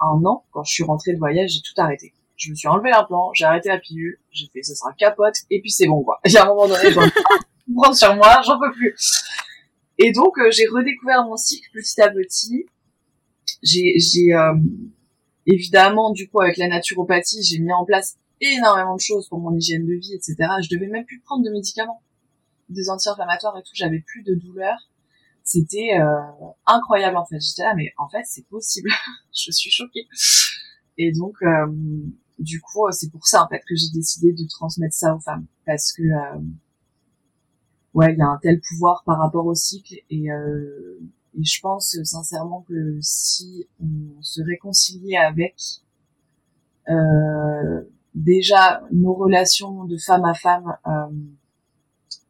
un 0.00 0.24
an. 0.24 0.44
Quand 0.52 0.62
je 0.62 0.72
suis 0.72 0.84
rentrée 0.84 1.14
de 1.14 1.18
voyage 1.18 1.50
j'ai 1.50 1.60
tout 1.60 1.74
arrêté. 1.80 2.12
Je 2.36 2.50
me 2.50 2.54
suis 2.54 2.68
enlevé 2.68 2.90
l'implant 2.90 3.32
j'ai 3.34 3.46
arrêté 3.46 3.68
la 3.68 3.78
pilule 3.78 4.18
j'ai 4.30 4.46
fait 4.52 4.62
ça 4.62 4.76
sera 4.76 4.92
capote 4.92 5.34
et 5.50 5.60
puis 5.60 5.72
c'est 5.72 5.88
bon 5.88 6.04
quoi. 6.04 6.20
Et 6.24 6.36
à 6.36 6.44
un 6.44 6.48
moment 6.48 6.68
donné 6.68 6.94
prendre 7.74 7.96
sur 7.96 8.14
moi 8.16 8.40
j'en 8.44 8.58
peux 8.58 8.72
plus 8.72 8.94
et 9.98 10.12
donc 10.12 10.38
euh, 10.38 10.50
j'ai 10.50 10.66
redécouvert 10.66 11.24
mon 11.24 11.36
cycle 11.36 11.68
petit 11.72 12.00
à 12.00 12.10
petit 12.10 12.66
j'ai 13.62 14.34
euh, 14.34 14.54
évidemment 15.46 16.12
du 16.12 16.28
coup 16.28 16.40
avec 16.40 16.56
la 16.56 16.68
naturopathie 16.68 17.42
j'ai 17.42 17.58
mis 17.58 17.72
en 17.72 17.84
place 17.84 18.18
énormément 18.40 18.96
de 18.96 19.00
choses 19.00 19.28
pour 19.28 19.40
mon 19.40 19.54
hygiène 19.54 19.86
de 19.86 19.94
vie, 19.94 20.14
etc. 20.14 20.36
Je 20.62 20.74
devais 20.74 20.88
même 20.88 21.04
plus 21.04 21.20
prendre 21.20 21.44
de 21.44 21.50
médicaments, 21.50 22.02
des 22.68 22.90
anti-inflammatoires 22.90 23.56
et 23.58 23.62
tout. 23.62 23.72
J'avais 23.74 24.00
plus 24.00 24.22
de 24.22 24.34
douleur. 24.34 24.76
C'était 25.44 25.98
euh, 25.98 26.48
incroyable 26.66 27.16
en 27.16 27.24
fait. 27.24 27.40
J'étais 27.40 27.62
là, 27.62 27.74
mais 27.74 27.92
en 27.96 28.08
fait 28.08 28.22
c'est 28.26 28.46
possible. 28.46 28.90
je 29.34 29.50
suis 29.50 29.70
choquée. 29.70 30.06
Et 30.98 31.12
donc 31.12 31.36
euh, 31.42 31.66
du 32.38 32.60
coup 32.60 32.86
c'est 32.90 33.10
pour 33.10 33.26
ça 33.26 33.44
en 33.44 33.48
fait 33.48 33.60
que 33.60 33.74
j'ai 33.74 33.90
décidé 33.92 34.32
de 34.32 34.46
transmettre 34.48 34.94
ça 34.94 35.14
aux 35.14 35.20
femmes 35.20 35.46
parce 35.64 35.92
que 35.92 36.02
euh, 36.02 36.40
ouais 37.94 38.12
il 38.12 38.18
y 38.18 38.22
a 38.22 38.28
un 38.28 38.38
tel 38.42 38.60
pouvoir 38.60 39.02
par 39.04 39.18
rapport 39.18 39.46
au 39.46 39.54
cycle 39.54 39.94
et 40.10 40.28
et 41.38 41.44
je 41.44 41.60
pense 41.60 41.96
sincèrement 42.04 42.64
que 42.68 42.98
si 43.00 43.68
on 43.80 44.20
se 44.22 44.42
réconciliait 44.42 45.18
avec 45.18 45.54
euh, 46.88 47.82
déjà 48.14 48.82
nos 48.92 49.14
relations 49.14 49.84
de 49.84 49.96
femme 49.98 50.24
à 50.24 50.34
femme 50.34 50.76
euh, 50.86 51.06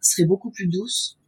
seraient 0.01 0.27
beaucoup 0.27 0.51
plus 0.51 0.67
douces 0.67 1.19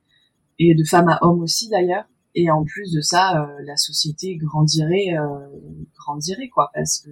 et 0.59 0.75
de 0.75 0.85
femme 0.85 1.09
à 1.09 1.19
homme 1.23 1.41
aussi 1.41 1.69
d'ailleurs 1.69 2.05
et 2.35 2.51
en 2.51 2.65
plus 2.65 2.93
de 2.93 3.01
ça 3.01 3.43
euh, 3.43 3.63
la 3.65 3.77
société 3.77 4.37
grandirait 4.37 5.17
euh, 5.17 5.49
grandirait 5.97 6.49
quoi 6.49 6.71
parce 6.75 6.99
que 7.01 7.11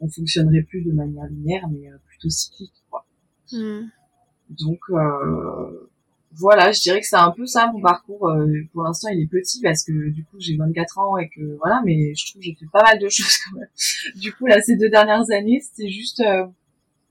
on 0.00 0.08
fonctionnerait 0.08 0.62
plus 0.62 0.82
de 0.82 0.92
manière 0.92 1.26
linéaire 1.26 1.68
mais 1.68 1.90
euh, 1.90 1.96
plutôt 2.06 2.30
cyclique 2.30 2.84
quoi 2.90 3.06
hmm. 3.52 3.88
donc 4.50 4.80
euh, 4.90 5.90
voilà 6.38 6.72
je 6.72 6.80
dirais 6.80 7.00
que 7.00 7.06
c'est 7.06 7.16
un 7.16 7.30
peu 7.30 7.46
ça 7.46 7.70
mon 7.72 7.80
parcours 7.80 8.32
pour 8.72 8.82
l'instant 8.82 9.08
il 9.12 9.22
est 9.22 9.26
petit 9.26 9.60
parce 9.60 9.84
que 9.84 10.10
du 10.10 10.24
coup 10.24 10.36
j'ai 10.38 10.56
24 10.56 10.98
ans 10.98 11.16
et 11.16 11.28
que 11.28 11.56
voilà 11.58 11.80
mais 11.84 12.14
je 12.14 12.30
trouve 12.30 12.40
que 12.40 12.46
j'ai 12.46 12.54
fait 12.54 12.66
pas 12.72 12.82
mal 12.82 12.98
de 12.98 13.08
choses 13.10 13.36
quand 13.44 13.58
même 13.58 13.68
du 14.16 14.32
coup 14.32 14.46
là 14.46 14.60
ces 14.60 14.76
deux 14.76 14.90
dernières 14.90 15.30
années 15.30 15.60
c'était 15.60 15.90
juste 15.90 16.22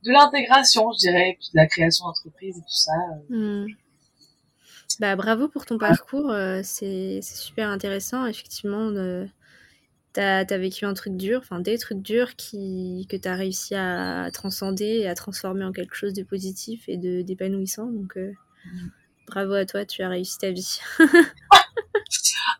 de 0.03 0.11
l'intégration, 0.11 0.91
je 0.91 0.99
dirais, 0.99 1.37
puis 1.39 1.49
de 1.53 1.57
la 1.57 1.67
création 1.67 2.05
d'entreprise 2.05 2.57
et 2.57 2.61
tout 2.61 2.67
ça. 2.67 2.91
Euh. 3.31 3.65
Hmm. 3.65 3.67
Bah, 4.99 5.15
bravo 5.15 5.47
pour 5.47 5.65
ton 5.65 5.77
parcours, 5.77 6.29
euh, 6.29 6.61
c'est 6.63 7.21
super 7.21 7.69
intéressant. 7.69 8.25
Effectivement, 8.25 8.89
euh, 8.89 9.25
tu 10.13 10.19
as, 10.19 10.43
vécu 10.57 10.85
un 10.85 10.93
truc 10.93 11.15
dur, 11.15 11.39
enfin 11.39 11.59
des 11.59 11.77
trucs 11.77 12.01
durs 12.01 12.35
qui, 12.35 13.07
que 13.09 13.17
tu 13.17 13.27
as 13.27 13.35
réussi 13.35 13.75
à 13.75 14.29
transcender 14.31 14.85
et 14.85 15.07
à 15.07 15.15
transformer 15.15 15.63
en 15.63 15.71
quelque 15.71 15.95
chose 15.95 16.13
de 16.13 16.23
positif 16.23 16.83
et 16.87 16.97
d'épanouissant. 16.97 17.87
Donc, 17.87 18.15
hmm. 18.17 18.87
Bravo 19.27 19.53
à 19.53 19.65
toi, 19.65 19.85
tu 19.85 20.01
as 20.01 20.09
réussi 20.09 20.37
ta 20.37 20.51
vie. 20.51 20.79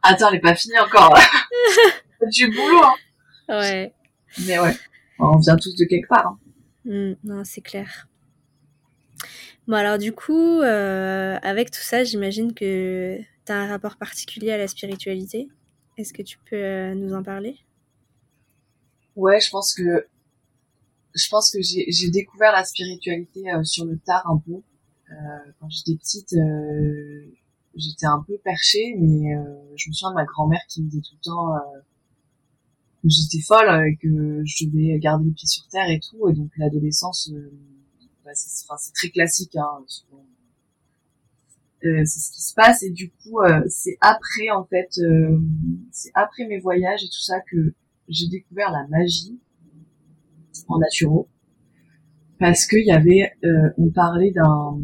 Attends, 0.04 0.28
elle 0.28 0.36
n'est 0.36 0.40
pas 0.42 0.56
finie 0.56 0.80
encore. 0.80 1.18
du 2.32 2.48
boulot. 2.50 2.84
Hein. 2.84 2.94
Ouais. 3.50 3.94
Mais 4.46 4.60
ouais, 4.60 4.76
on 5.20 5.38
vient 5.38 5.56
tous 5.56 5.76
de 5.76 5.86
quelque 5.86 6.08
part. 6.08 6.28
Hein. 6.28 6.40
Mmh, 6.86 7.14
non, 7.24 7.44
c'est 7.44 7.62
clair. 7.62 8.08
Bon, 9.68 9.76
alors 9.76 9.98
du 9.98 10.12
coup, 10.12 10.60
euh, 10.62 11.38
avec 11.42 11.72
tout 11.72 11.82
ça, 11.82 12.04
j'imagine 12.04 12.54
que 12.54 13.18
tu 13.46 13.52
as 13.52 13.56
un 13.56 13.68
rapport 13.68 13.96
particulier 13.96 14.52
à 14.52 14.58
la 14.58 14.68
spiritualité. 14.68 15.48
Est-ce 15.98 16.12
que 16.12 16.22
tu 16.22 16.38
peux 16.50 16.56
euh, 16.56 16.96
nous 16.96 17.14
en 17.14 17.24
parler? 17.24 17.58
Ouais, 19.16 19.40
je 19.40 19.50
pense 19.50 19.74
que 19.74 20.08
je 21.16 21.30
pense 21.30 21.52
que 21.52 21.60
j'ai 21.62 22.10
découvert 22.10 22.52
la 22.52 22.64
spiritualité 22.66 23.44
euh, 23.54 23.64
sur 23.64 23.86
le 23.86 23.98
tard 24.00 24.28
un 24.28 24.38
peu. 24.38 24.62
Quand 25.60 25.70
j'étais 25.70 25.96
petite, 25.96 26.36
j'étais 27.76 28.06
un 28.06 28.24
peu 28.26 28.38
perchée, 28.44 28.96
mais 29.00 29.34
je 29.76 29.90
me 29.90 29.94
souviens 29.94 30.12
de 30.12 30.16
ma 30.16 30.26
grand-mère 30.26 30.62
qui 30.68 30.84
me 30.84 30.90
disait 30.90 31.02
tout 31.02 31.16
le 31.16 31.24
temps 31.24 31.60
que 33.04 33.10
j'étais 33.10 33.44
folle, 33.44 33.68
et 33.68 33.92
euh, 33.92 33.96
que 34.02 34.44
je 34.46 34.66
devais 34.66 34.98
garder 35.00 35.26
les 35.26 35.32
pieds 35.32 35.48
sur 35.48 35.68
terre 35.68 35.90
et 35.90 36.00
tout. 36.00 36.30
Et 36.30 36.34
donc 36.34 36.52
l'adolescence, 36.58 37.30
euh, 37.34 37.52
bah, 38.24 38.32
c'est 38.34 38.94
très 38.94 39.10
classique. 39.10 39.56
Hein, 39.58 39.86
euh, 41.86 42.02
c'est 42.06 42.20
ce 42.20 42.32
qui 42.32 42.42
se 42.42 42.54
passe 42.54 42.82
et 42.82 42.92
du 42.92 43.10
coup 43.10 43.40
c'est 43.68 43.98
après 44.00 44.50
en 44.52 44.64
fait 44.64 44.98
c'est 45.92 46.12
après 46.14 46.48
mes 46.48 46.58
voyages 46.58 47.04
et 47.04 47.08
tout 47.08 47.22
ça 47.22 47.42
que 47.42 47.74
j'ai 48.08 48.30
découvert 48.30 48.72
la 48.72 48.88
magie 48.88 49.38
en 50.70 50.78
naturo 50.78 51.28
parce 52.44 52.66
qu'il 52.66 52.86
y 52.86 52.92
avait 52.92 53.32
on 53.78 53.90
parlait 53.90 54.32
d'un 54.32 54.78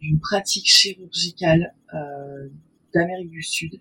d'une 0.00 0.18
pratique 0.20 0.66
chirurgicale 0.66 1.74
d'Amérique 2.94 3.28
du 3.30 3.42
Sud 3.42 3.78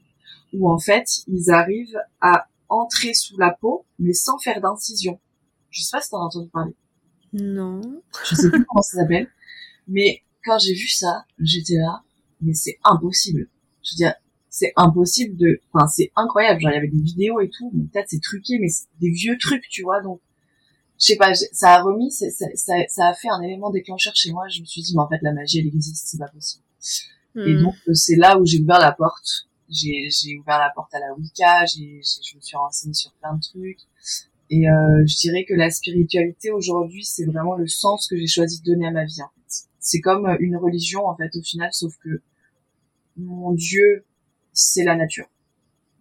où 0.52 0.70
en 0.70 0.78
fait 0.78 1.08
ils 1.26 1.52
arrivent 1.52 2.02
à 2.20 2.50
entrer 2.68 3.14
sous 3.14 3.38
la 3.38 3.52
peau, 3.52 3.86
mais 3.98 4.12
sans 4.12 4.38
faire 4.40 4.60
d'incision. 4.60 5.22
Je 5.70 5.84
sais 5.84 5.92
pas 5.96 6.02
si 6.02 6.10
t'en 6.10 6.22
as 6.22 6.26
entendu 6.26 6.50
parler. 6.50 6.74
Non. 7.32 7.80
Je 8.30 8.36
sais 8.36 8.50
plus 8.50 8.66
comment 8.66 8.82
ça 8.82 8.98
s'appelle. 8.98 9.30
Mais 9.88 10.22
quand 10.44 10.60
j'ai 10.60 10.74
vu 10.74 10.90
ça, 10.90 11.24
j'étais 11.40 11.78
là, 11.78 12.04
mais 12.42 12.54
c'est 12.54 12.78
impossible. 12.84 13.48
Je 13.84 13.94
veux 13.94 13.98
dire, 13.98 14.16
c'est 14.50 14.74
impossible 14.76 15.38
de, 15.38 15.62
enfin, 15.72 15.88
c'est 15.88 16.12
incroyable. 16.18 16.60
Genre, 16.60 16.72
il 16.72 16.76
y 16.76 16.78
avait 16.78 16.90
des 16.90 17.02
vidéos 17.02 17.40
et 17.40 17.50
tout. 17.50 17.72
Peut-être 17.72 18.10
c'est 18.10 18.22
truqué, 18.22 18.60
mais 18.60 18.68
c'est 18.68 18.88
des 19.00 19.12
vieux 19.12 19.38
trucs, 19.38 19.68
tu 19.70 19.84
vois. 19.84 20.02
Donc, 20.02 20.20
je 21.02 21.08
sais 21.08 21.16
pas, 21.16 21.34
ça 21.34 21.76
a 21.76 21.82
remis, 21.82 22.12
ça, 22.12 22.28
ça, 22.30 22.76
ça, 22.88 23.08
a 23.08 23.14
fait 23.14 23.30
un 23.30 23.42
élément 23.42 23.72
déclencheur 23.72 24.16
chez 24.16 24.32
moi. 24.32 24.48
Je 24.50 24.62
me 24.62 24.66
suis 24.66 24.82
dit, 24.82 24.94
mais 24.96 25.02
en 25.02 25.10
fait, 25.10 25.20
la 25.22 25.34
magie, 25.34 25.60
elle 25.60 25.68
existe, 25.68 26.08
c'est 26.08 26.20
pas 26.20 26.28
possible. 26.28 26.64
Et 27.36 27.54
hmm. 27.54 27.64
donc, 27.64 27.76
c'est 27.94 28.16
là 28.16 28.38
où 28.38 28.46
j'ai 28.46 28.60
ouvert 28.60 28.80
la 28.80 28.92
porte 28.92 29.48
j'ai 29.72 30.38
ouvert 30.38 30.60
la 30.60 30.72
porte 30.76 30.94
à 30.94 31.00
la 31.00 31.14
Wicca, 31.16 31.66
j'ai 31.66 32.02
je 32.04 32.36
me 32.36 32.42
suis 32.42 32.58
renseignée 32.58 32.94
sur 32.94 33.12
plein 33.14 33.34
de 33.36 33.42
trucs. 33.42 33.80
Et 34.50 34.70
euh, 34.70 35.06
je 35.06 35.16
dirais 35.18 35.46
que 35.48 35.54
la 35.54 35.70
spiritualité 35.72 36.52
aujourd'hui, 36.52 37.06
c'est 37.06 37.26
vraiment 37.26 37.56
le 37.56 37.68
sens 37.68 38.08
que 38.08 38.18
j'ai 38.18 38.28
choisi 38.28 38.62
de 38.62 38.66
donner 38.66 38.88
à 38.88 38.92
ma 38.92 39.06
vie. 39.06 39.22
En 39.22 39.30
fait. 39.30 39.68
C'est 39.80 40.02
comme 40.02 40.28
une 40.40 40.58
religion 40.58 41.08
en 41.08 41.16
fait 41.16 41.34
au 41.36 41.42
final, 41.42 41.70
sauf 41.72 41.96
que 42.04 42.22
mon 43.16 43.54
Dieu, 43.54 44.06
c'est 44.52 44.84
la 44.84 44.96
nature. 44.96 45.28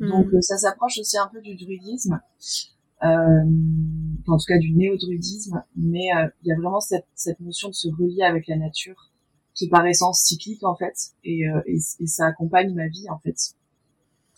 Hmm. 0.00 0.08
Donc 0.08 0.26
euh, 0.34 0.40
ça 0.40 0.58
s'approche 0.58 0.98
aussi 0.98 1.16
un 1.16 1.28
peu 1.28 1.40
du 1.40 1.54
druidisme, 1.54 2.14
euh, 2.14 2.70
en 3.02 4.36
tout 4.36 4.44
cas 4.46 4.58
du 4.58 4.72
néo-druidisme, 4.72 5.62
mais 5.76 6.08
euh, 6.16 6.28
il 6.42 6.48
y 6.48 6.52
a 6.52 6.56
vraiment 6.56 6.80
cette, 6.80 7.06
cette 7.14 7.40
notion 7.40 7.68
de 7.68 7.74
se 7.74 7.88
relier 7.88 8.22
avec 8.22 8.46
la 8.46 8.56
nature 8.56 9.10
qui 9.54 9.68
par 9.68 9.86
essence 9.86 10.22
cyclique 10.22 10.62
en 10.64 10.76
fait, 10.76 10.94
et, 11.24 11.48
euh, 11.48 11.60
et, 11.66 11.76
et 11.76 12.06
ça 12.06 12.26
accompagne 12.26 12.72
ma 12.74 12.88
vie 12.88 13.08
en 13.10 13.18
fait 13.18 13.36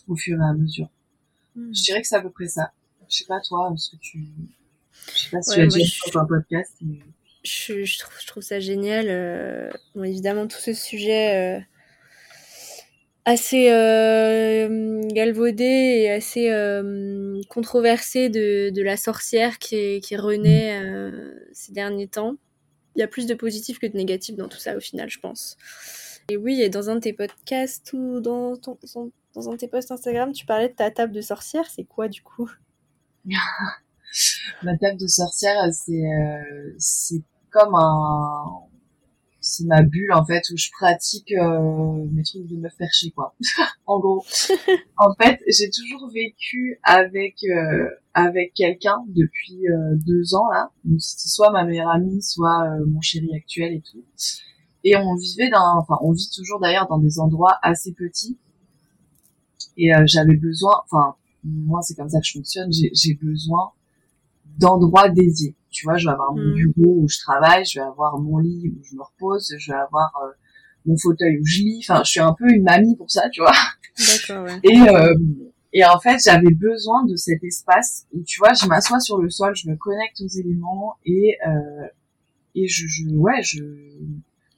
au 0.09 0.17
fur 0.17 0.41
et 0.41 0.45
à 0.45 0.53
mesure. 0.55 0.89
Hmm. 1.55 1.73
Je 1.73 1.83
dirais 1.83 2.01
que 2.01 2.09
c'est 2.09 2.17
à 2.17 2.23
peu 2.23 2.31
près 2.31 2.49
ça. 2.49 2.73
Je 3.09 3.19
sais 3.19 3.27
pas 3.27 3.41
toi, 3.41 3.73
ce 3.77 3.91
que 3.91 3.97
tu, 4.01 4.27
je 5.15 5.19
sais 5.19 5.31
pas 5.31 5.43
si 5.43 5.55
tu 5.55 5.61
as 5.61 5.67
dit 5.67 5.85
sur 5.85 6.21
un 6.21 6.27
podcast. 6.27 6.73
Mais... 6.81 7.01
Je, 7.45 7.85
je, 7.85 7.99
trouve, 7.99 8.15
je 8.21 8.27
trouve 8.27 8.43
ça 8.43 8.59
génial. 8.59 9.07
Euh... 9.09 9.71
Bon, 9.95 10.05
évidemment, 10.05 10.47
tout 10.47 10.61
ce 10.61 10.73
sujet 10.73 11.59
euh... 11.59 11.61
assez 13.25 13.71
euh... 13.71 15.01
galvaudé 15.13 15.65
et 15.65 16.11
assez 16.11 16.51
euh, 16.51 17.41
controversé 17.49 18.29
de, 18.29 18.71
de, 18.71 18.83
la 18.83 18.97
sorcière 18.97 19.59
qui, 19.59 20.01
qui 20.01 20.17
renaît 20.17 20.81
euh, 20.83 21.35
ces 21.53 21.73
derniers 21.73 22.09
temps. 22.09 22.35
Il 22.95 23.01
y 23.01 23.03
a 23.03 23.09
plus 23.09 23.27
de 23.27 23.35
positifs 23.35 23.79
que 23.79 23.87
de 23.87 23.97
négatifs 23.97 24.37
dans 24.37 24.49
tout 24.49 24.59
ça 24.59 24.77
au 24.77 24.81
final, 24.81 25.09
je 25.09 25.21
pense. 25.21 25.57
Et 26.29 26.37
oui, 26.37 26.61
et 26.61 26.69
dans 26.69 26.91
un 26.91 26.97
de 26.97 27.01
tes 27.01 27.13
podcasts 27.13 27.93
ou 27.93 28.21
dans, 28.21 28.57
ton, 28.57 28.79
dans 29.35 29.49
un 29.49 29.53
de 29.53 29.57
tes 29.57 29.69
posts 29.69 29.91
Instagram, 29.91 30.33
tu 30.33 30.47
parlais 30.47 30.69
de 30.69 30.75
ta 30.75 30.91
table 30.91 31.13
de 31.13 31.21
sorcière. 31.21 31.65
C'est 31.71 31.85
quoi 31.85 32.09
du 32.09 32.23
coup? 32.23 32.51
Ma 34.63 34.77
table 34.77 34.99
de 34.99 35.07
sorcière, 35.07 35.69
c'est 35.73 36.05
euh, 36.05 36.75
c'est 36.79 37.23
comme 37.51 37.75
un 37.75 38.63
c'est 39.43 39.65
ma 39.67 39.83
bulle 39.83 40.13
en 40.13 40.25
fait 40.25 40.43
où 40.51 40.57
je 40.57 40.71
pratique 40.71 41.33
euh, 41.33 42.07
mes 42.13 42.23
trucs 42.23 42.47
de 42.47 42.57
meuf 42.57 42.75
perchée 42.79 43.11
quoi. 43.11 43.35
en 43.87 43.99
gros, 43.99 44.25
en 44.97 45.15
fait, 45.21 45.41
j'ai 45.49 45.69
toujours 45.69 46.09
vécu 46.11 46.79
avec 46.85 47.43
euh, 47.45 47.89
avec 48.15 48.55
quelqu'un 48.55 49.03
depuis 49.09 49.69
euh, 49.69 49.97
deux 50.07 50.35
ans 50.35 50.49
là. 50.51 50.71
Donc 50.85 51.01
c'était 51.01 51.29
soit 51.29 51.51
ma 51.51 51.65
meilleure 51.65 51.91
amie, 51.91 52.23
soit 52.23 52.65
euh, 52.65 52.87
mon 52.87 53.01
chéri 53.01 53.35
actuel 53.35 53.75
et 53.75 53.81
tout. 53.81 54.05
Et 54.85 54.97
on 54.97 55.15
vivait 55.17 55.51
dans, 55.51 55.79
enfin 55.79 55.99
on 56.03 56.13
vit 56.13 56.31
toujours 56.35 56.61
d'ailleurs 56.61 56.87
dans 56.89 56.99
des 56.99 57.19
endroits 57.19 57.59
assez 57.63 57.93
petits. 57.93 58.39
Et 59.77 59.95
euh, 59.95 60.05
j'avais 60.07 60.37
besoin, 60.37 60.83
enfin 60.85 61.17
moi 61.45 61.83
c'est 61.83 61.95
comme 61.95 62.09
ça 62.09 62.21
que 62.21 62.27
je 62.27 62.33
fonctionne, 62.33 62.71
j'ai 62.71 63.15
besoin 63.15 63.73
d'endroits 64.59 65.09
dédiés. 65.09 65.57
Tu 65.73 65.85
vois, 65.87 65.97
je 65.97 66.07
vais 66.07 66.13
avoir 66.13 66.33
mon 66.35 66.43
Mm. 66.43 66.55
bureau 66.55 66.95
où 67.03 67.09
je 67.09 67.19
travaille, 67.19 67.65
je 67.65 67.81
vais 67.81 67.85
avoir 67.87 68.19
mon 68.19 68.39
lit 68.39 68.73
où 68.77 68.85
je 68.85 68.95
me 68.95 69.03
repose, 69.03 69.53
je 69.59 69.73
vais 69.73 69.79
avoir 69.79 70.13
euh, 70.25 70.31
mon 70.87 70.97
fauteuil 70.97 71.39
où 71.41 71.45
je 71.47 71.59
lis. 71.63 71.85
Enfin, 71.89 72.03
je 72.05 72.11
suis 72.11 72.21
un 72.21 72.35
peu 72.35 72.49
une 72.49 72.63
mamie 72.63 72.95
pour 72.97 73.11
ça, 73.11 73.29
tu 73.31 73.41
vois. 73.41 73.53
D'accord, 73.99 74.45
ouais. 74.45 74.61
Et, 74.63 74.81
euh, 74.89 75.15
et 75.73 75.85
en 75.85 75.99
fait, 75.99 76.19
j'avais 76.25 76.53
besoin 76.55 77.05
de 77.07 77.17
cet 77.17 77.43
espace 77.45 78.07
où, 78.13 78.23
tu 78.23 78.39
vois, 78.39 78.53
je 78.55 78.67
m'assois 78.67 79.01
sur 79.01 79.19
le 79.19 79.31
sol, 79.31 79.55
je 79.57 79.69
me 79.71 79.77
connecte 79.77 80.21
aux 80.21 80.29
éléments 80.29 80.95
et, 81.05 81.37
euh, 81.47 81.87
et 82.55 82.69
je, 82.69 82.87
je, 82.87 83.09
ouais, 83.17 83.43
je, 83.43 83.65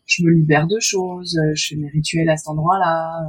je 0.07 0.25
me 0.25 0.31
libère 0.33 0.67
de 0.67 0.79
choses, 0.81 1.39
euh, 1.39 1.53
je 1.55 1.69
fais 1.69 1.77
mes 1.77 1.89
rituels 1.89 2.29
à 2.29 2.37
cet 2.37 2.49
endroit-là, 2.49 3.29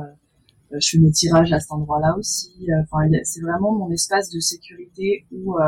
euh, 0.73 0.77
je 0.79 0.89
fais 0.89 0.97
mes 0.97 1.11
tirages 1.11 1.53
à 1.53 1.59
cet 1.59 1.71
endroit-là 1.71 2.15
aussi. 2.17 2.51
euh, 2.69 2.81
Enfin, 2.83 3.07
c'est 3.23 3.41
vraiment 3.41 3.71
mon 3.73 3.91
espace 3.91 4.29
de 4.31 4.39
sécurité 4.39 5.25
où, 5.31 5.55
euh, 5.59 5.63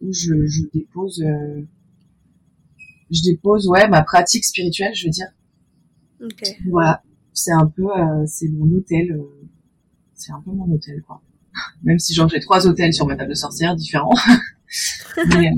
où 0.00 0.12
je, 0.12 0.46
je 0.46 0.62
dépose, 0.72 1.22
euh, 1.22 1.62
je 3.10 3.22
dépose, 3.22 3.68
ouais, 3.68 3.88
ma 3.88 4.02
pratique 4.02 4.44
spirituelle, 4.44 4.94
je 4.94 5.06
veux 5.06 5.10
dire. 5.10 5.28
Ok. 6.22 6.42
Voilà, 6.68 7.02
c'est 7.32 7.52
un 7.52 7.66
peu, 7.66 7.84
euh, 7.84 8.24
c'est 8.26 8.48
mon 8.48 8.66
hôtel, 8.76 9.12
euh, 9.12 9.48
c'est 10.14 10.32
un 10.32 10.40
peu 10.40 10.50
mon 10.50 10.70
hôtel, 10.72 11.02
quoi. 11.02 11.22
Même 11.82 11.98
si 11.98 12.14
genre 12.14 12.28
j'ai 12.28 12.40
trois 12.40 12.66
hôtels 12.66 12.92
sur 12.92 13.06
ma 13.06 13.16
table 13.16 13.30
de 13.30 13.34
sorcière 13.34 13.74
différents. 13.74 14.14
mais, 15.16 15.48
euh, 15.48 15.50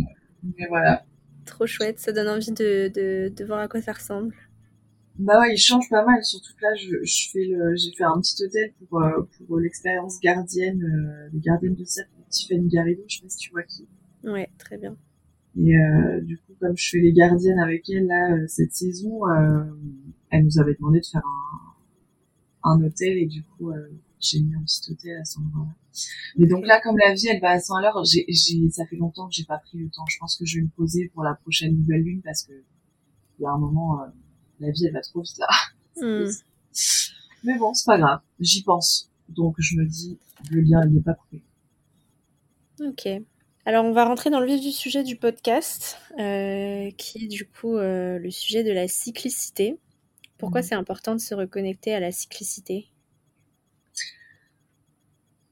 mais 0.58 0.66
voilà. 0.68 1.04
Trop 1.46 1.66
chouette, 1.66 1.98
ça 1.98 2.12
donne 2.12 2.28
envie 2.28 2.52
de, 2.52 2.90
de, 2.94 3.32
de 3.34 3.44
voir 3.44 3.60
à 3.60 3.68
quoi 3.68 3.80
ça 3.82 3.92
ressemble. 3.92 4.34
Bah 5.20 5.38
ouais, 5.38 5.52
il 5.52 5.58
change 5.58 5.88
pas 5.90 6.02
mal, 6.04 6.24
surtout 6.24 6.52
que 6.56 6.62
là, 6.62 6.74
je, 6.76 6.96
je 7.02 7.30
fais 7.30 7.44
le, 7.44 7.76
j'ai 7.76 7.92
fait 7.92 8.04
un 8.04 8.18
petit 8.20 8.42
hôtel 8.42 8.72
pour, 8.88 9.02
euh, 9.02 9.22
pour 9.46 9.58
l'expérience 9.58 10.18
gardienne, 10.18 10.82
euh, 10.82 11.28
les 11.34 11.40
gardiennes 11.40 11.74
de 11.74 11.84
cercle 11.84 12.10
de 12.16 12.24
Tiffany 12.30 12.68
Garrido, 12.68 13.02
je 13.06 13.16
sais 13.16 13.22
pas 13.22 13.28
si 13.28 13.36
tu 13.36 13.50
vois 13.50 13.62
qui. 13.64 13.86
Ouais, 14.24 14.50
très 14.58 14.76
bien. 14.78 14.96
Et 15.56 15.76
euh, 15.76 16.20
du 16.20 16.38
coup, 16.38 16.52
comme 16.60 16.76
je 16.76 16.90
fais 16.90 17.00
les 17.00 17.12
gardiennes 17.12 17.58
avec 17.58 17.88
elle 17.90 18.06
là 18.06 18.32
euh, 18.32 18.46
cette 18.46 18.72
saison, 18.72 19.26
euh, 19.28 19.64
elle 20.30 20.44
nous 20.44 20.58
avait 20.60 20.74
demandé 20.74 21.00
de 21.00 21.06
faire 21.06 21.22
un, 21.24 22.70
un 22.70 22.82
hôtel 22.82 23.18
et 23.18 23.26
du 23.26 23.42
coup, 23.42 23.70
euh, 23.70 23.88
j'ai 24.20 24.40
mis 24.40 24.54
un 24.54 24.62
petit 24.62 24.92
hôtel 24.92 25.16
à 25.16 25.24
ce 25.24 25.38
endroit-là. 25.38 25.74
Mais 26.36 26.46
donc 26.46 26.66
là, 26.66 26.80
comme 26.80 26.96
la 26.98 27.14
vie, 27.14 27.28
elle 27.28 27.40
va 27.40 27.50
à 27.50 27.60
100 27.60 27.74
à 27.76 27.82
l'heure, 27.82 28.04
j'ai, 28.04 28.24
j'ai, 28.28 28.68
ça 28.70 28.86
fait 28.86 28.96
longtemps 28.96 29.28
que 29.28 29.34
j'ai 29.34 29.44
pas 29.44 29.58
pris 29.58 29.78
le 29.78 29.88
temps. 29.88 30.04
Je 30.08 30.18
pense 30.18 30.36
que 30.36 30.44
je 30.44 30.58
vais 30.58 30.64
me 30.64 30.68
poser 30.68 31.08
pour 31.08 31.24
la 31.24 31.34
prochaine 31.34 31.76
nouvelle 31.76 32.02
lune 32.02 32.20
parce 32.22 32.44
que 32.44 32.52
il 33.38 33.42
y 33.44 33.46
a 33.46 33.50
un 33.50 33.58
moment, 33.58 34.02
euh, 34.02 34.06
la 34.60 34.70
vie, 34.70 34.86
elle 34.86 34.92
va 34.92 35.00
trop 35.00 35.22
vite 35.22 35.38
là. 35.38 35.48
Hmm. 35.96 36.30
Mais 37.44 37.58
bon, 37.58 37.72
c'est 37.72 37.86
pas 37.86 37.98
grave. 37.98 38.20
J'y 38.38 38.62
pense. 38.62 39.10
Donc 39.28 39.56
je 39.58 39.76
me 39.76 39.86
dis, 39.86 40.18
le 40.50 40.60
lien, 40.60 40.82
il 40.86 40.94
n'est 40.94 41.00
pas 41.00 41.14
coupé. 41.14 41.42
Ok. 42.80 43.08
Alors, 43.70 43.84
on 43.84 43.92
va 43.92 44.04
rentrer 44.04 44.30
dans 44.30 44.40
le 44.40 44.46
vif 44.46 44.60
du 44.60 44.72
sujet 44.72 45.04
du 45.04 45.14
podcast, 45.14 45.96
euh, 46.18 46.90
qui 46.98 47.24
est 47.24 47.28
du 47.28 47.48
coup 47.48 47.76
euh, 47.76 48.18
le 48.18 48.28
sujet 48.32 48.64
de 48.64 48.72
la 48.72 48.88
cyclicité. 48.88 49.78
Pourquoi 50.38 50.60
Mhm. 50.60 50.66
c'est 50.66 50.74
important 50.74 51.14
de 51.14 51.20
se 51.20 51.36
reconnecter 51.36 51.94
à 51.94 52.00
la 52.00 52.10
cyclicité? 52.10 52.88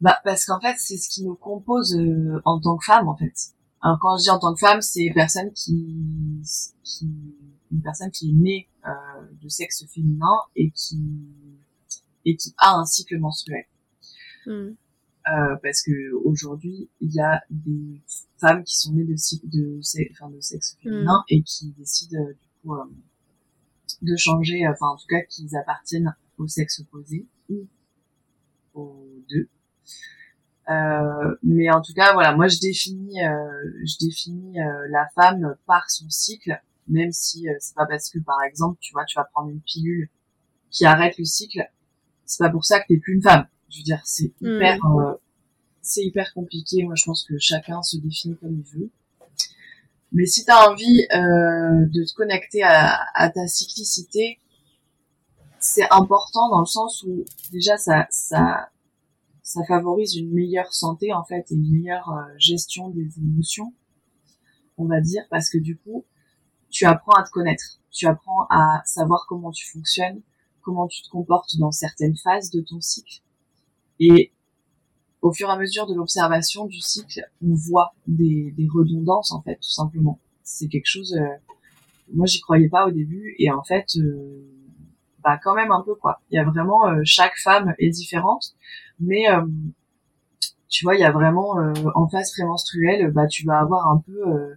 Bah, 0.00 0.18
parce 0.24 0.46
qu'en 0.46 0.60
fait, 0.60 0.74
c'est 0.78 0.96
ce 0.96 1.08
qui 1.08 1.24
nous 1.24 1.36
compose 1.36 1.94
euh, 1.94 2.42
en 2.44 2.58
tant 2.58 2.76
que 2.76 2.86
femme, 2.86 3.06
en 3.06 3.16
fait. 3.16 3.52
Alors, 3.82 4.00
quand 4.00 4.18
je 4.18 4.24
dis 4.24 4.30
en 4.30 4.40
tant 4.40 4.52
que 4.52 4.58
femme, 4.58 4.82
c'est 4.82 5.04
une 5.04 5.14
personne 5.14 5.52
qui, 5.52 6.42
qui 6.82 7.06
une 7.70 7.82
personne 7.82 8.10
qui 8.10 8.30
est 8.30 8.32
née 8.32 8.68
de 9.40 9.48
sexe 9.48 9.84
féminin 9.94 10.40
et 10.56 10.72
qui 10.72 10.98
et 12.24 12.34
qui 12.34 12.52
a 12.58 12.74
un 12.74 12.84
cycle 12.84 13.16
menstruel. 13.18 13.66
Hmm. 14.44 14.70
Euh, 15.32 15.56
parce 15.62 15.82
que 15.82 16.14
aujourd'hui, 16.24 16.88
il 17.00 17.12
y 17.12 17.20
a 17.20 17.42
des 17.50 18.00
femmes 18.38 18.62
qui 18.64 18.78
sont 18.78 18.92
nées 18.92 19.04
de 19.04 19.16
cycle 19.16 19.48
de, 19.48 19.80
enfin, 20.12 20.30
de 20.30 20.40
sexe 20.40 20.76
féminin 20.82 21.22
et 21.28 21.42
qui 21.42 21.72
décident 21.72 22.18
euh, 22.20 22.32
du 22.32 22.48
coup 22.62 22.74
euh, 22.74 22.84
de 24.02 24.16
changer, 24.16 24.66
enfin 24.66 24.86
en 24.86 24.96
tout 24.96 25.06
cas 25.08 25.20
qu'ils 25.22 25.56
appartiennent 25.56 26.14
au 26.38 26.46
sexe 26.46 26.80
opposé 26.80 27.26
ou 27.50 27.66
aux 28.74 29.22
deux. 29.28 29.48
Euh, 30.70 31.36
mais 31.42 31.70
en 31.70 31.80
tout 31.80 31.94
cas, 31.94 32.12
voilà, 32.12 32.34
moi 32.34 32.48
je 32.48 32.58
définis, 32.60 33.22
euh, 33.24 33.72
je 33.84 34.06
définis 34.06 34.60
euh, 34.60 34.86
la 34.90 35.08
femme 35.14 35.56
par 35.66 35.90
son 35.90 36.08
cycle, 36.10 36.60
même 36.86 37.10
si 37.12 37.48
euh, 37.48 37.54
c'est 37.58 37.74
pas 37.74 37.86
parce 37.86 38.10
que 38.10 38.18
par 38.18 38.42
exemple, 38.42 38.78
tu 38.80 38.92
vois, 38.92 39.04
tu 39.04 39.16
vas 39.16 39.24
prendre 39.24 39.48
une 39.50 39.60
pilule 39.60 40.08
qui 40.70 40.84
arrête 40.84 41.18
le 41.18 41.24
cycle, 41.24 41.66
c'est 42.24 42.44
pas 42.44 42.50
pour 42.50 42.64
ça 42.64 42.80
que 42.80 42.86
t'es 42.88 42.98
plus 42.98 43.14
une 43.14 43.22
femme. 43.22 43.46
Je 43.70 43.78
veux 43.78 43.84
dire, 43.84 44.00
c'est 44.04 44.32
hyper, 44.40 44.78
euh, 44.84 45.14
c'est 45.82 46.04
hyper 46.04 46.32
compliqué. 46.34 46.84
Moi, 46.84 46.94
je 46.96 47.04
pense 47.04 47.24
que 47.24 47.38
chacun 47.38 47.82
se 47.82 47.96
définit 47.98 48.36
comme 48.36 48.62
il 48.64 48.78
veut. 48.78 48.90
Mais 50.12 50.26
si 50.26 50.44
t'as 50.44 50.70
envie 50.70 51.06
euh, 51.14 51.86
de 51.86 52.04
te 52.04 52.14
connecter 52.14 52.62
à, 52.62 52.98
à 53.14 53.28
ta 53.28 53.46
cyclicité, 53.46 54.38
c'est 55.60 55.86
important 55.90 56.48
dans 56.48 56.60
le 56.60 56.66
sens 56.66 57.02
où 57.02 57.24
déjà 57.52 57.76
ça, 57.76 58.06
ça, 58.10 58.70
ça 59.42 59.60
favorise 59.66 60.16
une 60.16 60.32
meilleure 60.32 60.72
santé 60.72 61.12
en 61.12 61.24
fait 61.24 61.50
et 61.50 61.54
une 61.54 61.70
meilleure 61.70 62.08
euh, 62.10 62.34
gestion 62.38 62.90
des 62.90 63.18
émotions, 63.18 63.74
on 64.76 64.86
va 64.86 65.00
dire, 65.00 65.22
parce 65.30 65.50
que 65.50 65.58
du 65.58 65.76
coup, 65.76 66.04
tu 66.70 66.84
apprends 66.86 67.12
à 67.12 67.24
te 67.24 67.30
connaître, 67.30 67.80
tu 67.90 68.06
apprends 68.06 68.46
à 68.50 68.82
savoir 68.84 69.26
comment 69.28 69.50
tu 69.50 69.66
fonctionnes, 69.70 70.20
comment 70.62 70.86
tu 70.86 71.02
te 71.02 71.08
comportes 71.08 71.56
dans 71.58 71.72
certaines 71.72 72.16
phases 72.16 72.50
de 72.50 72.60
ton 72.60 72.80
cycle. 72.80 73.20
Et 74.00 74.32
au 75.22 75.32
fur 75.32 75.48
et 75.48 75.52
à 75.52 75.58
mesure 75.58 75.86
de 75.86 75.94
l'observation 75.94 76.66
du 76.66 76.80
cycle, 76.80 77.22
on 77.44 77.54
voit 77.54 77.94
des, 78.06 78.52
des 78.56 78.68
redondances 78.72 79.32
en 79.32 79.42
fait, 79.42 79.56
tout 79.56 79.70
simplement. 79.70 80.20
C'est 80.44 80.68
quelque 80.68 80.86
chose. 80.86 81.14
euh, 81.14 81.26
moi, 82.14 82.26
j'y 82.26 82.40
croyais 82.40 82.68
pas 82.68 82.86
au 82.88 82.90
début, 82.92 83.34
et 83.38 83.50
en 83.50 83.62
fait, 83.64 83.86
euh, 83.98 84.42
bah 85.24 85.38
quand 85.42 85.54
même 85.54 85.72
un 85.72 85.82
peu 85.82 85.94
quoi. 85.94 86.20
Il 86.30 86.36
y 86.36 86.38
a 86.38 86.44
vraiment 86.44 86.86
euh, 86.88 87.00
chaque 87.04 87.36
femme 87.38 87.74
est 87.78 87.90
différente, 87.90 88.54
mais 89.00 89.28
euh, 89.30 89.42
tu 90.68 90.84
vois, 90.84 90.94
il 90.96 91.00
y 91.00 91.04
a 91.04 91.12
vraiment 91.12 91.58
euh, 91.58 91.72
en 91.94 92.08
phase 92.08 92.32
prémenstruelle, 92.32 93.10
bah 93.10 93.26
tu 93.26 93.44
vas 93.46 93.58
avoir 93.60 93.88
un 93.88 93.98
peu 94.06 94.26
euh, 94.28 94.54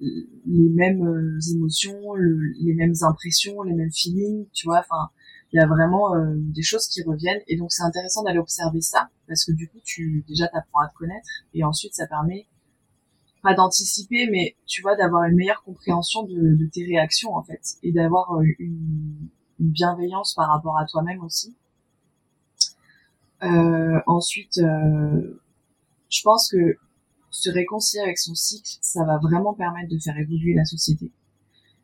les 0.00 0.68
mêmes 0.70 1.38
émotions, 1.52 2.14
le- 2.14 2.52
les 2.60 2.74
mêmes 2.74 2.94
impressions, 3.02 3.62
les 3.62 3.74
mêmes 3.74 3.92
feelings, 3.92 4.46
tu 4.52 4.66
vois. 4.66 4.80
Enfin, 4.80 5.10
il 5.52 5.60
y 5.60 5.62
a 5.62 5.66
vraiment 5.66 6.14
euh, 6.14 6.34
des 6.36 6.62
choses 6.62 6.86
qui 6.88 7.02
reviennent, 7.02 7.40
et 7.46 7.56
donc 7.56 7.72
c'est 7.72 7.82
intéressant 7.82 8.22
d'aller 8.22 8.38
observer 8.38 8.80
ça 8.80 9.08
parce 9.26 9.44
que 9.44 9.52
du 9.52 9.68
coup, 9.68 9.78
tu 9.84 10.24
déjà 10.28 10.48
t'apprends 10.48 10.80
à 10.80 10.88
te 10.88 10.94
connaître, 10.94 11.28
et 11.54 11.64
ensuite 11.64 11.94
ça 11.94 12.06
permet 12.06 12.46
pas 13.42 13.54
d'anticiper, 13.54 14.28
mais 14.30 14.56
tu 14.66 14.82
vois, 14.82 14.96
d'avoir 14.96 15.24
une 15.24 15.36
meilleure 15.36 15.62
compréhension 15.62 16.24
de, 16.24 16.56
de 16.56 16.66
tes 16.66 16.84
réactions 16.84 17.34
en 17.34 17.42
fait, 17.42 17.76
et 17.82 17.92
d'avoir 17.92 18.32
euh, 18.34 18.44
une, 18.58 19.28
une 19.60 19.70
bienveillance 19.70 20.34
par 20.34 20.48
rapport 20.48 20.78
à 20.78 20.86
toi-même 20.86 21.22
aussi. 21.22 21.56
Euh, 23.42 24.00
ensuite, 24.06 24.58
euh, 24.58 25.40
je 26.10 26.22
pense 26.22 26.50
que 26.50 26.76
se 27.30 27.50
réconcilier 27.50 28.02
avec 28.02 28.18
son 28.18 28.34
cycle, 28.34 28.78
ça 28.80 29.04
va 29.04 29.18
vraiment 29.18 29.54
permettre 29.54 29.90
de 29.90 29.98
faire 29.98 30.16
évoluer 30.18 30.54
la 30.54 30.64
société. 30.64 31.12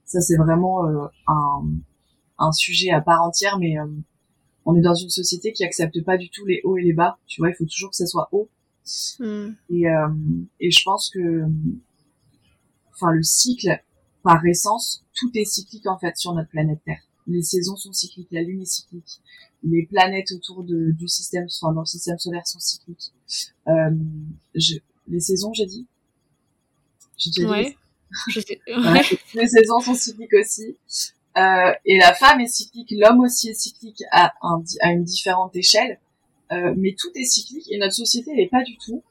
Ça, 0.05 0.21
c'est 0.21 0.37
vraiment 0.37 0.87
euh, 0.87 1.07
un, 1.29 1.65
un 2.39 2.53
sujet 2.53 2.91
à 2.91 3.01
part 3.01 3.23
entière, 3.23 3.59
mais 3.59 3.79
euh, 3.79 3.87
on 4.65 4.77
est 4.77 4.81
dans 4.81 4.95
une 4.95 5.11
société 5.11 5.53
qui 5.53 5.65
accepte 5.65 6.03
pas 6.05 6.17
du 6.17 6.31
tout 6.31 6.45
les 6.47 6.61
hauts 6.65 6.77
et 6.77 6.83
les 6.83 6.93
bas. 6.93 7.19
Tu 7.27 7.41
vois, 7.41 7.51
il 7.51 7.55
faut 7.55 7.67
toujours 7.67 7.91
que 7.91 7.97
ça 7.97 8.07
soit 8.07 8.29
haut. 8.33 8.49
Hmm. 9.19 9.53
Et, 9.71 9.89
euh, 9.89 10.09
et 10.61 10.71
je 10.71 10.81
pense 10.85 11.11
que, 11.11 11.45
enfin, 12.93 13.13
le 13.13 13.23
cycle, 13.23 13.81
par 14.23 14.45
essence, 14.47 15.05
tout 15.15 15.31
est 15.35 15.45
cyclique 15.45 15.87
en 15.87 15.99
fait 15.99 16.17
sur 16.17 16.35
notre 16.35 16.49
planète 16.49 16.81
Terre. 16.85 17.03
Les 17.27 17.43
saisons 17.43 17.77
sont 17.77 17.93
cycliques, 17.93 18.29
la 18.33 18.43
Lune 18.43 18.63
est 18.63 18.67
cyclique, 18.67 19.21
les 19.63 19.87
planètes 19.87 20.31
autour 20.33 20.65
de, 20.65 20.91
du 20.93 21.09
système, 21.09 21.47
enfin 21.61 21.73
dans 21.73 21.81
le 21.81 21.87
système 21.87 22.19
solaire 22.19 22.47
sont 22.47 22.59
cycliques. 22.59 23.13
Euh, 23.69 23.91
je, 24.55 24.77
les 25.09 25.21
saisons, 25.21 25.53
j'ai 25.55 25.67
dit? 25.67 25.87
J'ai 27.17 27.31
déjà 27.31 27.47
dit? 27.47 27.51
Ouais. 27.51 27.77
Je 28.29 28.41
sais. 28.41 28.61
Voilà, 28.67 29.03
les 29.35 29.47
saisons 29.47 29.81
sont 29.81 29.95
cycliques 29.95 30.35
aussi. 30.35 30.77
Euh, 31.37 31.73
et 31.85 31.99
la 31.99 32.15
femme 32.15 32.41
est 32.41 32.47
cyclique, 32.47 32.93
l'homme 32.93 33.21
aussi 33.21 33.49
est 33.49 33.55
cyclique 33.55 34.03
à, 34.13 34.33
un, 34.43 34.63
à 34.81 34.93
une 34.93 35.05
différente 35.05 35.55
échelle. 35.57 35.99
Euh, 36.53 36.75
mais 36.77 36.95
tout 36.99 37.11
est 37.15 37.25
cyclique 37.25 37.71
et 37.73 37.79
notre 37.79 37.95
société 37.95 38.35
n'est 38.35 38.49
pas 38.49 38.63
du 38.63 38.77
tout. 38.79 39.03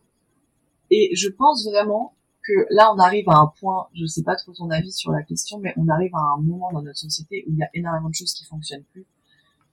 Et 0.90 1.16
je 1.16 1.30
pense 1.30 1.66
vraiment 1.66 2.14
que 2.44 2.54
là, 2.70 2.94
on 2.94 3.00
arrive 3.00 3.28
à 3.30 3.38
un 3.38 3.52
point, 3.60 3.88
je 3.96 4.06
sais 4.06 4.24
pas 4.24 4.36
trop 4.36 4.54
ton 4.54 4.70
avis 4.70 4.92
sur 4.92 5.12
la 5.12 5.24
question, 5.24 5.60
mais 5.60 5.74
on 5.78 5.88
arrive 5.90 6.14
à 6.16 6.20
un 6.38 6.42
moment 6.42 6.72
dans 6.72 6.82
notre 6.82 7.00
société 7.00 7.44
où 7.48 7.52
il 7.52 7.58
y 7.58 7.64
a 7.64 7.70
énormément 7.74 8.10
de 8.10 8.14
choses 8.14 8.34
qui 8.34 8.46
fonctionnent 8.46 8.84
plus. 8.92 9.06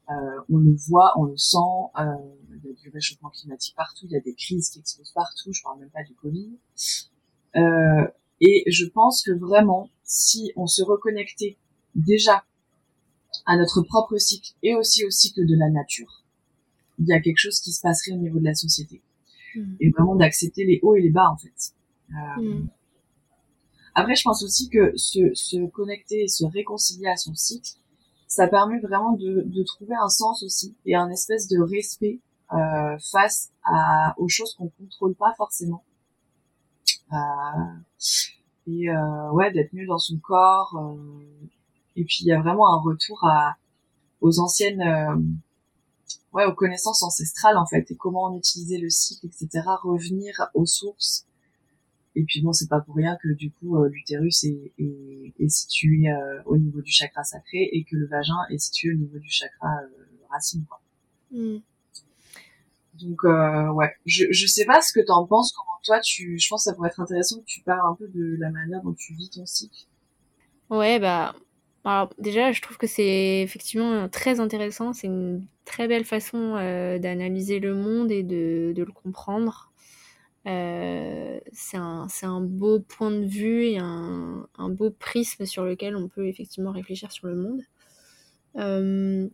Euh, 0.09 0.41
on 0.51 0.59
le 0.59 0.75
voit, 0.75 1.13
on 1.19 1.25
le 1.25 1.37
sent, 1.37 1.59
il 1.99 2.61
y 2.65 2.71
a 2.71 2.73
du 2.73 2.89
réchauffement 2.91 3.31
climatique 3.31 3.77
partout, 3.77 4.07
il 4.07 4.13
y 4.13 4.17
a 4.17 4.21
des 4.21 4.35
crises 4.35 4.71
qui 4.71 4.81
explosent 4.81 5.13
partout, 5.13 5.53
je 5.53 5.63
parle 5.63 5.79
même 5.79 5.91
pas 5.91 6.03
du 6.03 6.15
Covid. 6.15 6.51
Et 8.41 8.65
je 8.71 8.87
pense 8.87 9.23
que 9.23 9.33
vraiment, 9.33 9.91
si 10.03 10.53
on 10.57 10.67
se 10.67 10.83
reconnectait 10.83 11.59
déjà 11.95 12.45
à 13.47 13.57
notre 13.57 13.83
propre 13.83 14.19
cycle 14.19 14.53
et 14.63 14.75
aussi 14.75 15.05
au 15.05 15.11
cycle 15.11 15.47
de 15.47 15.57
la 15.57 15.71
nature, 15.71 16.25
il 16.99 17.07
y 17.07 17.13
a 17.13 17.21
quelque 17.21 17.39
chose 17.39 17.61
qui 17.61 17.73
se 17.73 17.81
passerait 17.81 18.13
au 18.13 18.19
niveau 18.19 18.39
de 18.39 18.45
la 18.45 18.55
société. 18.55 19.03
Hmm. 19.55 19.75
Et 19.81 19.91
vraiment 19.91 20.15
d'accepter 20.15 20.65
les 20.65 20.81
hauts 20.83 20.95
et 20.95 21.01
les 21.01 21.11
bas, 21.11 21.31
en 21.31 21.37
fait. 21.37 21.75
Euh, 22.11 22.43
Hmm. 22.43 22.69
Après, 23.95 24.15
je 24.15 24.23
pense 24.23 24.43
aussi 24.43 24.69
que 24.69 24.97
se, 24.97 25.35
se 25.35 25.67
connecter 25.67 26.23
et 26.23 26.29
se 26.29 26.45
réconcilier 26.45 27.09
à 27.09 27.17
son 27.17 27.35
cycle, 27.35 27.73
ça 28.29 28.47
permet 28.47 28.79
vraiment 28.79 29.13
de, 29.13 29.43
de 29.45 29.63
trouver 29.65 29.95
un 30.01 30.09
sens 30.09 30.43
aussi 30.45 30.77
et 30.87 30.95
un 30.95 31.11
espèce 31.11 31.49
de 31.49 31.61
respect 31.61 32.21
euh, 32.53 32.99
face 33.11 33.51
à, 33.65 34.15
aux 34.19 34.29
choses 34.29 34.55
qu'on 34.55 34.69
contrôle 34.69 35.15
pas 35.15 35.35
forcément. 35.37 35.85
Euh, 37.13 37.17
et 38.69 38.89
euh, 38.89 39.31
ouais, 39.33 39.53
d'être 39.53 39.73
mieux 39.73 39.87
dans 39.87 39.99
son 39.99 40.19
corps. 40.19 40.97
Et 42.01 42.05
puis 42.05 42.21
il 42.23 42.27
y 42.29 42.33
a 42.33 42.41
vraiment 42.41 42.75
un 42.75 42.81
retour 42.81 43.25
à 43.25 43.57
aux 44.23 44.41
anciennes, 44.41 44.81
euh, 44.81 45.17
ouais, 46.33 46.47
aux 46.47 46.55
connaissances 46.55 47.03
ancestrales 47.03 47.59
en 47.59 47.67
fait 47.67 47.91
et 47.91 47.97
comment 47.97 48.33
on 48.33 48.39
utilisait 48.39 48.79
le 48.79 48.89
cycle, 48.89 49.27
etc. 49.27 49.63
Revenir 49.83 50.49
aux 50.55 50.65
sources 50.65 51.27
et 52.17 52.25
puis 52.25 52.41
bon, 52.41 52.53
c'est 52.53 52.69
pas 52.69 52.81
pour 52.81 52.97
rien 52.97 53.17
que 53.23 53.29
du 53.29 53.53
coup 53.53 53.77
euh, 53.77 53.89
l'utérus 53.89 54.45
est, 54.45 54.73
est, 54.79 55.35
est, 55.39 55.49
situé 55.49 56.11
euh, 56.11 56.43
au 56.47 56.57
niveau 56.57 56.81
du 56.81 56.91
chakra 56.91 57.23
sacré 57.23 57.69
et 57.71 57.85
que 57.85 57.97
le 57.97 58.07
vagin 58.07 58.39
est 58.51 58.59
situé 58.59 58.95
au 58.95 58.97
niveau 58.97 59.19
du 59.19 59.31
chakra 59.31 59.69
racine. 60.31 60.65
Quoi. 60.67 60.81
Mm. 61.33 61.59
Donc 62.95 63.23
ouais, 63.77 63.95
je 64.07 64.25
je 64.31 64.47
sais 64.47 64.65
pas 64.65 64.81
ce 64.81 64.93
que 64.93 65.01
t'en 65.01 65.27
penses. 65.27 65.53
Comment 65.53 65.79
toi 65.85 66.01
tu, 66.01 66.39
je 66.39 66.49
pense 66.49 66.65
que 66.65 66.71
ça 66.71 66.75
pourrait 66.75 66.89
être 66.89 67.01
intéressant 67.01 67.41
que 67.41 67.45
tu 67.45 67.61
parles 67.61 67.87
un 67.87 67.95
peu 67.95 68.09
de 68.09 68.37
la 68.39 68.51
manière 68.51 68.83
dont 68.83 68.95
tu 68.95 69.15
vis 69.15 69.29
ton 69.29 69.45
cycle. 69.45 69.87
Ouais 70.71 70.99
bah 70.99 71.35
alors 71.85 72.11
déjà 72.19 72.53
je 72.53 72.61
trouve 72.61 72.77
que 72.77 72.87
c'est 72.87 73.41
effectivement 73.43 74.09
très 74.09 74.41
intéressant. 74.41 74.93
C'est 74.93 75.07
une 75.07 75.47
très 75.65 75.89
belle 75.89 76.05
façon 76.05 76.55
d'analyser 77.01 77.59
le 77.61 77.75
monde 77.75 78.11
et 78.11 78.23
de 78.23 78.73
de 78.75 78.83
le 78.83 78.93
comprendre. 78.93 79.71
Euh, 80.47 81.39
c'est 81.53 81.77
un, 81.77 82.07
un, 82.23 82.41
beau 82.41 82.81
point 82.81 83.11
de 83.11 83.27
vue 83.27 83.65
et 83.65 83.79
un, 83.79 84.47
un, 84.57 84.69
beau 84.71 84.91
prisme 84.91 85.45
sur 85.45 85.65
lequel 85.65 85.97
on 85.97 86.09
peut 86.09 86.27
effectivement 86.27 86.73
réfléchir 86.73 87.13
sur 87.13 87.27
le 87.27 87.37
monde. 87.37 87.61
Euh, 88.57 89.29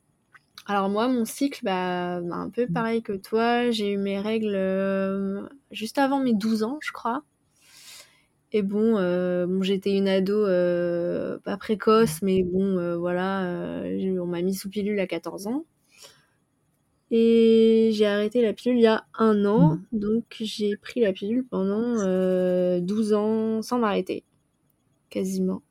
alors 0.66 0.88
moi, 0.88 1.06
mon 1.06 1.24
cycle, 1.24 1.60
bah, 1.62 2.20
bah, 2.22 2.36
un 2.36 2.50
peu 2.50 2.66
pareil 2.66 3.02
que 3.02 3.12
toi, 3.12 3.70
j'ai 3.70 3.92
eu 3.92 3.98
mes 3.98 4.18
règles 4.18 4.54
euh, 4.56 5.48
juste 5.70 5.98
avant 5.98 6.18
mes 6.18 6.34
12 6.34 6.64
ans, 6.64 6.78
je 6.80 6.90
crois. 6.90 7.22
Et 8.56 8.62
bon, 8.62 8.96
euh, 8.96 9.46
bon 9.46 9.60
j'étais 9.60 9.94
une 9.94 10.08
ado 10.08 10.46
euh, 10.46 11.38
pas 11.44 11.58
précoce, 11.58 12.22
mais 12.22 12.42
bon, 12.42 12.96
voilà, 12.98 13.42
on 13.44 14.26
m'a 14.26 14.40
mis 14.40 14.54
sous 14.54 14.70
pilule 14.70 14.98
à 14.98 15.06
14 15.06 15.46
ans. 15.46 15.66
Et 17.10 17.90
j'ai 17.92 18.06
arrêté 18.06 18.42
la 18.42 18.52
pilule 18.52 18.78
il 18.78 18.82
y 18.82 18.86
a 18.86 19.04
un 19.18 19.44
an, 19.44 19.76
mmh. 19.76 19.84
donc 19.92 20.24
j'ai 20.40 20.76
pris 20.76 21.00
la 21.00 21.12
pilule 21.12 21.46
pendant 21.48 22.00
euh, 22.00 22.80
12 22.80 23.12
ans 23.12 23.62
sans 23.62 23.78
m'arrêter, 23.78 24.24
quasiment. 25.08 25.62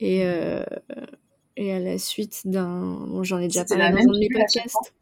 Et, 0.00 0.26
euh, 0.26 0.64
et 1.56 1.72
à 1.72 1.78
la 1.78 1.98
suite 1.98 2.40
d'un... 2.46 3.06
Bon, 3.06 3.22
j'en 3.22 3.38
ai 3.38 3.46
déjà 3.46 3.64
parlé 3.64 3.84
dans 3.84 3.98
un 3.98 4.12
de 4.14 4.18
mes 4.18 4.28
podcasts. 4.28 4.94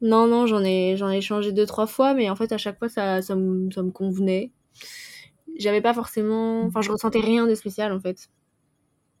Non, 0.00 0.26
non, 0.26 0.46
j'en 0.46 0.64
ai, 0.64 0.96
j'en 0.96 1.10
ai 1.10 1.20
changé 1.20 1.52
deux, 1.52 1.66
trois 1.66 1.86
fois, 1.86 2.14
mais 2.14 2.30
en 2.30 2.36
fait, 2.36 2.52
à 2.52 2.58
chaque 2.58 2.78
fois, 2.78 2.88
ça, 2.88 3.20
ça, 3.20 3.34
me, 3.34 3.68
ça 3.70 3.82
me 3.82 3.90
convenait. 3.90 4.52
J'avais 5.58 5.80
pas 5.80 5.94
forcément... 5.94 6.62
Enfin, 6.62 6.80
je 6.82 6.90
ressentais 6.90 7.20
rien 7.20 7.46
de 7.46 7.54
spécial, 7.54 7.92
en 7.92 8.00
fait. 8.00 8.30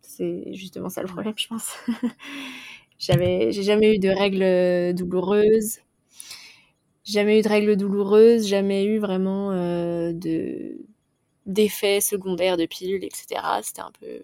C'est 0.00 0.52
justement 0.54 0.88
ça 0.88 1.02
le 1.02 1.08
problème, 1.08 1.34
je 1.36 1.48
pense. 1.48 1.76
J'avais, 2.98 3.52
j'ai 3.52 3.62
jamais 3.62 3.94
eu 3.94 3.98
de 4.00 4.08
règles 4.08 4.42
euh, 4.42 4.92
douloureuses. 4.92 5.78
Jamais 7.04 7.38
eu 7.38 7.42
de 7.42 7.48
règles 7.48 7.76
douloureuses, 7.76 8.46
jamais 8.46 8.84
eu 8.84 8.98
vraiment 8.98 9.52
euh, 9.52 10.12
de 10.12 10.78
d'effets 11.46 12.00
secondaires 12.00 12.56
de 12.56 12.66
pilules, 12.66 13.04
etc. 13.04 13.40
C'était 13.62 13.80
un 13.82 13.92
peu 14.00 14.22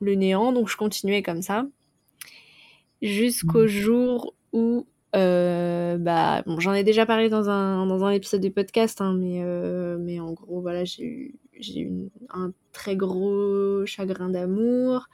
le 0.00 0.14
néant, 0.14 0.52
donc 0.52 0.68
je 0.68 0.76
continuais 0.76 1.22
comme 1.22 1.42
ça 1.42 1.66
jusqu'au 3.02 3.64
mmh. 3.64 3.68
jour 3.68 4.34
où 4.52 4.86
euh, 5.16 5.98
bah 5.98 6.42
bon 6.46 6.60
j'en 6.60 6.74
ai 6.74 6.84
déjà 6.84 7.06
parlé 7.06 7.28
dans 7.28 7.48
un 7.48 7.86
dans 7.86 8.04
un 8.04 8.10
épisode 8.10 8.40
du 8.40 8.50
podcast 8.50 9.00
hein, 9.00 9.14
mais 9.14 9.42
euh, 9.42 9.96
mais 9.98 10.20
en 10.20 10.32
gros 10.32 10.60
voilà 10.60 10.84
j'ai 10.84 11.04
eu 11.04 11.34
j'ai 11.58 11.80
eu 11.80 12.10
un 12.30 12.52
très 12.72 12.96
gros 12.96 13.86
chagrin 13.86 14.28
d'amour 14.28 15.08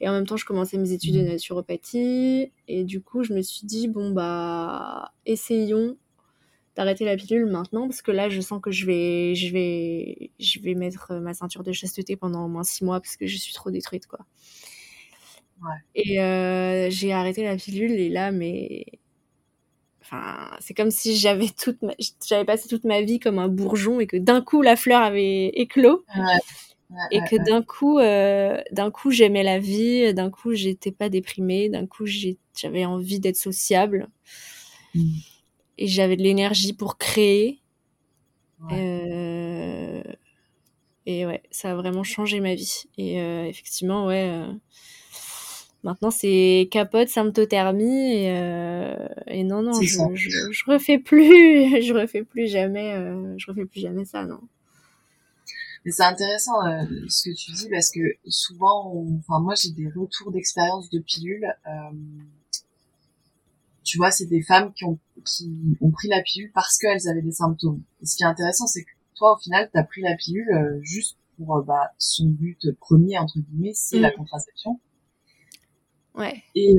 et 0.00 0.08
en 0.08 0.12
même 0.12 0.26
temps, 0.26 0.36
je 0.36 0.44
commençais 0.44 0.76
mes 0.76 0.92
études 0.92 1.14
de 1.14 1.22
mmh. 1.22 1.28
naturopathie. 1.28 2.52
Et 2.68 2.84
du 2.84 3.00
coup, 3.00 3.24
je 3.24 3.32
me 3.32 3.40
suis 3.40 3.66
dit, 3.66 3.88
bon, 3.88 4.10
bah, 4.10 5.12
essayons 5.24 5.96
d'arrêter 6.76 7.04
la 7.06 7.16
pilule 7.16 7.46
maintenant 7.46 7.88
parce 7.88 8.02
que 8.02 8.10
là 8.10 8.28
je 8.28 8.40
sens 8.42 8.60
que 8.60 8.70
je 8.70 8.84
vais 8.84 9.34
je 9.34 9.50
vais 9.50 10.30
je 10.38 10.60
vais 10.60 10.74
mettre 10.74 11.14
ma 11.14 11.32
ceinture 11.32 11.62
de 11.62 11.72
chasteté 11.72 12.16
pendant 12.16 12.44
au 12.44 12.48
moins 12.48 12.64
six 12.64 12.84
mois 12.84 13.00
parce 13.00 13.16
que 13.16 13.26
je 13.26 13.38
suis 13.38 13.54
trop 13.54 13.70
détruite 13.70 14.06
quoi 14.06 14.20
ouais. 15.62 15.76
et 15.94 16.20
euh, 16.20 16.90
j'ai 16.90 17.14
arrêté 17.14 17.44
la 17.44 17.56
pilule 17.56 17.92
et 17.92 18.10
là 18.10 18.30
mais 18.30 18.84
enfin 20.08 20.50
c'est 20.60 20.74
comme 20.74 20.90
si 20.90 21.16
j'avais 21.16 21.48
toute 21.48 21.78
j'avais 22.26 22.44
passé 22.44 22.68
toute 22.68 22.84
ma 22.84 23.02
vie 23.02 23.18
comme 23.18 23.38
un 23.38 23.48
bourgeon 23.48 24.00
et 24.00 24.06
que 24.06 24.16
d'un 24.16 24.40
coup 24.40 24.62
la 24.62 24.76
fleur 24.76 25.02
avait 25.02 25.48
éclos 25.48 26.04
ouais 26.16 26.38
et 27.10 27.20
que 27.20 27.36
d'un 27.44 27.62
coup, 27.62 27.98
euh, 27.98 28.60
d'un 28.70 28.90
coup, 28.90 29.10
j'aimais 29.10 29.42
la 29.42 29.58
vie, 29.58 30.12
d'un 30.14 30.30
coup, 30.30 30.54
j'étais 30.54 30.92
pas 30.92 31.08
déprimée, 31.08 31.68
d'un 31.68 31.86
coup, 31.86 32.06
j'avais 32.06 32.84
envie 32.84 33.20
d'être 33.20 33.36
sociable 33.36 34.08
mmh. 34.94 35.18
et 35.78 35.86
j'avais 35.86 36.16
de 36.16 36.22
l'énergie 36.22 36.72
pour 36.72 36.96
créer. 36.96 37.60
Euh, 38.72 40.02
et 41.06 41.26
ouais, 41.26 41.42
ça 41.50 41.72
a 41.72 41.74
vraiment 41.74 42.04
changé 42.04 42.40
ma 42.40 42.54
vie. 42.54 42.84
Et 42.98 43.20
euh, 43.20 43.44
effectivement, 43.44 44.06
ouais. 44.06 44.44
Euh, 45.84 45.88
maintenant, 45.88 46.10
c'est 46.10 46.68
capote, 46.70 47.08
symptothermie 47.08 48.24
et, 48.24 48.94
et 49.26 49.44
non, 49.44 49.62
non, 49.62 49.80
je, 49.80 49.86
je, 50.14 50.50
je, 50.50 50.64
refais 50.70 50.98
plus, 50.98 51.82
je 51.82 51.92
refais 51.92 52.22
plus 52.22 52.46
jamais, 52.48 52.92
je 53.36 53.46
refais 53.50 53.64
plus 53.64 53.80
jamais 53.80 54.04
ça, 54.04 54.24
non. 54.24 54.40
Mais 55.86 55.92
c'est 55.92 56.02
intéressant 56.02 56.66
euh, 56.66 56.84
ce 57.08 57.30
que 57.30 57.34
tu 57.34 57.52
dis 57.52 57.68
parce 57.70 57.92
que 57.92 58.00
souvent, 58.26 58.92
enfin 59.20 59.38
moi 59.38 59.54
j'ai 59.54 59.70
des 59.70 59.86
retours 59.86 60.32
d'expérience 60.32 60.90
de 60.90 60.98
pilules. 60.98 61.46
Euh, 61.68 61.92
tu 63.84 63.96
vois, 63.96 64.10
c'est 64.10 64.26
des 64.26 64.42
femmes 64.42 64.72
qui 64.72 64.84
ont 64.84 64.98
qui 65.24 65.76
ont 65.80 65.92
pris 65.92 66.08
la 66.08 66.22
pilule 66.22 66.50
parce 66.52 66.76
qu'elles 66.76 67.08
avaient 67.08 67.22
des 67.22 67.30
symptômes. 67.30 67.82
Et 68.02 68.06
ce 68.06 68.16
qui 68.16 68.24
est 68.24 68.26
intéressant, 68.26 68.66
c'est 68.66 68.82
que 68.82 68.90
toi, 69.14 69.34
au 69.34 69.38
final, 69.38 69.70
tu 69.72 69.78
as 69.78 69.84
pris 69.84 70.02
la 70.02 70.16
pilule 70.16 70.50
euh, 70.52 70.80
juste 70.82 71.16
pour 71.36 71.62
bah, 71.62 71.92
son 71.98 72.26
but 72.26 72.58
premier 72.80 73.16
entre 73.18 73.38
guillemets, 73.38 73.72
c'est 73.74 74.00
la 74.00 74.10
mm. 74.10 74.16
contraception. 74.16 74.80
Ouais. 76.16 76.42
Et 76.54 76.74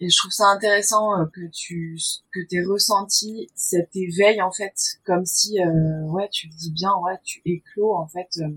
et 0.00 0.10
je 0.10 0.16
trouve 0.16 0.32
ça 0.32 0.46
intéressant 0.46 1.18
euh, 1.18 1.24
que 1.32 1.40
tu 1.52 1.96
que 2.32 2.40
t'aies 2.48 2.62
ressenti 2.62 3.48
cet 3.54 3.94
éveil 3.94 4.42
en 4.42 4.50
fait, 4.50 4.74
comme 5.04 5.24
si 5.24 5.58
euh, 5.60 6.02
ouais 6.08 6.28
tu 6.30 6.50
te 6.50 6.56
dis 6.56 6.72
bien 6.72 6.90
ouais 7.02 7.16
tu 7.24 7.40
éclos 7.44 7.94
en 7.94 8.06
fait. 8.06 8.28
Euh, 8.38 8.48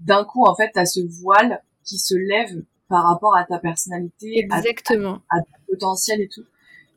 d'un 0.00 0.24
coup 0.24 0.44
en 0.44 0.54
fait 0.54 0.70
t'as 0.74 0.84
ce 0.84 1.00
voile 1.00 1.62
qui 1.84 1.98
se 1.98 2.14
lève 2.14 2.62
par 2.88 3.04
rapport 3.04 3.34
à 3.34 3.44
ta 3.44 3.58
personnalité, 3.58 4.38
exactement, 4.38 5.20
à, 5.30 5.40
ton 5.40 5.72
potentiel 5.72 6.20
et 6.20 6.28
tout. 6.28 6.44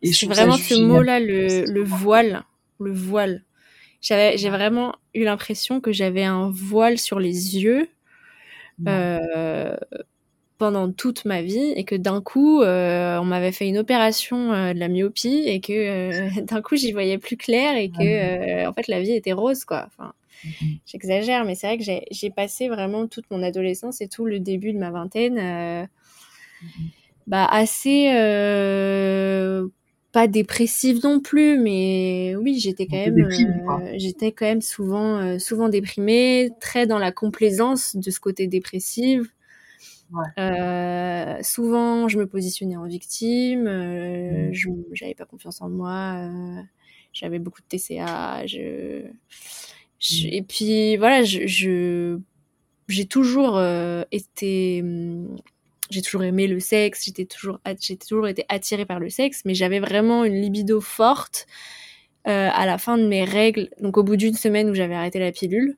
Et 0.01 0.11
je 0.11 0.25
vraiment 0.27 0.57
ce 0.57 0.75
mot-là, 0.75 1.19
le, 1.19 1.65
le 1.65 1.83
voile, 1.83 2.43
le 2.79 2.91
voile. 2.91 3.43
J'avais 4.01 4.37
j'ai 4.37 4.49
vraiment 4.49 4.95
eu 5.15 5.23
l'impression 5.23 5.79
que 5.79 5.91
j'avais 5.91 6.23
un 6.23 6.51
voile 6.51 6.97
sur 6.97 7.19
les 7.19 7.57
yeux. 7.57 7.89
Euh, 8.87 9.75
pendant 10.57 10.91
toute 10.91 11.25
ma 11.25 11.41
vie 11.41 11.71
et 11.75 11.83
que 11.83 11.95
d'un 11.95 12.21
coup 12.21 12.61
euh, 12.61 13.17
on 13.19 13.25
m'avait 13.25 13.51
fait 13.51 13.67
une 13.67 13.77
opération 13.77 14.53
euh, 14.53 14.73
de 14.73 14.79
la 14.79 14.87
myopie 14.87 15.43
et 15.45 15.59
que 15.59 15.73
euh, 15.73 16.29
d'un 16.41 16.61
coup 16.61 16.75
j'y 16.75 16.91
voyais 16.91 17.17
plus 17.17 17.37
clair 17.37 17.75
et 17.77 17.89
que 17.89 18.67
en 18.67 18.73
fait 18.73 18.87
la 18.87 19.01
vie 19.01 19.11
était 19.11 19.33
rose 19.33 19.65
quoi 19.65 19.87
enfin 19.87 20.13
mm-hmm. 20.43 20.79
j'exagère 20.85 21.45
mais 21.45 21.55
c'est 21.55 21.67
vrai 21.67 21.77
que 21.77 21.83
j'ai 22.09 22.29
passé 22.31 22.69
vraiment 22.69 23.07
toute 23.07 23.29
mon 23.29 23.43
adolescence 23.43 24.01
et 24.01 24.07
tout 24.07 24.25
le 24.25 24.39
début 24.39 24.73
de 24.73 24.79
ma 24.79 24.89
vingtaine 24.89 25.35
mm-hmm. 25.35 26.67
bah 27.27 27.45
assez 27.45 28.07
pas 30.13 30.27
dépressive 30.27 31.01
non 31.03 31.19
plus 31.19 31.59
mais 31.59 32.35
oui 32.41 32.59
j'étais 32.59 32.87
quand 32.87 32.97
même 32.97 33.29
j'étais 33.97 34.31
quand 34.31 34.45
même 34.45 34.61
souvent 34.61 35.37
souvent 35.37 35.69
déprimée 35.69 36.49
très 36.59 36.87
dans 36.87 36.97
la 36.97 37.11
complaisance 37.11 37.95
de 37.95 38.09
ce 38.09 38.19
côté 38.19 38.47
dépressive 38.47 39.29
euh, 40.37 41.43
souvent, 41.43 42.07
je 42.07 42.17
me 42.17 42.27
positionnais 42.27 42.77
en 42.77 42.85
victime, 42.85 43.67
euh, 43.67 44.49
mmh. 44.49 44.83
j'avais 44.93 45.15
pas 45.15 45.25
confiance 45.25 45.61
en 45.61 45.69
moi, 45.69 46.15
euh, 46.17 46.61
j'avais 47.13 47.39
beaucoup 47.39 47.61
de 47.61 47.67
TCA, 47.67 48.45
je, 48.45 49.03
mmh. 49.03 50.27
et 50.31 50.41
puis 50.43 50.97
voilà, 50.97 51.23
je, 51.23 52.19
j'ai 52.87 53.05
toujours 53.05 53.57
euh, 53.57 54.03
été, 54.11 54.81
mmh, 54.81 55.35
j'ai 55.89 56.01
toujours 56.01 56.23
aimé 56.23 56.47
le 56.47 56.59
sexe, 56.59 57.03
j'étais 57.05 57.25
toujours, 57.25 57.59
j'ai 57.79 57.97
toujours 57.97 58.27
été 58.27 58.45
attirée 58.49 58.85
par 58.85 58.99
le 58.99 59.09
sexe, 59.09 59.43
mais 59.45 59.55
j'avais 59.55 59.79
vraiment 59.79 60.23
une 60.23 60.41
libido 60.41 60.81
forte 60.81 61.47
à 62.25 62.65
la 62.65 62.77
fin 62.77 62.97
de 62.97 63.07
mes 63.07 63.23
règles, 63.23 63.69
donc 63.79 63.95
au 63.97 64.03
bout 64.03 64.17
d'une 64.17 64.33
semaine 64.33 64.69
où 64.69 64.73
j'avais 64.73 64.95
arrêté 64.95 65.17
la 65.17 65.31
pilule. 65.31 65.77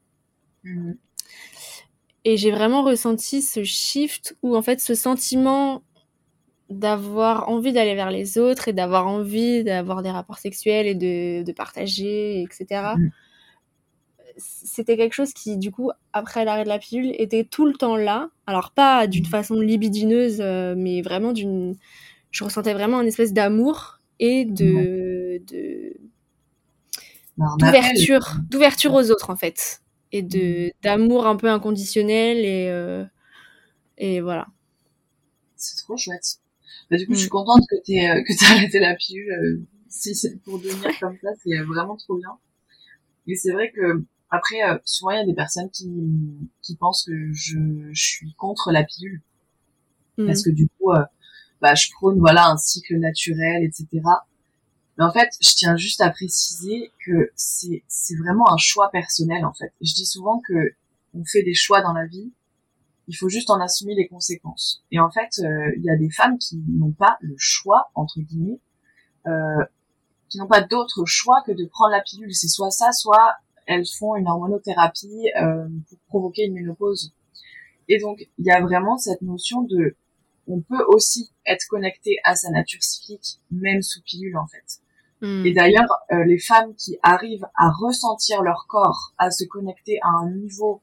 Et 2.29 2.37
j'ai 2.37 2.51
vraiment 2.51 2.83
ressenti 2.83 3.41
ce 3.41 3.63
shift 3.63 4.37
où 4.43 4.55
en 4.55 4.61
fait 4.61 4.79
ce 4.79 4.93
sentiment 4.93 5.81
d'avoir 6.69 7.49
envie 7.49 7.73
d'aller 7.73 7.95
vers 7.95 8.11
les 8.11 8.37
autres 8.37 8.67
et 8.67 8.73
d'avoir 8.73 9.07
envie 9.07 9.63
d'avoir 9.63 10.03
des 10.03 10.11
rapports 10.11 10.37
sexuels 10.37 10.85
et 10.85 10.93
de, 10.93 11.41
de 11.41 11.51
partager, 11.51 12.43
etc. 12.43 12.93
Mhm. 12.99 13.09
C'était 14.37 14.95
quelque 14.95 15.13
chose 15.13 15.33
qui, 15.33 15.57
du 15.57 15.71
coup, 15.71 15.89
après 16.13 16.45
l'arrêt 16.45 16.65
de 16.65 16.69
la 16.69 16.77
pilule, 16.77 17.15
était 17.17 17.43
tout 17.45 17.65
le 17.65 17.73
temps 17.73 17.95
là. 17.97 18.29
Alors 18.45 18.69
pas 18.73 19.07
d'une 19.07 19.25
Mhm. 19.25 19.31
façon 19.31 19.55
libidineuse, 19.55 20.37
euh, 20.39 20.75
mais 20.77 21.01
vraiment 21.01 21.31
d'une... 21.31 21.75
Je 22.29 22.43
ressentais 22.43 22.73
vraiment 22.75 23.01
une 23.01 23.07
espèce 23.07 23.33
d'amour 23.33 23.99
et 24.19 24.45
de... 24.45 25.41
de 25.51 25.93
Bah, 27.37 27.47
d'ouverture, 27.57 28.27
d'ouverture 28.51 28.93
aux 28.93 29.09
autres 29.09 29.31
en 29.31 29.35
fait, 29.35 29.81
et 30.11 30.21
de 30.23 30.71
d'amour 30.83 31.27
un 31.27 31.35
peu 31.35 31.49
inconditionnel 31.49 32.39
et 32.39 32.67
euh, 32.69 33.05
et 33.97 34.21
voilà. 34.21 34.47
C'est 35.55 35.77
trop 35.83 35.95
chouette. 35.97 36.39
Bah, 36.89 36.97
du 36.97 37.05
coup, 37.05 37.13
Mm. 37.13 37.15
je 37.15 37.19
suis 37.21 37.29
contente 37.29 37.63
que 37.69 37.75
t'aies 37.85 38.09
euh, 38.09 38.23
que 38.23 38.33
t'aies 38.37 38.45
arrêté 38.51 38.79
la 38.79 38.95
pilule. 38.95 39.31
euh, 39.31 39.61
si 39.89 40.15
c'est 40.15 40.37
pour 40.43 40.59
devenir 40.59 40.91
comme 40.99 41.17
ça, 41.21 41.29
c'est 41.43 41.57
vraiment 41.61 41.97
trop 41.97 42.15
bien. 42.17 42.37
Et 43.27 43.35
c'est 43.35 43.51
vrai 43.53 43.71
que 43.71 44.03
après, 44.31 44.63
euh, 44.63 44.77
souvent 44.85 45.11
il 45.11 45.17
y 45.19 45.21
a 45.21 45.25
des 45.25 45.35
personnes 45.35 45.69
qui 45.71 45.89
qui 46.63 46.75
pensent 46.77 47.05
que 47.05 47.33
je, 47.33 47.59
je 47.93 48.03
suis 48.03 48.33
contre 48.35 48.71
la 48.71 48.83
pilule 48.83 49.21
Mm. 50.17 50.25
parce 50.27 50.43
que 50.43 50.49
du 50.51 50.67
coup, 50.69 50.91
euh, 50.91 51.03
bah, 51.61 51.75
je 51.75 51.89
prône 51.91 52.19
voilà 52.19 52.47
un 52.49 52.57
cycle 52.57 52.97
naturel, 52.97 53.63
etc. 53.63 54.23
Mais 54.99 55.05
en 55.05 55.13
fait, 55.13 55.29
je 55.39 55.55
tiens 55.55 55.77
juste 55.77 56.01
à 56.01 56.09
préciser 56.09 56.91
que 57.05 57.31
c'est 57.33 57.83
c'est 57.87 58.17
vraiment 58.17 58.51
un 58.51 58.57
choix 58.57 58.89
personnel 58.91 59.45
en 59.45 59.53
fait. 59.53 59.71
Je 59.79 59.93
dis 59.93 60.05
souvent 60.05 60.41
que 60.45 60.73
on 61.13 61.23
fait 61.23 61.41
des 61.41 61.53
choix 61.53 61.81
dans 61.81 61.93
la 61.93 62.05
vie, 62.05 62.33
il 63.07 63.15
faut 63.15 63.29
juste 63.29 63.49
en 63.49 63.61
assumer 63.61 63.95
les 63.95 64.09
conséquences. 64.09 64.83
Et 64.91 64.99
en 64.99 65.09
fait, 65.09 65.39
euh, 65.39 65.71
il 65.77 65.85
y 65.85 65.89
a 65.89 65.95
des 65.95 66.09
femmes 66.09 66.37
qui 66.37 66.61
n'ont 66.67 66.91
pas 66.91 67.17
le 67.21 67.33
choix 67.37 67.91
entre 67.95 68.19
guillemets, 68.19 68.59
euh, 69.25 69.63
qui 70.27 70.37
n'ont 70.37 70.47
pas 70.47 70.61
d'autre 70.61 71.05
choix 71.05 71.43
que 71.47 71.53
de 71.53 71.63
prendre 71.63 71.91
la 71.91 72.01
pilule. 72.01 72.35
C'est 72.35 72.49
soit 72.49 72.69
ça, 72.69 72.91
soit 72.91 73.35
elles 73.67 73.87
font 73.87 74.17
une 74.17 74.27
hormonothérapie 74.27 75.31
euh, 75.41 75.65
pour 75.87 75.99
provoquer 76.09 76.43
une 76.43 76.55
ménopause. 76.55 77.13
Et 77.87 77.99
donc, 77.99 78.27
il 78.37 78.45
y 78.45 78.51
a 78.51 78.59
vraiment 78.59 78.97
cette 78.97 79.21
notion 79.21 79.61
de 79.61 79.95
on 80.47 80.59
peut 80.59 80.83
aussi 80.89 81.31
être 81.45 81.65
connecté 81.69 82.17
à 82.25 82.35
sa 82.35 82.49
nature 82.49 82.83
cyclique, 82.83 83.39
même 83.49 83.81
sous 83.81 84.01
pilule 84.01 84.35
en 84.35 84.47
fait. 84.47 84.81
Et 85.21 85.53
d'ailleurs, 85.53 85.89
euh, 86.11 86.23
les 86.23 86.39
femmes 86.39 86.73
qui 86.75 86.97
arrivent 87.03 87.47
à 87.55 87.69
ressentir 87.71 88.41
leur 88.41 88.67
corps, 88.69 89.13
à 89.17 89.31
se 89.31 89.43
connecter 89.43 89.99
à 90.01 90.07
un 90.07 90.31
niveau 90.31 90.81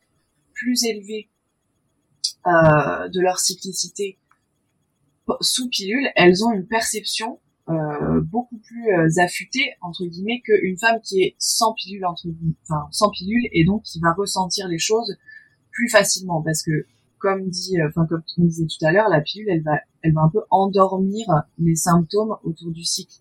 plus 0.52 0.84
élevé 0.84 1.30
euh, 2.46 3.08
de 3.08 3.20
leur 3.20 3.38
cyclicité 3.38 4.18
sous 5.40 5.68
pilule, 5.68 6.08
elles 6.16 6.44
ont 6.44 6.52
une 6.52 6.66
perception 6.66 7.40
euh, 7.68 8.20
beaucoup 8.20 8.58
plus 8.58 8.92
euh, 8.92 9.08
affûtée 9.20 9.72
entre 9.80 10.04
guillemets 10.04 10.40
qu'une 10.44 10.78
femme 10.78 11.00
qui 11.02 11.22
est 11.22 11.34
sans 11.38 11.74
pilule 11.74 12.06
entre 12.06 12.28
guillemets, 12.28 12.54
enfin 12.62 12.86
sans 12.92 13.10
pilule 13.10 13.48
et 13.50 13.64
donc 13.64 13.82
qui 13.82 13.98
va 13.98 14.12
ressentir 14.12 14.68
les 14.68 14.78
choses 14.78 15.16
plus 15.72 15.88
facilement 15.88 16.42
parce 16.42 16.62
que 16.62 16.86
comme 17.18 17.48
dit, 17.48 17.80
euh, 17.80 17.88
enfin 17.88 18.06
comme 18.06 18.22
on 18.38 18.44
disait 18.44 18.66
tout 18.66 18.86
à 18.86 18.92
l'heure, 18.92 19.08
la 19.08 19.20
pilule 19.20 19.48
elle 19.50 19.62
va, 19.64 19.80
elle 20.02 20.12
va 20.12 20.20
un 20.20 20.28
peu 20.28 20.42
endormir 20.50 21.26
les 21.58 21.74
symptômes 21.74 22.36
autour 22.44 22.70
du 22.70 22.84
cycle. 22.84 23.16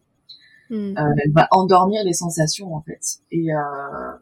Mm. 0.70 0.98
Euh, 0.98 1.14
elle 1.24 1.32
va 1.32 1.48
endormir 1.52 2.04
les 2.04 2.14
sensations 2.14 2.76
en 2.76 2.82
fait. 2.82 3.20
Et 3.32 3.54
euh, 3.54 3.60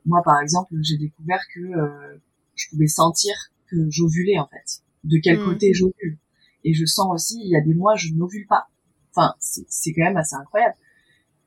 moi 0.05 0.21
par 0.23 0.41
exemple, 0.41 0.73
j'ai 0.81 0.97
découvert 0.97 1.41
que 1.53 1.59
euh, 1.59 2.17
je 2.55 2.69
pouvais 2.69 2.87
sentir 2.87 3.33
que 3.67 3.89
j'ovulais 3.89 4.37
en 4.39 4.47
fait, 4.47 4.81
de 5.03 5.17
quel 5.23 5.39
Mm. 5.39 5.45
côté 5.45 5.73
j'ovule. 5.73 6.17
Et 6.65 6.73
je 6.73 6.85
sens 6.85 7.07
aussi, 7.13 7.39
il 7.41 7.49
y 7.49 7.55
a 7.55 7.61
des 7.61 7.73
mois 7.73 7.95
je 7.95 8.13
n'ovule 8.13 8.47
pas. 8.47 8.67
Enfin, 9.15 9.35
c'est 9.39 9.93
quand 9.93 10.03
même 10.03 10.17
assez 10.17 10.35
incroyable. 10.35 10.75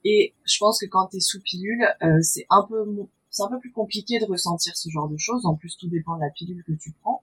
Et 0.05 0.35
je 0.45 0.57
pense 0.59 0.79
que 0.81 0.87
quand 0.87 1.09
t'es 1.09 1.21
sous 1.21 1.41
pilule, 1.41 1.85
euh, 2.03 2.19
c'est 2.23 2.47
un 2.49 2.65
peu 2.69 2.85
c'est 3.31 3.43
un 3.43 3.49
peu 3.49 3.59
plus 3.59 3.73
compliqué 3.73 4.19
de 4.19 4.25
ressentir 4.25 4.77
ce 4.77 4.89
genre 4.89 5.09
de 5.09 5.17
choses. 5.19 5.45
En 5.45 5.57
plus, 5.57 5.77
tout 5.77 5.89
dépend 5.89 6.17
de 6.17 6.21
la 6.23 6.31
pilule 6.31 6.63
que 6.65 6.73
tu 6.73 6.93
prends. 7.03 7.23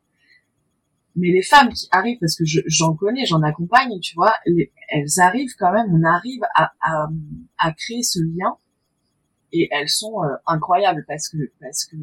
Mais 1.15 1.29
les 1.29 1.43
femmes 1.43 1.69
qui 1.73 1.87
arrivent, 1.91 2.17
parce 2.19 2.35
que 2.35 2.45
je- 2.45 2.61
j'en 2.65 2.95
connais, 2.95 3.25
j'en 3.25 3.41
accompagne, 3.43 3.99
tu 3.99 4.15
vois, 4.15 4.33
les- 4.47 4.71
elles 4.89 5.19
arrivent 5.19 5.53
quand 5.59 5.71
même, 5.71 5.87
on 5.93 6.03
arrive 6.03 6.41
à, 6.55 6.73
à, 6.81 7.07
à 7.59 7.71
créer 7.73 8.03
ce 8.03 8.19
lien 8.19 8.57
et 9.51 9.69
elles 9.71 9.89
sont 9.89 10.23
euh, 10.23 10.35
incroyables 10.47 11.05
parce 11.07 11.29
que 11.29 11.37
parce 11.61 11.85
que 11.85 11.95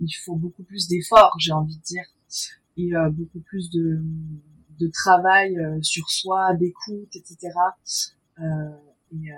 il 0.00 0.12
faut 0.24 0.36
beaucoup 0.36 0.62
plus 0.64 0.88
d'efforts, 0.88 1.34
j'ai 1.38 1.52
envie 1.52 1.76
de 1.76 1.82
dire, 1.82 2.04
et 2.76 2.94
euh, 2.94 3.10
beaucoup 3.10 3.40
plus 3.40 3.70
de 3.70 4.00
de 4.80 4.88
travail 4.88 5.58
euh, 5.58 5.80
sur 5.82 6.10
soi, 6.10 6.52
d'écoute, 6.54 7.14
etc. 7.16 7.76
Euh, 8.40 8.42
et, 9.12 9.32
euh, 9.32 9.36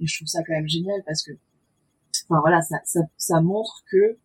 et 0.00 0.06
je 0.06 0.16
trouve 0.18 0.28
ça 0.28 0.40
quand 0.46 0.52
même 0.52 0.68
génial 0.68 1.02
parce 1.06 1.22
que, 1.22 1.32
enfin 2.28 2.40
voilà, 2.40 2.60
ça, 2.62 2.76
ça, 2.84 3.00
ça 3.16 3.40
montre 3.40 3.84
que 3.90 4.18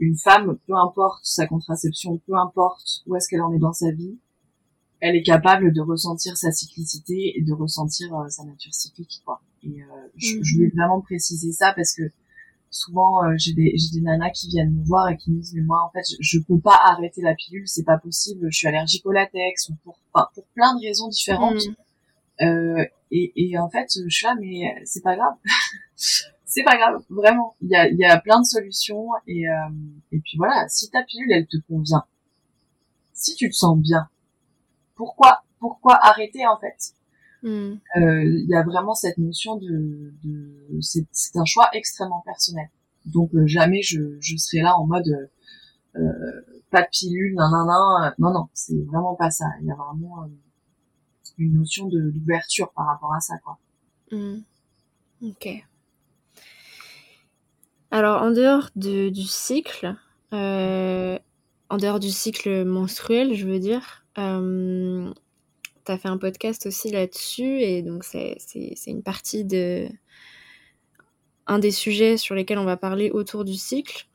une 0.00 0.16
femme, 0.16 0.58
peu 0.66 0.74
importe 0.74 1.24
sa 1.24 1.46
contraception, 1.46 2.18
peu 2.26 2.34
importe 2.36 3.02
où 3.06 3.16
est-ce 3.16 3.28
qu'elle 3.28 3.42
en 3.42 3.52
est 3.52 3.58
dans 3.58 3.72
sa 3.72 3.90
vie, 3.90 4.18
elle 5.00 5.16
est 5.16 5.22
capable 5.22 5.72
de 5.72 5.80
ressentir 5.80 6.36
sa 6.36 6.50
cyclicité 6.50 7.38
et 7.38 7.42
de 7.42 7.52
ressentir 7.52 8.14
euh, 8.14 8.28
sa 8.28 8.44
nature 8.44 8.74
cyclique, 8.74 9.22
quoi. 9.24 9.40
Et 9.62 9.82
euh, 9.82 9.86
je, 10.16 10.36
Mhm. 10.36 10.44
je 10.44 10.54
voulais 10.54 10.72
vraiment 10.76 11.00
préciser 11.00 11.52
ça 11.52 11.72
parce 11.74 11.94
que 11.94 12.02
souvent 12.70 13.24
euh, 13.24 13.34
j'ai 13.38 13.54
des 13.54 13.72
j'ai 13.76 13.98
des 13.98 14.02
nanas 14.02 14.30
qui 14.30 14.48
viennent 14.48 14.72
me 14.72 14.84
voir 14.84 15.08
et 15.08 15.16
qui 15.16 15.30
me 15.32 15.40
disent 15.40 15.54
mais 15.54 15.62
moi 15.62 15.82
en 15.82 15.90
fait 15.90 16.04
je, 16.10 16.16
je 16.20 16.38
peux 16.38 16.60
pas 16.60 16.78
arrêter 16.84 17.22
la 17.22 17.34
pilule, 17.34 17.66
c'est 17.66 17.82
pas 17.82 17.96
possible, 17.98 18.46
je 18.50 18.56
suis 18.56 18.68
allergique 18.68 19.04
au 19.06 19.10
latex 19.12 19.70
ou 19.70 19.74
pour 19.84 19.98
enfin, 20.12 20.28
pour 20.34 20.44
plein 20.54 20.74
de 20.76 20.80
raisons 20.80 21.08
différentes. 21.08 21.66
Mm. 21.66 22.44
Euh, 22.44 22.84
et, 23.10 23.32
et 23.36 23.58
en 23.58 23.68
fait, 23.70 23.88
je 23.94 24.08
suis 24.08 24.26
là, 24.26 24.36
mais 24.38 24.74
c'est 24.84 25.02
pas 25.02 25.16
grave. 25.16 25.34
c'est 26.48 26.64
pas 26.64 26.76
grave, 26.78 27.04
vraiment. 27.10 27.54
Il 27.60 27.68
y 27.68 27.76
a, 27.76 27.88
il 27.88 27.98
y 27.98 28.06
a 28.06 28.18
plein 28.18 28.40
de 28.40 28.46
solutions. 28.46 29.10
Et, 29.26 29.48
euh, 29.48 29.52
et 30.12 30.18
puis 30.18 30.36
voilà, 30.38 30.66
si 30.68 30.90
ta 30.90 31.02
pilule, 31.04 31.30
elle 31.30 31.46
te 31.46 31.58
convient, 31.68 32.04
si 33.12 33.34
tu 33.34 33.50
te 33.50 33.54
sens 33.54 33.78
bien, 33.78 34.08
pourquoi, 34.96 35.44
pourquoi 35.60 35.94
arrêter 36.02 36.46
en 36.46 36.58
fait? 36.58 36.94
Mm. 37.42 37.74
Euh, 37.96 38.24
Il 38.24 38.46
y 38.48 38.54
a 38.54 38.62
vraiment 38.64 38.94
cette 38.94 39.18
notion 39.18 39.56
de, 39.56 40.12
de 40.24 40.80
c'est 40.80 41.06
c'est 41.12 41.36
un 41.36 41.44
choix 41.44 41.68
extrêmement 41.72 42.22
personnel. 42.24 42.68
Donc 43.04 43.32
euh, 43.34 43.46
jamais 43.46 43.82
je, 43.82 44.16
je 44.20 44.36
serai 44.36 44.62
là 44.62 44.74
en 44.76 44.86
mode 44.86 45.28
euh, 45.96 46.40
pas 46.70 46.82
de 46.82 46.88
pilule, 46.90 47.34
nan 47.34 47.50
nan 47.52 47.66
nan. 47.66 48.14
Non 48.18 48.32
non, 48.32 48.48
c'est 48.54 48.82
vraiment 48.86 49.14
pas 49.14 49.30
ça. 49.30 49.46
Il 49.60 49.66
y 49.66 49.70
a 49.70 49.76
vraiment 49.76 50.28
une 51.36 51.58
notion 51.58 51.86
de 51.88 52.10
d'ouverture 52.10 52.72
par 52.72 52.86
rapport 52.86 53.14
à 53.14 53.20
ça 53.20 53.38
quoi. 53.38 53.58
Mm. 54.10 54.38
Ok. 55.22 55.46
Alors, 57.90 58.22
en 58.22 58.30
dehors 58.30 58.68
de- 58.76 59.08
du 59.08 59.22
cycle, 59.22 59.94
euh, 60.32 61.18
en 61.70 61.76
dehors 61.78 62.00
du 62.00 62.10
cycle 62.10 62.64
menstruel, 62.64 63.34
je 63.34 63.46
veux 63.46 63.58
dire, 63.58 64.04
euh, 64.18 65.10
tu 65.86 65.92
as 65.92 65.98
fait 65.98 66.08
un 66.08 66.18
podcast 66.18 66.66
aussi 66.66 66.90
là-dessus, 66.90 67.60
et 67.62 67.82
donc 67.82 68.04
c'est 68.04 68.36
une 68.86 69.02
partie 69.02 69.44
de. 69.44 69.88
Un 71.46 71.58
des 71.58 71.70
sujets 71.70 72.18
sur 72.18 72.34
lesquels 72.34 72.58
on 72.58 72.66
va 72.66 72.76
parler 72.76 73.10
autour 73.10 73.44
du 73.46 73.54
cycle. 73.54 74.06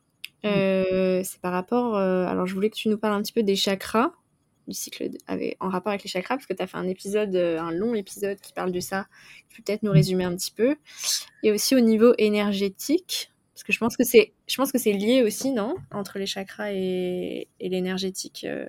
Euh, 0.46 1.22
c'est 1.24 1.40
par 1.42 1.52
rapport. 1.52 1.96
euh, 1.98 2.26
alors, 2.28 2.46
je 2.46 2.54
voulais 2.54 2.70
que 2.70 2.76
tu 2.76 2.90
nous 2.90 2.98
parles 3.00 3.16
un 3.16 3.24
petit 3.24 3.34
peu 3.34 3.42
des 3.42 3.56
chakras, 3.56 4.12
du 4.68 4.76
cycle 4.76 5.10
de- 5.10 5.18
avec, 5.26 5.58
en 5.60 5.70
rapport 5.70 5.90
avec 5.90 6.04
les 6.04 6.10
chakras, 6.12 6.36
parce 6.36 6.46
que 6.46 6.54
tu 6.54 6.62
as 6.62 6.68
fait 6.68 6.78
un 6.78 6.88
épisode, 6.88 7.36
un 7.36 7.72
long 7.72 7.96
épisode 7.96 8.40
qui 8.40 8.54
parle 8.54 8.72
de 8.72 8.80
ça. 8.80 9.08
Tu 9.50 9.58
peux 9.58 9.64
peut-être 9.64 9.82
nous 9.82 9.92
résumer 9.92 10.26
un 10.26 10.36
petit 10.36 10.52
peu. 10.52 10.76
Et 11.42 11.52
aussi 11.52 11.76
au 11.76 11.80
niveau 11.80 12.14
énergétique, 12.20 13.32
parce 13.54 13.64
que 13.64 13.72
je 13.74 13.80
pense 13.80 13.96
que 13.98 14.04
c'est, 14.04 14.34
je 14.48 14.56
pense 14.58 14.72
que 14.72 14.78
c'est 14.80 14.94
lié 14.94 15.22
aussi, 15.24 15.52
non, 15.52 15.76
entre 15.92 16.20
les 16.20 16.26
chakras 16.26 16.72
et, 16.74 17.48
et 17.60 17.70
l'énergétique. 17.70 18.46
euh, 18.48 18.68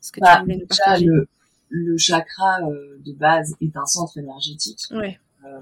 ce 0.00 0.12
que 0.12 0.20
Bah, 0.20 0.36
tu 0.36 0.42
voulais 0.42 0.56
nous 0.56 0.66
déjà, 0.66 0.84
partager. 0.84 1.04
le, 1.06 1.28
le 1.68 1.96
chakra 1.98 2.60
euh, 2.68 2.98
de 3.04 3.12
base 3.12 3.54
est 3.60 3.76
un 3.76 3.86
centre 3.86 4.18
énergétique. 4.18 4.80
Ouais. 4.92 5.18
Euh, 5.44 5.60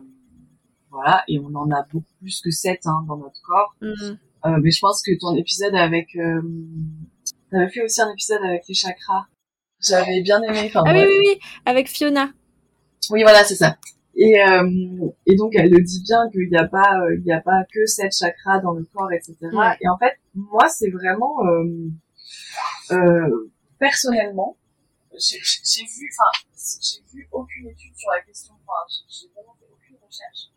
voilà, 0.91 1.25
et 1.29 1.39
on 1.41 1.53
en 1.55 1.71
a 1.73 1.83
beaucoup 1.91 2.12
plus 2.21 2.41
que 2.41 2.51
sept 2.51 2.87
hein, 2.87 3.05
dans 3.09 3.17
notre 3.17 3.41
corps. 3.43 3.75
Euh, 3.83 4.59
mais 4.62 4.71
je 4.71 4.79
pense 4.81 5.03
que 5.03 5.11
ton 5.19 5.35
épisode 5.37 5.75
avec... 5.75 6.15
Euh, 6.17 6.43
T'avais 7.51 7.69
fait 7.69 7.83
aussi 7.85 8.01
un 8.01 8.11
épisode 8.12 8.43
avec 8.45 8.62
les 8.69 8.75
chakras. 8.75 9.27
J'avais 9.81 10.23
bien 10.23 10.43
aimé. 10.43 10.71
Ah 10.75 10.83
oui, 10.87 10.91
ouais. 10.93 11.07
oui, 11.07 11.15
oui, 11.21 11.39
avec 11.67 11.89
Fiona. 11.89 12.33
Oui, 13.11 13.23
voilà, 13.23 13.45
c'est 13.45 13.55
ça. 13.55 13.77
Et, 14.17 14.41
euh, 14.41 15.09
et 15.27 15.35
donc, 15.37 15.55
elle 15.57 15.71
le 15.71 15.81
dit 15.83 16.03
bien 16.03 16.31
qu'il 16.31 16.49
n'y 16.49 16.57
a 16.57 16.69
pas, 16.69 17.01
euh, 17.01 17.17
il 17.17 17.25
n'y 17.25 17.33
a 17.33 17.41
pas 17.41 17.65
que 17.73 17.85
sept 17.87 18.12
chakras 18.17 18.61
dans 18.61 18.73
le 18.73 18.85
corps, 18.85 19.12
etc. 19.12 19.37
Ouais. 19.43 19.77
Et 19.81 19.89
en 19.89 19.99
fait, 19.99 20.17
moi, 20.35 20.69
c'est 20.69 20.91
vraiment, 20.91 21.45
euh, 21.47 21.91
euh, 22.93 23.51
personnellement, 23.79 24.57
j'ai 25.19 25.39
vu, 25.39 26.11
enfin, 26.12 26.31
j'ai 26.81 27.03
vu 27.12 27.29
aucune 27.33 27.69
étude 27.69 27.95
sur 27.97 28.11
la 28.11 28.21
question. 28.23 28.55
Enfin, 28.67 29.03
j'ai- 29.09 29.29
vraiment 29.35 29.57
fait 29.59 29.67
aucune 29.73 29.97
recherche. 29.97 30.51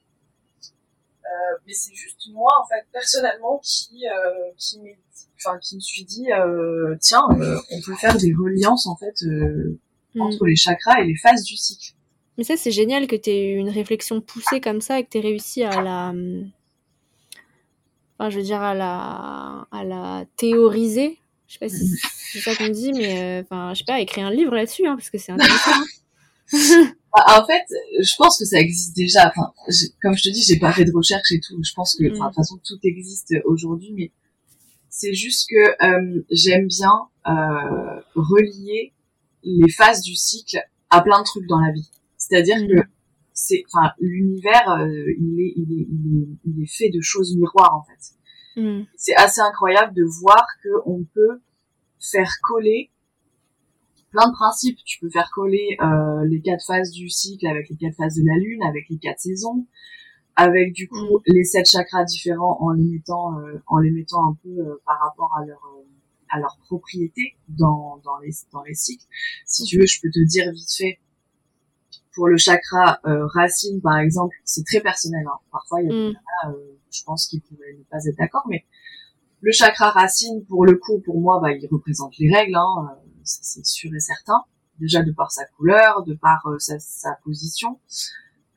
Euh, 1.25 1.57
mais 1.65 1.73
c'est 1.73 1.93
juste 1.93 2.29
moi, 2.31 2.51
en 2.63 2.67
fait, 2.67 2.85
personnellement, 2.91 3.59
qui, 3.63 4.07
euh, 4.07 4.51
qui, 4.57 4.79
enfin, 5.35 5.57
qui 5.59 5.75
me 5.75 5.81
suis 5.81 6.05
dit, 6.05 6.31
euh, 6.31 6.95
tiens, 7.01 7.27
euh, 7.31 7.59
on 7.71 7.81
peut 7.81 7.95
faire 7.95 8.17
des 8.17 8.33
reliances, 8.33 8.87
en 8.87 8.95
fait, 8.95 9.23
euh, 9.23 9.79
mm. 10.15 10.21
entre 10.21 10.45
les 10.45 10.55
chakras 10.55 11.01
et 11.01 11.05
les 11.05 11.17
phases 11.17 11.43
du 11.43 11.57
cycle. 11.57 11.96
Mais 12.37 12.43
ça, 12.43 12.55
c'est 12.57 12.71
génial 12.71 13.07
que 13.07 13.15
tu 13.15 13.29
aies 13.29 13.53
eu 13.53 13.57
une 13.57 13.69
réflexion 13.69 14.21
poussée 14.21 14.61
comme 14.61 14.81
ça 14.81 14.99
et 14.99 15.03
que 15.03 15.09
tu 15.09 15.17
aies 15.17 15.21
réussi 15.21 15.63
à 15.63 15.81
la. 15.81 16.13
Enfin, 18.19 18.29
je 18.29 18.37
veux 18.37 18.43
dire, 18.43 18.61
à 18.61 18.73
la, 18.73 19.67
à 19.71 19.83
la 19.83 20.25
théoriser. 20.37 21.17
Je 21.47 21.53
sais 21.53 21.59
pas 21.59 21.69
si 21.69 21.83
mm. 21.83 21.97
c'est 22.33 22.39
ça 22.39 22.55
qu'on 22.55 22.69
dit, 22.69 22.91
mais 22.93 23.43
enfin, 23.43 23.73
je 23.73 23.79
sais 23.79 23.85
pas, 23.85 23.99
écrire 23.99 24.27
un 24.27 24.31
livre 24.31 24.53
là-dessus, 24.53 24.85
hein, 24.85 24.95
parce 24.95 25.09
que 25.09 25.17
c'est 25.17 25.31
intéressant. 25.31 25.71
Hein. 25.71 25.85
Bah, 27.15 27.41
en 27.41 27.45
fait, 27.47 27.63
je 27.99 28.13
pense 28.17 28.37
que 28.37 28.45
ça 28.45 28.59
existe 28.59 28.95
déjà. 28.95 29.29
Enfin, 29.29 29.51
comme 30.01 30.15
je 30.15 30.23
te 30.23 30.29
dis, 30.29 30.43
j'ai 30.43 30.59
pas 30.59 30.71
fait 30.71 30.85
de 30.85 30.91
recherche 30.93 31.31
et 31.31 31.39
tout. 31.39 31.57
Je 31.63 31.73
pense 31.73 31.95
que, 31.95 32.03
enfin, 32.13 32.25
de 32.25 32.29
toute 32.29 32.35
façon, 32.35 32.59
tout 32.63 32.77
existe 32.83 33.33
aujourd'hui, 33.45 33.91
mais 33.95 34.11
c'est 34.89 35.13
juste 35.13 35.49
que 35.49 35.85
euh, 35.85 36.25
j'aime 36.29 36.67
bien 36.67 36.93
euh, 37.27 38.01
relier 38.15 38.93
les 39.43 39.71
phases 39.71 40.01
du 40.01 40.15
cycle 40.15 40.59
à 40.89 41.01
plein 41.01 41.19
de 41.19 41.23
trucs 41.23 41.47
dans 41.47 41.59
la 41.59 41.71
vie. 41.71 41.89
C'est-à-dire 42.17 42.57
que 42.67 42.81
c'est, 43.33 43.63
enfin, 43.71 43.91
l'univers, 43.99 44.69
euh, 44.69 44.87
il, 45.19 45.39
est, 45.39 45.53
il, 45.55 45.79
est, 45.79 45.87
il, 45.89 46.23
est, 46.23 46.37
il 46.45 46.63
est 46.63 46.71
fait 46.77 46.89
de 46.89 47.01
choses 47.01 47.35
miroirs 47.37 47.75
en 47.75 47.83
fait. 47.83 48.61
Mm. 48.61 48.85
C'est 48.95 49.15
assez 49.15 49.41
incroyable 49.41 49.93
de 49.93 50.03
voir 50.03 50.45
que 50.63 50.69
on 50.85 51.03
peut 51.13 51.39
faire 51.99 52.31
coller 52.41 52.91
plein 54.11 54.27
de 54.27 54.33
principes. 54.33 54.79
Tu 54.85 54.99
peux 54.99 55.09
faire 55.09 55.29
coller 55.33 55.77
euh, 55.81 56.25
les 56.25 56.41
quatre 56.41 56.65
phases 56.65 56.91
du 56.91 57.09
cycle 57.09 57.45
avec 57.47 57.69
les 57.69 57.75
quatre 57.75 57.95
phases 57.95 58.15
de 58.15 58.23
la 58.25 58.37
lune, 58.37 58.63
avec 58.63 58.85
les 58.89 58.97
quatre 58.97 59.19
saisons, 59.19 59.67
avec 60.35 60.73
du 60.73 60.87
coup 60.87 61.19
mm. 61.19 61.21
les 61.27 61.43
sept 61.43 61.69
chakras 61.69 62.05
différents 62.05 62.57
en 62.61 62.71
les 62.71 62.83
mettant 62.83 63.39
euh, 63.39 63.61
en 63.67 63.77
les 63.77 63.91
mettant 63.91 64.29
un 64.29 64.37
peu 64.43 64.49
euh, 64.49 64.81
par 64.85 64.99
rapport 64.99 65.35
à 65.37 65.45
leur 65.45 65.61
euh, 65.77 65.83
à 66.29 66.39
leur 66.39 66.57
propriété 66.65 67.37
dans 67.49 68.01
dans 68.03 68.17
les 68.17 68.31
dans 68.51 68.63
les 68.63 68.75
cycles. 68.75 69.05
Si 69.45 69.63
tu 69.65 69.79
veux, 69.79 69.85
je 69.85 69.99
peux 70.01 70.09
te 70.09 70.25
dire 70.25 70.51
vite 70.51 70.73
fait 70.75 70.99
pour 72.17 72.27
le 72.27 72.35
chakra 72.35 72.99
racine 73.03 73.79
par 73.79 73.99
exemple, 73.99 74.35
c'est 74.43 74.65
très 74.65 74.81
personnel. 74.81 75.25
Hein. 75.25 75.39
Parfois, 75.51 75.81
il 75.81 75.85
y 75.85 75.89
a 75.89 75.93
des 75.93 76.09
mm. 76.09 76.55
je 76.91 77.03
pense 77.05 77.27
qu'ils 77.27 77.41
pourraient 77.41 77.77
ne 77.77 77.83
pas 77.83 78.03
être 78.05 78.17
d'accord, 78.17 78.43
mais 78.49 78.65
le 79.41 79.51
chakra 79.51 79.91
racine, 79.91 80.43
pour 80.45 80.65
le 80.65 80.75
coup, 80.75 80.99
pour 80.99 81.21
moi, 81.21 81.39
bah, 81.39 81.51
il 81.51 81.65
représente 81.67 82.17
les 82.17 82.33
règles. 82.35 82.55
Hein 82.55 82.97
c'est 83.23 83.65
sûr 83.65 83.93
et 83.93 83.99
certain. 83.99 84.43
Déjà 84.79 85.03
de 85.03 85.11
par 85.11 85.31
sa 85.31 85.45
couleur, 85.45 86.03
de 86.03 86.13
par 86.13 86.45
euh, 86.47 86.57
sa, 86.59 87.17
position. 87.23 87.79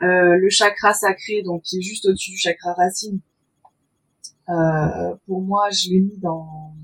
Euh, 0.03 0.37
le 0.37 0.49
chakra 0.51 0.93
sacré, 0.95 1.43
donc 1.43 1.63
qui 1.63 1.79
est 1.79 1.83
juste 1.83 2.07
au-dessus 2.07 2.33
du 2.33 2.39
chakra 2.39 2.73
racine, 2.75 3.21
euh, 4.49 5.15
pour 5.27 5.43
moi, 5.43 5.71
je 5.71 5.91
l'ai 5.91 6.01
mis 6.01 6.19
dans, 6.19 6.75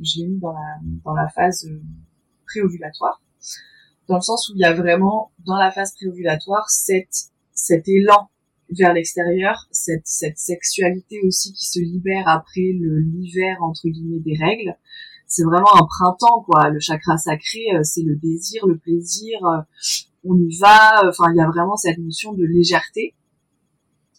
je 0.00 0.20
l'ai 0.20 0.26
mis 0.28 0.38
dans 0.38 0.52
la 0.52 0.78
dans 1.04 1.14
la 1.14 1.28
phase 1.28 1.68
préovulatoire, 2.46 3.20
dans 4.08 4.16
le 4.16 4.20
sens 4.20 4.48
où 4.48 4.52
il 4.54 4.60
y 4.60 4.64
a 4.64 4.72
vraiment 4.72 5.32
dans 5.46 5.56
la 5.56 5.70
phase 5.70 5.94
préovulatoire 5.94 6.68
cette 6.68 7.30
cet 7.54 7.88
élan 7.88 8.28
vers 8.70 8.94
l'extérieur, 8.94 9.66
cette, 9.70 10.06
cette 10.06 10.38
sexualité 10.38 11.20
aussi 11.26 11.52
qui 11.52 11.66
se 11.66 11.78
libère 11.78 12.26
après 12.26 12.72
le 12.78 12.98
l'hiver 13.00 13.58
entre 13.60 13.88
guillemets 13.88 14.20
des 14.20 14.36
règles, 14.36 14.76
c'est 15.26 15.44
vraiment 15.44 15.74
un 15.76 15.84
printemps 15.84 16.42
quoi. 16.42 16.70
Le 16.70 16.80
chakra 16.80 17.16
sacré, 17.16 17.60
euh, 17.74 17.82
c'est 17.82 18.02
le 18.02 18.16
désir, 18.16 18.66
le 18.66 18.76
plaisir. 18.76 19.44
Euh, 19.44 19.62
on 20.24 20.36
y 20.36 20.56
va. 20.58 21.02
Enfin, 21.08 21.32
il 21.32 21.36
y 21.36 21.40
a 21.40 21.46
vraiment 21.46 21.76
cette 21.76 21.98
notion 21.98 22.32
de 22.32 22.44
légèreté. 22.44 23.14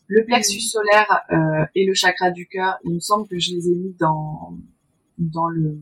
Le 0.08 0.26
plexus 0.26 0.62
solaire 0.62 1.22
euh, 1.32 1.66
et 1.76 1.86
le 1.86 1.94
chakra 1.94 2.32
du 2.32 2.48
cœur, 2.48 2.78
il 2.84 2.96
me 2.96 3.00
semble 3.00 3.28
que 3.28 3.40
je 3.40 3.52
les 3.52 3.70
ai 3.70 3.76
mis 3.76 3.94
dans 3.94 4.58
dans 5.18 5.48
le 5.48 5.80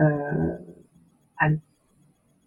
euh, 0.00 0.56
allez, 1.38 1.60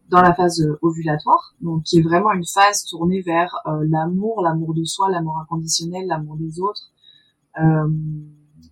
dans 0.09 0.21
la 0.21 0.33
phase 0.33 0.65
ovulatoire, 0.81 1.53
donc 1.61 1.83
qui 1.83 1.99
est 1.99 2.01
vraiment 2.01 2.31
une 2.31 2.45
phase 2.45 2.85
tournée 2.85 3.21
vers 3.21 3.55
l'amour, 3.89 4.41
l'amour 4.41 4.73
de 4.73 4.83
soi, 4.85 5.09
l'amour 5.09 5.39
inconditionnel, 5.39 6.07
l'amour 6.07 6.37
des 6.37 6.59
autres, 6.61 6.91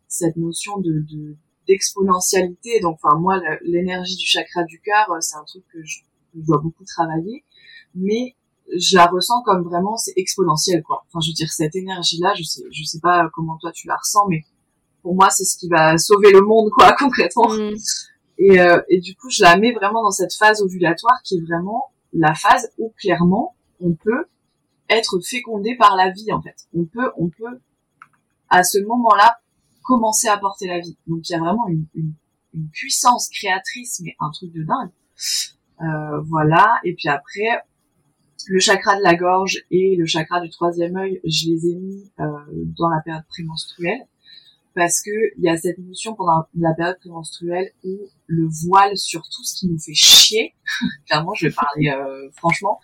cette 0.07 0.38
notion 0.38 0.79
de, 0.79 1.03
de, 1.11 1.36
d'exponentialité. 1.67 2.79
Donc, 2.79 2.99
enfin, 3.01 3.17
moi, 3.17 3.41
l'énergie 3.61 4.15
du 4.15 4.25
chakra 4.25 4.63
du 4.63 4.79
cœur, 4.79 5.11
euh, 5.11 5.17
c'est 5.19 5.36
un 5.36 5.43
truc 5.43 5.63
que 5.71 5.83
je, 5.83 5.99
dois 6.33 6.57
beaucoup 6.57 6.83
travailler, 6.83 7.45
mais 7.93 8.36
je 8.77 8.97
la 8.97 9.05
ressens 9.05 9.41
comme 9.43 9.63
vraiment 9.63 9.95
c'est 9.95 10.11
exponentiel, 10.17 10.83
quoi. 10.83 11.05
Enfin, 11.07 11.21
je 11.21 11.29
veux 11.29 11.33
dire, 11.33 11.49
cette 11.49 11.77
énergie-là, 11.77 12.33
je 12.36 12.43
sais, 12.43 12.61
je 12.71 12.83
sais 12.83 12.99
pas 12.99 13.29
comment 13.33 13.57
toi 13.57 13.71
tu 13.71 13.88
la 13.88 13.95
ressens, 13.95 14.27
mais 14.27 14.43
pour 15.01 15.15
moi, 15.15 15.29
c'est 15.29 15.45
ce 15.45 15.57
qui 15.57 15.69
va 15.69 15.97
sauver 15.97 16.31
le 16.33 16.41
monde, 16.41 16.69
quoi, 16.71 16.93
concrètement. 16.99 17.47
Mm. 17.47 17.75
Et, 18.38 18.59
euh, 18.59 18.81
et 18.89 18.99
du 18.99 19.15
coup, 19.15 19.29
je 19.29 19.43
la 19.43 19.57
mets 19.57 19.71
vraiment 19.71 20.03
dans 20.03 20.11
cette 20.11 20.33
phase 20.33 20.61
ovulatoire 20.61 21.21
qui 21.23 21.38
est 21.38 21.41
vraiment 21.41 21.91
la 22.13 22.33
phase 22.33 22.71
où 22.77 22.93
clairement 22.97 23.55
on 23.81 23.93
peut 23.93 24.25
être 24.89 25.19
fécondé 25.19 25.75
par 25.75 25.95
la 25.95 26.11
vie, 26.11 26.31
en 26.31 26.41
fait. 26.41 26.67
On 26.73 26.86
peut, 26.86 27.11
on 27.17 27.29
peut 27.29 27.59
à 28.49 28.63
ce 28.63 28.79
moment-là 28.79 29.39
commencer 29.83 30.27
à 30.27 30.38
porter 30.38 30.67
la 30.67 30.79
vie. 30.79 30.97
Donc 31.07 31.27
il 31.29 31.33
y 31.33 31.36
a 31.36 31.39
vraiment 31.39 31.67
une 31.67 32.69
puissance 32.71 33.29
créatrice, 33.29 34.01
mais 34.03 34.15
un 34.19 34.31
truc 34.31 34.51
de 34.53 34.63
dingue. 34.63 34.91
Euh, 35.81 36.21
voilà. 36.21 36.79
Et 36.83 36.93
puis 36.93 37.09
après, 37.09 37.61
le 38.47 38.59
chakra 38.59 38.97
de 38.97 39.03
la 39.03 39.15
gorge 39.15 39.63
et 39.71 39.95
le 39.95 40.05
chakra 40.05 40.41
du 40.41 40.49
troisième 40.49 40.95
œil, 40.97 41.19
je 41.23 41.49
les 41.49 41.67
ai 41.67 41.75
mis 41.75 42.11
euh, 42.19 42.25
dans 42.77 42.89
la 42.89 43.01
période 43.01 43.25
prémenstruelle 43.27 44.05
parce 44.76 45.01
que 45.01 45.09
il 45.38 45.43
y 45.43 45.49
a 45.49 45.55
cette 45.57 45.78
notion 45.80 46.15
pendant 46.15 46.45
la 46.53 46.73
période 46.73 46.99
prémenstruelle 46.99 47.71
où 47.84 47.97
le 48.28 48.47
voile 48.67 48.97
sur 48.97 49.21
tout 49.21 49.43
ce 49.43 49.57
qui 49.57 49.67
nous 49.69 49.80
fait 49.80 49.93
chier, 49.93 50.53
clairement, 51.07 51.34
je 51.34 51.47
vais 51.47 51.53
parler 51.53 51.89
euh, 51.89 52.30
franchement, 52.34 52.80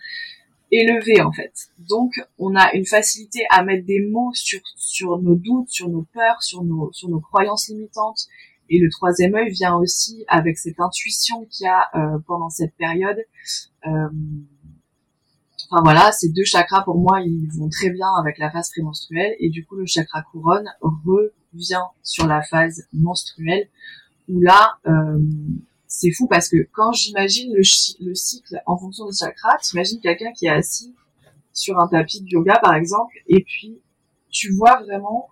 élevé 0.72 1.22
en 1.22 1.34
fait. 1.34 1.54
Donc 1.78 2.14
on 2.40 2.56
a 2.56 2.74
une 2.74 2.86
facilité 2.86 3.42
à 3.50 3.64
mettre 3.64 3.86
des 3.86 4.00
mots 4.10 4.32
sur 4.34 4.62
sur 4.78 5.22
nos 5.22 5.36
doutes, 5.36 5.70
sur 5.70 5.90
nos 5.90 6.08
peurs, 6.14 6.42
sur 6.42 6.64
nos 6.64 6.92
sur 6.94 7.10
nos 7.10 7.20
croyances 7.20 7.68
limitantes. 7.68 8.28
Et 8.70 8.80
le 8.80 8.90
troisième 8.90 9.36
œil 9.36 9.50
vient 9.50 9.76
aussi 9.76 10.24
avec 10.30 10.58
cette 10.58 10.80
intuition 10.80 11.46
qu'il 11.50 11.66
y 11.66 11.68
a 11.68 11.90
euh, 11.94 12.20
pendant 12.26 12.50
cette 12.50 12.74
période. 12.78 13.18
Euh, 13.86 14.08
enfin 15.70 15.82
voilà, 15.84 16.14
ces 16.14 16.30
deux 16.30 16.46
chakras 16.46 16.84
pour 16.84 16.98
moi 16.98 17.20
ils 17.20 17.50
vont 17.52 17.68
très 17.68 17.90
bien 17.90 18.08
avec 18.18 18.38
la 18.38 18.50
phase 18.50 18.70
prémenstruelle 18.72 19.36
et 19.40 19.50
du 19.50 19.66
coup 19.66 19.76
le 19.76 19.86
chakra 19.86 20.22
couronne 20.22 20.70
revient 21.54 21.84
sur 22.04 22.28
la 22.28 22.42
phase 22.44 22.88
menstruelle 22.94 23.70
où 24.28 24.40
là 24.42 24.78
euh, 24.88 25.20
c'est 25.88 26.12
fou 26.12 26.26
parce 26.28 26.48
que 26.48 26.68
quand 26.72 26.94
j'imagine 26.94 27.54
le, 27.54 27.64
le, 28.00 28.16
cycle 28.16 28.62
en 28.66 28.78
fonction 28.78 29.06
des 29.06 29.16
chakras, 29.16 29.58
t'imagines 29.58 30.00
quelqu'un 30.00 30.32
qui 30.32 30.46
est 30.46 30.50
assis 30.50 30.96
sur 31.52 31.78
un 31.80 31.88
tapis 31.88 32.22
de 32.22 32.30
yoga 32.30 32.60
par 32.60 32.76
exemple, 32.76 33.14
et 33.28 33.44
puis 33.44 33.82
tu 34.30 34.54
vois 34.54 34.82
vraiment 34.82 35.30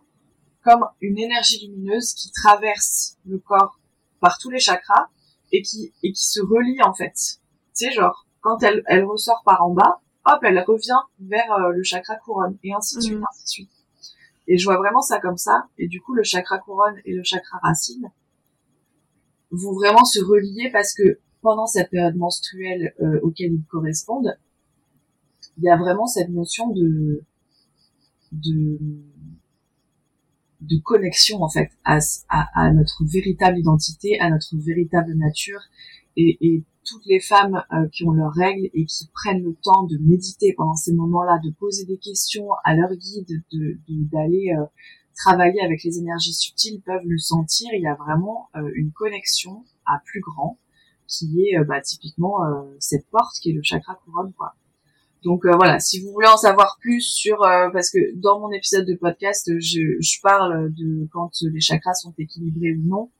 comme 0.63 0.85
une 0.99 1.17
énergie 1.17 1.65
lumineuse 1.65 2.13
qui 2.13 2.29
traverse 2.31 3.17
le 3.25 3.37
corps 3.37 3.79
par 4.19 4.37
tous 4.37 4.49
les 4.49 4.59
chakras 4.59 5.07
et 5.53 5.61
qui 5.61 5.93
et 6.03 6.11
qui 6.11 6.27
se 6.27 6.41
relie 6.41 6.81
en 6.83 6.93
fait. 6.93 7.13
Tu 7.13 7.85
sais 7.85 7.91
genre 7.93 8.27
quand 8.41 8.61
elle 8.61 8.83
elle 8.87 9.05
ressort 9.05 9.41
par 9.45 9.63
en 9.63 9.73
bas, 9.73 10.01
hop 10.25 10.39
elle 10.43 10.59
revient 10.59 10.99
vers 11.21 11.51
euh, 11.53 11.71
le 11.71 11.83
chakra 11.83 12.17
couronne 12.17 12.57
et 12.63 12.73
ainsi 12.73 12.97
de 12.97 13.01
suite, 13.01 13.17
mmh. 13.17 13.25
ainsi 13.29 13.43
de 13.43 13.47
suite. 13.47 13.71
Et 14.49 14.57
je 14.57 14.65
vois 14.65 14.77
vraiment 14.77 15.01
ça 15.01 15.19
comme 15.19 15.37
ça. 15.37 15.67
Et 15.77 15.87
du 15.87 16.01
coup 16.01 16.13
le 16.13 16.23
chakra 16.23 16.57
couronne 16.57 16.95
et 17.05 17.13
le 17.13 17.23
chakra 17.23 17.59
racine, 17.59 18.11
vont 19.51 19.73
vraiment 19.73 20.03
se 20.03 20.19
relier 20.19 20.69
parce 20.71 20.93
que 20.93 21.19
pendant 21.41 21.67
cette 21.67 21.89
période 21.89 22.15
menstruelle 22.15 22.93
euh, 22.99 23.19
auquel 23.21 23.53
ils 23.53 23.65
correspondent, 23.65 24.37
il 25.57 25.63
y 25.63 25.69
a 25.69 25.77
vraiment 25.77 26.07
cette 26.07 26.29
notion 26.29 26.69
de 26.71 27.23
de 28.31 28.79
de 30.61 30.77
connexion 30.83 31.41
en 31.41 31.49
fait 31.49 31.69
à, 31.85 31.99
à, 32.27 32.73
notre 32.73 33.05
véritable 33.05 33.59
identité, 33.59 34.19
à 34.19 34.29
notre 34.29 34.57
véritable 34.57 35.13
nature 35.13 35.61
et, 36.17 36.37
et 36.41 36.63
toutes 36.85 37.05
les 37.05 37.19
femmes 37.19 37.63
euh, 37.71 37.87
qui 37.91 38.03
ont 38.05 38.11
leurs 38.11 38.33
règles 38.33 38.69
et 38.73 38.85
qui 38.85 39.09
prennent 39.13 39.43
le 39.43 39.55
temps 39.55 39.83
de 39.83 39.97
méditer 39.97 40.53
pendant 40.57 40.75
ces 40.75 40.93
moments-là, 40.93 41.39
de 41.43 41.51
poser 41.51 41.85
des 41.85 41.97
questions 41.97 42.47
à 42.63 42.75
leur 42.75 42.93
guide, 42.93 43.43
de 43.51 43.77
d'aller 43.87 44.53
euh, 44.57 44.65
travailler 45.15 45.61
avec 45.61 45.83
les 45.83 45.97
énergies 45.99 46.33
subtiles 46.33 46.81
peuvent 46.81 47.05
le 47.05 47.17
sentir. 47.17 47.69
Il 47.73 47.81
y 47.81 47.87
a 47.87 47.95
vraiment 47.95 48.49
euh, 48.55 48.69
une 48.75 48.91
connexion 48.91 49.63
à 49.85 50.01
plus 50.05 50.21
grand 50.21 50.57
qui 51.07 51.43
est 51.43 51.57
euh, 51.57 51.63
bah, 51.63 51.81
typiquement 51.81 52.37
cette 52.79 53.07
porte 53.09 53.35
qui 53.41 53.51
est 53.51 53.53
le 53.53 53.63
chakra 53.63 53.95
couronne 54.05 54.33
quoi. 54.33 54.55
Donc 55.23 55.45
voilà, 55.45 55.81
si 55.81 55.99
vous 55.99 56.13
voulez 56.13 56.29
en 56.29 56.37
savoir 56.37 56.77
plus 56.79 57.01
sur 57.01 57.39
parce 57.39 57.89
que 57.89 57.99
dans 58.15 58.39
mon 58.39 58.51
épisode 58.53 58.85
de 58.85 58.95
podcast, 58.95 59.51
je, 59.59 59.97
je 59.99 60.21
parle 60.21 60.71
de 60.73 61.09
quand 61.11 61.31
les 61.41 61.59
chakras 61.59 61.93
sont 61.95 62.13
équilibrés 62.17 62.71
ou 62.71 62.87
non, 62.87 63.11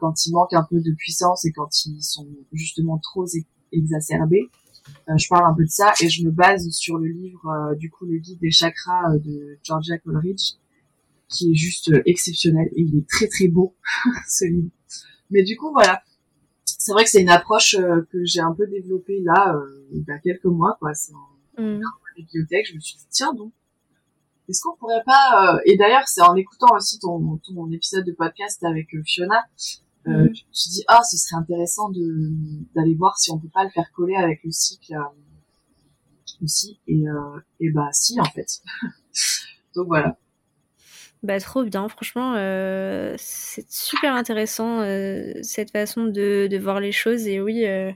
quand 0.00 0.26
il 0.26 0.32
manque 0.32 0.52
un 0.52 0.66
peu 0.68 0.80
de 0.80 0.92
puissance 0.92 1.44
et 1.44 1.52
quand 1.52 1.86
ils 1.86 2.02
sont 2.02 2.26
justement 2.52 2.98
trop 2.98 3.26
exacerbés. 3.72 4.48
je 5.16 5.28
parle 5.28 5.50
un 5.50 5.54
peu 5.54 5.64
de 5.64 5.70
ça 5.70 5.92
et 6.00 6.08
je 6.08 6.24
me 6.24 6.30
base 6.30 6.68
sur 6.70 6.98
le 6.98 7.08
livre, 7.08 7.74
du 7.76 7.90
coup, 7.90 8.06
le 8.06 8.18
guide 8.18 8.40
des 8.40 8.50
chakras 8.50 9.18
de 9.18 9.58
Georgia 9.62 9.98
Coleridge, 9.98 10.54
qui 11.28 11.52
est 11.52 11.54
juste 11.54 11.92
exceptionnel 12.06 12.68
et 12.74 12.82
il 12.82 12.98
est 12.98 13.08
très 13.08 13.28
très 13.28 13.48
beau, 13.48 13.76
ce 14.28 14.46
livre. 14.46 14.70
Mais 15.30 15.42
du 15.42 15.56
coup, 15.56 15.70
voilà. 15.72 16.02
C'est 16.64 16.92
vrai 16.92 17.04
que 17.04 17.10
c'est 17.10 17.22
une 17.22 17.30
approche 17.30 17.76
que 18.10 18.24
j'ai 18.24 18.40
un 18.40 18.52
peu 18.52 18.66
développée 18.66 19.20
là, 19.20 19.60
il 19.92 20.04
y 20.06 20.10
a 20.10 20.18
quelques 20.18 20.44
mois, 20.44 20.76
quoi. 20.80 20.94
C'est 20.94 21.12
en, 21.12 21.62
mmh. 21.62 21.80
bibliothèque. 22.16 22.66
Je 22.68 22.74
me 22.74 22.80
suis 22.80 22.96
dit, 22.96 23.06
tiens 23.10 23.32
donc, 23.34 23.52
est-ce 24.48 24.60
qu'on 24.62 24.76
pourrait 24.76 25.02
pas 25.04 25.54
euh, 25.54 25.60
et 25.64 25.76
d'ailleurs 25.76 26.06
c'est 26.06 26.22
en 26.22 26.34
écoutant 26.34 26.74
aussi 26.74 26.98
ton, 26.98 27.38
ton 27.38 27.70
épisode 27.70 28.04
de 28.04 28.12
podcast 28.12 28.62
avec 28.64 28.94
euh, 28.94 29.02
Fiona 29.04 29.44
euh, 30.06 30.24
mm. 30.24 30.34
je 30.34 30.42
me 30.42 30.52
suis 30.52 30.70
dit 30.70 30.84
ah 30.88 31.02
ce 31.02 31.16
serait 31.16 31.36
intéressant 31.36 31.90
de 31.90 32.30
d'aller 32.74 32.94
voir 32.94 33.18
si 33.18 33.30
on 33.30 33.38
peut 33.38 33.50
pas 33.52 33.64
le 33.64 33.70
faire 33.70 33.90
coller 33.92 34.16
avec 34.16 34.40
le 34.44 34.50
cycle 34.50 34.94
aussi. 36.42 36.78
Et 36.86 37.04
et 37.58 37.70
bah 37.70 37.88
si 37.90 38.20
en 38.20 38.24
fait. 38.24 38.60
Donc 39.74 39.88
voilà 39.88 40.16
bah 41.24 41.40
trop 41.40 41.64
bien, 41.64 41.88
franchement, 41.88 42.34
euh, 42.36 43.16
c'est 43.18 43.68
super 43.68 44.14
intéressant 44.14 44.80
euh, 44.82 45.32
cette 45.42 45.72
façon 45.72 46.04
de, 46.04 46.46
de, 46.48 46.58
voir 46.58 46.78
les 46.78 46.92
choses 46.92 47.26
et 47.26 47.40
oui, 47.40 47.66
euh, 47.66 47.90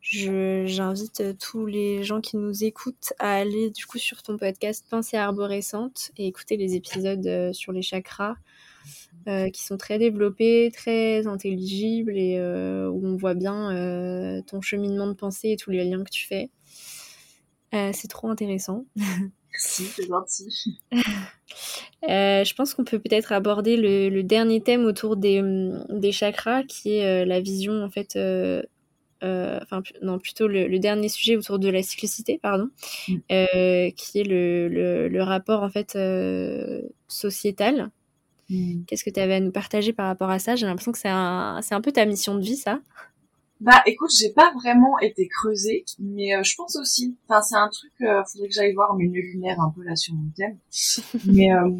j'invite 0.00 1.38
tous 1.38 1.66
les 1.66 2.02
gens 2.02 2.22
qui 2.22 2.38
nous 2.38 2.64
écoutent 2.64 3.12
à 3.18 3.34
aller 3.34 3.68
du 3.70 3.84
coup 3.84 3.98
sur 3.98 4.22
ton 4.22 4.38
podcast 4.38 4.86
Pensée 4.88 5.18
arborescente 5.18 6.12
et 6.16 6.26
écouter 6.26 6.56
les 6.56 6.74
épisodes 6.74 7.52
sur 7.52 7.72
les 7.72 7.82
chakras 7.82 8.36
qui 9.52 9.62
sont 9.62 9.76
très 9.76 9.98
développés, 9.98 10.72
très 10.74 11.26
intelligibles 11.26 12.16
et 12.16 12.40
où 12.40 13.06
on 13.06 13.16
voit 13.16 13.34
bien 13.34 14.42
ton 14.46 14.62
cheminement 14.62 15.06
de 15.06 15.12
pensée 15.12 15.50
et 15.50 15.56
tous 15.56 15.70
les 15.70 15.84
liens 15.84 16.02
que 16.02 16.10
tu 16.10 16.26
fais. 16.26 16.50
c'est 17.70 18.08
trop 18.08 18.28
intéressant. 18.28 18.86
Merci, 19.52 19.84
c'est 19.84 20.06
gentil. 20.06 20.80
Euh, 22.08 22.44
je 22.44 22.54
pense 22.54 22.74
qu'on 22.74 22.84
peut 22.84 22.98
peut-être 22.98 23.32
aborder 23.32 23.76
le, 23.76 24.22
dernier 24.22 24.60
thème 24.60 24.84
autour 24.84 25.16
des, 25.16 25.40
hum, 25.40 25.84
des 25.88 26.12
chakras, 26.12 26.64
qui 26.64 26.96
est 26.96 27.22
euh, 27.22 27.24
la 27.24 27.40
vision, 27.40 27.82
en 27.82 27.90
fait, 27.90 28.16
euh, 28.16 28.62
enfin, 29.22 29.82
non, 30.02 30.18
plutôt 30.18 30.48
le, 30.48 30.78
dernier 30.78 31.08
sujet 31.08 31.36
autour 31.36 31.58
de 31.58 31.68
la 31.68 31.82
cyclicité, 31.82 32.40
pardon, 32.42 32.70
mm. 33.08 33.18
qui 33.96 34.18
est 34.18 34.26
le, 34.26 35.08
le, 35.08 35.22
rapport, 35.22 35.62
en 35.62 35.68
fait, 35.68 35.96
sociétal. 37.08 37.90
Mm. 38.50 38.82
Qu'est-ce 38.86 39.04
que 39.04 39.10
tu 39.10 39.20
avais 39.20 39.34
à 39.34 39.40
nous 39.40 39.52
partager 39.52 39.92
par 39.92 40.06
rapport 40.06 40.30
à 40.30 40.38
ça? 40.38 40.56
J'ai 40.56 40.66
l'impression 40.66 40.92
que 40.92 40.98
c'est 40.98 41.08
un, 41.08 41.60
un 41.70 41.80
peu 41.80 41.92
ta 41.92 42.04
mission 42.04 42.34
de 42.34 42.42
vie, 42.42 42.56
ça. 42.56 42.80
Bah 43.62 43.80
écoute, 43.86 44.10
j'ai 44.18 44.32
pas 44.32 44.52
vraiment 44.54 44.98
été 44.98 45.28
creusée, 45.28 45.84
mais 46.00 46.34
euh, 46.34 46.42
je 46.42 46.56
pense 46.56 46.74
aussi. 46.74 47.16
Enfin, 47.28 47.40
c'est 47.42 47.54
un 47.54 47.68
truc, 47.68 47.92
euh, 48.00 48.20
faudrait 48.24 48.48
que 48.48 48.54
j'aille 48.54 48.74
voir 48.74 48.96
mes 48.96 49.06
nœuds 49.06 49.20
lunaires 49.20 49.60
un 49.60 49.70
peu 49.70 49.84
là 49.84 49.94
sur 49.94 50.14
mon 50.14 50.28
thème. 50.36 50.58
mais 51.26 51.52
euh, 51.52 51.70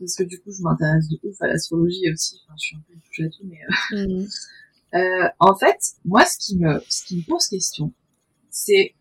parce 0.00 0.16
que 0.16 0.22
du 0.22 0.40
coup, 0.40 0.50
je 0.50 0.62
m'intéresse 0.62 1.08
de 1.10 1.20
ouf 1.22 1.36
à 1.42 1.48
l'astrologie 1.48 2.10
aussi. 2.10 2.40
Enfin, 2.46 2.54
je 2.56 2.62
suis 2.62 2.76
un 2.76 2.82
peu 2.88 2.94
touche 2.94 3.20
à 3.20 3.28
tout, 3.28 3.44
mais 3.44 3.60
euh, 3.92 5.22
mhm. 5.22 5.30
en 5.38 5.54
fait, 5.54 5.80
moi, 6.06 6.24
ce 6.24 6.38
qui 6.38 6.56
me, 6.56 6.80
ce 6.88 7.04
qui 7.04 7.18
me 7.18 7.26
pose 7.28 7.46
question, 7.46 7.92
c'est 8.48 8.94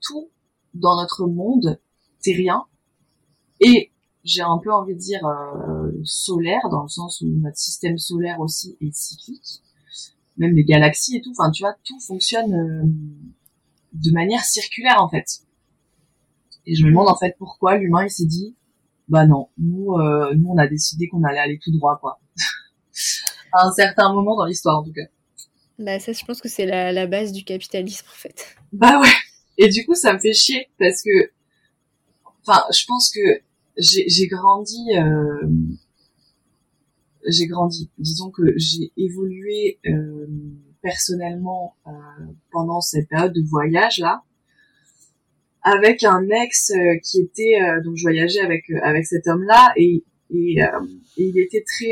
tout 0.00 0.30
dans 0.74 1.00
notre 1.00 1.26
monde 1.26 1.80
rien 2.24 2.64
et 3.58 3.90
j'ai 4.22 4.42
un 4.42 4.58
peu 4.62 4.70
envie 4.70 4.94
de 4.94 5.00
dire 5.00 5.22
solaire 6.04 6.68
dans 6.70 6.82
le 6.82 6.88
sens 6.88 7.22
où 7.22 7.26
notre 7.26 7.56
système 7.56 7.98
solaire 7.98 8.38
aussi 8.38 8.76
est 8.80 8.94
cyclique 8.94 9.62
même 10.40 10.56
les 10.56 10.64
galaxies 10.64 11.18
et 11.18 11.20
tout. 11.20 11.32
Enfin, 11.38 11.50
tu 11.50 11.62
vois, 11.62 11.76
tout 11.84 12.00
fonctionne 12.00 12.52
euh, 12.52 12.82
de 13.92 14.10
manière 14.10 14.42
circulaire 14.42 15.00
en 15.00 15.08
fait. 15.08 15.26
Et 16.66 16.74
je 16.74 16.84
me 16.84 16.90
demande 16.90 17.08
en 17.08 17.16
fait 17.16 17.36
pourquoi 17.38 17.76
l'humain 17.76 18.04
il 18.04 18.10
s'est 18.10 18.26
dit, 18.26 18.56
bah 19.08 19.26
non, 19.26 19.48
nous, 19.58 19.94
euh, 19.94 20.34
nous 20.34 20.48
on 20.48 20.58
a 20.58 20.66
décidé 20.66 21.08
qu'on 21.08 21.22
allait 21.24 21.38
aller 21.38 21.60
tout 21.62 21.70
droit 21.72 21.98
quoi. 22.00 22.20
à 23.52 23.66
un 23.66 23.72
certain 23.72 24.12
moment 24.12 24.36
dans 24.36 24.46
l'histoire 24.46 24.78
en 24.78 24.84
tout 24.84 24.92
cas. 24.92 25.06
Bah 25.78 25.98
ça, 25.98 26.12
je 26.12 26.24
pense 26.24 26.40
que 26.40 26.48
c'est 26.48 26.66
la, 26.66 26.92
la 26.92 27.06
base 27.06 27.32
du 27.32 27.44
capitalisme 27.44 28.06
en 28.08 28.16
fait. 28.16 28.56
Bah 28.72 29.00
ouais. 29.00 29.08
Et 29.58 29.68
du 29.68 29.84
coup, 29.84 29.94
ça 29.94 30.14
me 30.14 30.18
fait 30.18 30.32
chier 30.32 30.70
parce 30.78 31.02
que, 31.02 31.32
enfin, 32.46 32.62
je 32.72 32.84
pense 32.86 33.10
que 33.10 33.42
j'ai 33.76 34.26
grandi. 34.26 34.96
Euh, 34.96 35.46
j'ai 37.26 37.46
grandi. 37.46 37.90
Disons 37.98 38.30
que 38.30 38.42
j'ai 38.56 38.92
évolué 38.96 39.78
euh, 39.86 40.26
personnellement 40.82 41.76
euh, 41.86 41.90
pendant 42.50 42.80
cette 42.80 43.08
période 43.08 43.32
de 43.32 43.42
voyage 43.42 43.98
là, 43.98 44.22
avec 45.62 46.04
un 46.04 46.26
ex 46.28 46.70
euh, 46.70 46.96
qui 47.04 47.20
était 47.20 47.58
donc 47.84 47.96
je 47.96 48.02
voyageais 48.02 48.40
avec 48.40 48.70
avec 48.82 49.06
cet 49.06 49.26
homme 49.26 49.42
là 49.42 49.72
et 49.76 50.04
et, 50.32 50.58
il 51.16 51.38
était 51.38 51.64
très 51.64 51.90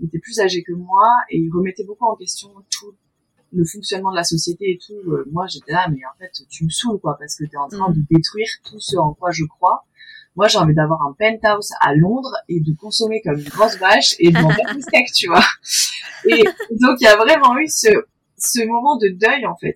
il 0.00 0.06
était 0.06 0.18
plus 0.18 0.40
âgé 0.40 0.62
que 0.62 0.72
moi 0.72 1.08
et 1.30 1.38
il 1.38 1.50
remettait 1.50 1.84
beaucoup 1.84 2.06
en 2.06 2.16
question 2.16 2.48
tout 2.70 2.92
le 3.52 3.64
fonctionnement 3.64 4.10
de 4.10 4.16
la 4.16 4.24
société 4.24 4.72
et 4.72 4.78
tout. 4.84 5.10
moi 5.30 5.46
j'étais 5.46 5.72
là 5.72 5.88
mais 5.88 6.00
en 6.04 6.18
fait 6.18 6.32
tu 6.50 6.64
me 6.64 6.70
saoules 6.70 6.98
quoi 6.98 7.16
parce 7.18 7.36
que 7.36 7.44
tu 7.44 7.52
es 7.52 7.56
en 7.56 7.68
train 7.68 7.88
mm. 7.90 7.94
de 7.94 8.02
détruire 8.10 8.48
tout 8.64 8.80
ce 8.80 8.96
en 8.96 9.14
quoi 9.14 9.30
je 9.30 9.44
crois 9.44 9.86
moi, 10.38 10.46
j'ai 10.46 10.58
envie 10.58 10.74
d'avoir 10.74 11.02
un 11.02 11.16
penthouse 11.18 11.72
à 11.80 11.96
Londres 11.96 12.32
et 12.48 12.60
de 12.60 12.72
consommer 12.72 13.20
comme 13.22 13.40
une 13.40 13.48
grosse 13.48 13.76
vache 13.76 14.14
et 14.20 14.30
de 14.30 14.38
m'en 14.40 14.50
faire 14.50 14.72
du 14.72 14.80
steak, 14.80 15.08
tu 15.12 15.26
vois. 15.26 15.42
Et 16.26 16.44
donc, 16.70 16.98
il 17.00 17.04
y 17.04 17.06
a 17.08 17.16
vraiment 17.16 17.58
eu 17.58 17.66
ce, 17.66 18.64
moment 18.64 18.96
de 18.98 19.08
deuil, 19.08 19.44
en 19.46 19.56
fait, 19.56 19.74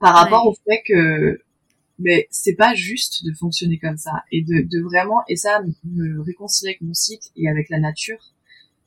par 0.00 0.14
rapport 0.14 0.46
au 0.46 0.54
fait 0.54 0.82
que, 0.86 1.38
mais 1.98 2.28
c'est 2.30 2.54
pas 2.54 2.72
juste 2.72 3.26
de 3.26 3.34
fonctionner 3.34 3.78
comme 3.78 3.98
ça 3.98 4.24
et 4.32 4.42
de, 4.42 4.82
vraiment, 4.82 5.20
et 5.28 5.36
ça, 5.36 5.60
me 5.84 6.22
réconcilier 6.22 6.70
avec 6.70 6.80
mon 6.80 6.94
cycle 6.94 7.28
et 7.36 7.46
avec 7.46 7.68
la 7.68 7.78
nature 7.78 8.32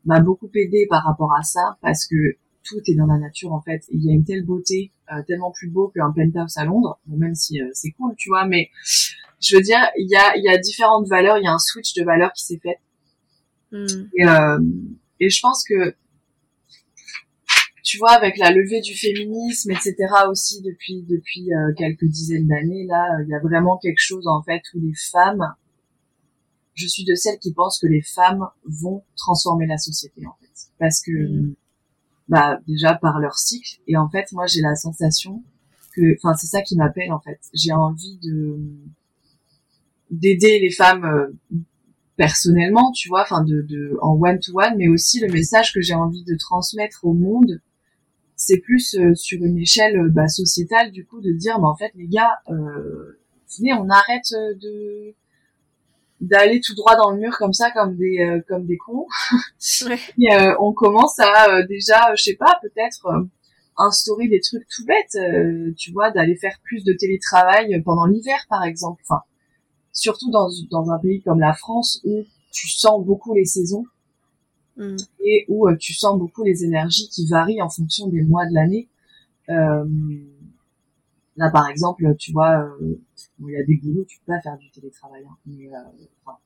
m'a 0.05 0.20
beaucoup 0.20 0.49
aidé 0.55 0.88
par 0.89 1.03
rapport 1.03 1.32
à 1.39 1.43
ça 1.43 1.78
parce 1.84 2.07
que 2.07 2.38
tout 2.63 2.82
est 2.88 2.95
dans 2.95 3.05
la 3.05 3.20
nature 3.20 3.53
en 3.53 3.61
fait. 3.61 3.84
Il 3.91 4.03
y 4.03 4.09
a 4.09 4.13
une 4.13 4.24
telle 4.24 4.43
beauté, 4.43 4.91
euh, 5.11 5.22
tellement 5.28 5.51
plus 5.51 5.70
beau 5.70 5.89
qu'un 5.89 6.11
penthouse 6.11 6.57
à 6.57 6.66
Londres, 6.66 6.99
même 7.05 7.36
si 7.36 7.61
euh, 7.61 7.70
c'est 7.74 7.91
cool, 7.91 8.16
tu 8.18 8.30
vois, 8.30 8.47
mais 8.47 8.72
je 9.41 9.55
veux 9.55 9.61
dire, 9.61 9.79
il 9.97 10.09
y 10.09 10.15
a, 10.15 10.38
y 10.38 10.49
a 10.49 10.57
différentes 10.57 11.07
valeurs, 11.07 11.38
il 11.38 11.43
y 11.43 11.47
a 11.47 11.53
un 11.53 11.59
switch 11.59 11.93
de 11.93 12.03
valeurs 12.03 12.33
qui 12.33 12.45
s'est 12.45 12.59
fait. 12.61 12.79
Hmm. 13.71 14.07
Et, 14.17 14.25
euh, 14.25 14.59
et 15.19 15.29
je 15.29 15.39
pense 15.41 15.63
que, 15.63 15.95
tu 17.83 17.97
vois, 17.97 18.11
avec 18.11 18.38
la 18.38 18.51
levée 18.51 18.81
du 18.81 18.95
féminisme, 18.95 19.71
etc. 19.71 19.95
aussi 20.29 20.61
depuis 20.61 21.03
depuis 21.03 21.53
euh, 21.53 21.73
quelques 21.77 22.05
dizaines 22.05 22.47
d'années, 22.47 22.86
là, 22.86 23.07
il 23.23 23.29
y 23.29 23.36
a 23.36 23.39
vraiment 23.39 23.77
quelque 23.77 23.99
chose 23.99 24.27
en 24.27 24.41
fait 24.43 24.61
où 24.73 24.79
les 24.79 24.93
femmes, 25.11 25.53
je 26.73 26.88
suis 26.88 27.05
de 27.05 27.15
celles 27.15 27.38
qui 27.39 27.53
pensent 27.53 27.79
que 27.79 27.88
les 27.88 28.01
femmes 28.01 28.47
vont 28.65 29.03
transformer 29.15 29.67
la 29.67 29.77
société 29.77 30.25
en 30.25 30.36
fait, 30.41 30.71
parce 30.79 31.01
que, 31.01 31.11
hmm. 31.11 31.53
bah 32.27 32.59
déjà 32.67 32.95
par 32.95 33.19
leur 33.19 33.38
cycle, 33.38 33.79
et 33.88 33.97
en 33.97 34.09
fait 34.09 34.31
moi 34.31 34.47
j'ai 34.47 34.61
la 34.61 34.75
sensation 34.75 35.43
que, 35.95 36.15
enfin 36.17 36.36
c'est 36.36 36.47
ça 36.47 36.61
qui 36.61 36.75
m'appelle 36.75 37.11
en 37.11 37.19
fait, 37.19 37.39
j'ai 37.53 37.71
envie 37.71 38.17
de 38.23 38.57
d'aider 40.12 40.60
les 40.60 40.72
femmes 40.72 41.06
euh, 41.06 41.28
personnellement, 42.18 42.91
tu 42.91 43.10
vois, 43.10 43.22
enfin 43.22 43.43
de, 43.43 43.62
de 43.62 43.97
en 44.01 44.18
one 44.20 44.39
to 44.39 44.51
one, 44.60 44.76
mais 44.78 44.88
aussi 44.88 45.20
le 45.20 45.32
message 45.32 45.74
que 45.74 45.82
j'ai 45.82 45.93
envie 45.93 46.24
de 46.24 46.36
transmettre 46.38 46.99
au 47.03 47.14
monde, 47.14 47.62
c'est 48.36 48.60
plus 48.60 48.95
euh, 48.95 49.16
sur 49.16 49.43
une 49.43 49.58
échelle 49.58 49.97
euh, 49.97 50.10
bah, 50.10 50.28
sociétale 50.28 50.91
du 50.91 51.06
coup 51.06 51.22
de 51.22 51.32
dire, 51.32 51.60
mais 51.60 51.66
en 51.66 51.76
fait 51.76 51.91
les 51.95 52.08
gars, 52.08 52.38
euh, 52.49 53.20
venez, 53.58 53.74
on 53.74 53.89
arrête 53.89 54.32
de 54.62 55.14
d'aller 56.22 56.62
tout 56.62 56.74
droit 56.76 56.95
dans 56.95 57.12
le 57.12 57.18
mur 57.18 57.38
comme 57.38 57.53
ça, 57.53 57.72
comme 57.72 57.97
des 57.97 58.41
comme 58.47 58.66
des 58.66 58.78
cons. 58.78 59.06
Et 60.18 60.30
on 60.60 60.72
commence 60.72 61.20
à 61.20 61.62
déjà, 61.64 62.16
je 62.16 62.24
sais 62.24 62.36
pas, 62.36 62.58
peut-être 62.62 63.28
instaurer 63.78 64.30
des 64.30 64.39
trucs 64.39 64.66
tout 64.70 64.86
bêtes, 64.86 65.76
tu 65.78 65.91
vois, 65.91 66.12
d'aller 66.12 66.38
faire 66.38 66.58
plus 66.64 66.86
de 66.86 66.93
télétravail 66.93 67.82
pendant 67.84 68.06
l'hiver 68.06 68.45
par 68.49 68.64
exemple. 68.64 69.01
Enfin, 69.08 69.24
surtout 69.95 70.29
dans, 70.29 70.49
dans 70.69 70.91
un 70.91 70.99
pays 70.99 71.21
comme 71.23 71.39
la 71.39 71.53
France 71.53 72.01
où 72.03 72.23
tu 72.51 72.67
sens 72.67 73.03
beaucoup 73.03 73.33
les 73.33 73.45
saisons 73.45 73.85
mm. 74.77 74.97
et 75.21 75.45
où 75.47 75.67
euh, 75.67 75.75
tu 75.77 75.93
sens 75.93 76.19
beaucoup 76.19 76.43
les 76.43 76.63
énergies 76.63 77.09
qui 77.09 77.25
varient 77.27 77.61
en 77.61 77.69
fonction 77.69 78.07
des 78.07 78.21
mois 78.21 78.45
de 78.45 78.53
l'année. 78.53 78.89
Euh, 79.49 79.85
là, 81.37 81.49
par 81.49 81.69
exemple, 81.69 82.13
tu 82.19 82.33
vois, 82.33 82.59
euh, 82.59 83.01
il 83.39 83.51
y 83.51 83.57
a 83.57 83.63
des 83.63 83.77
boulots, 83.77 84.05
tu 84.05 84.19
peux 84.19 84.33
pas 84.33 84.41
faire 84.41 84.57
du 84.57 84.69
télétravail, 84.69 85.23
hein, 85.25 85.37
mais 85.45 85.69
enfin, 86.23 86.37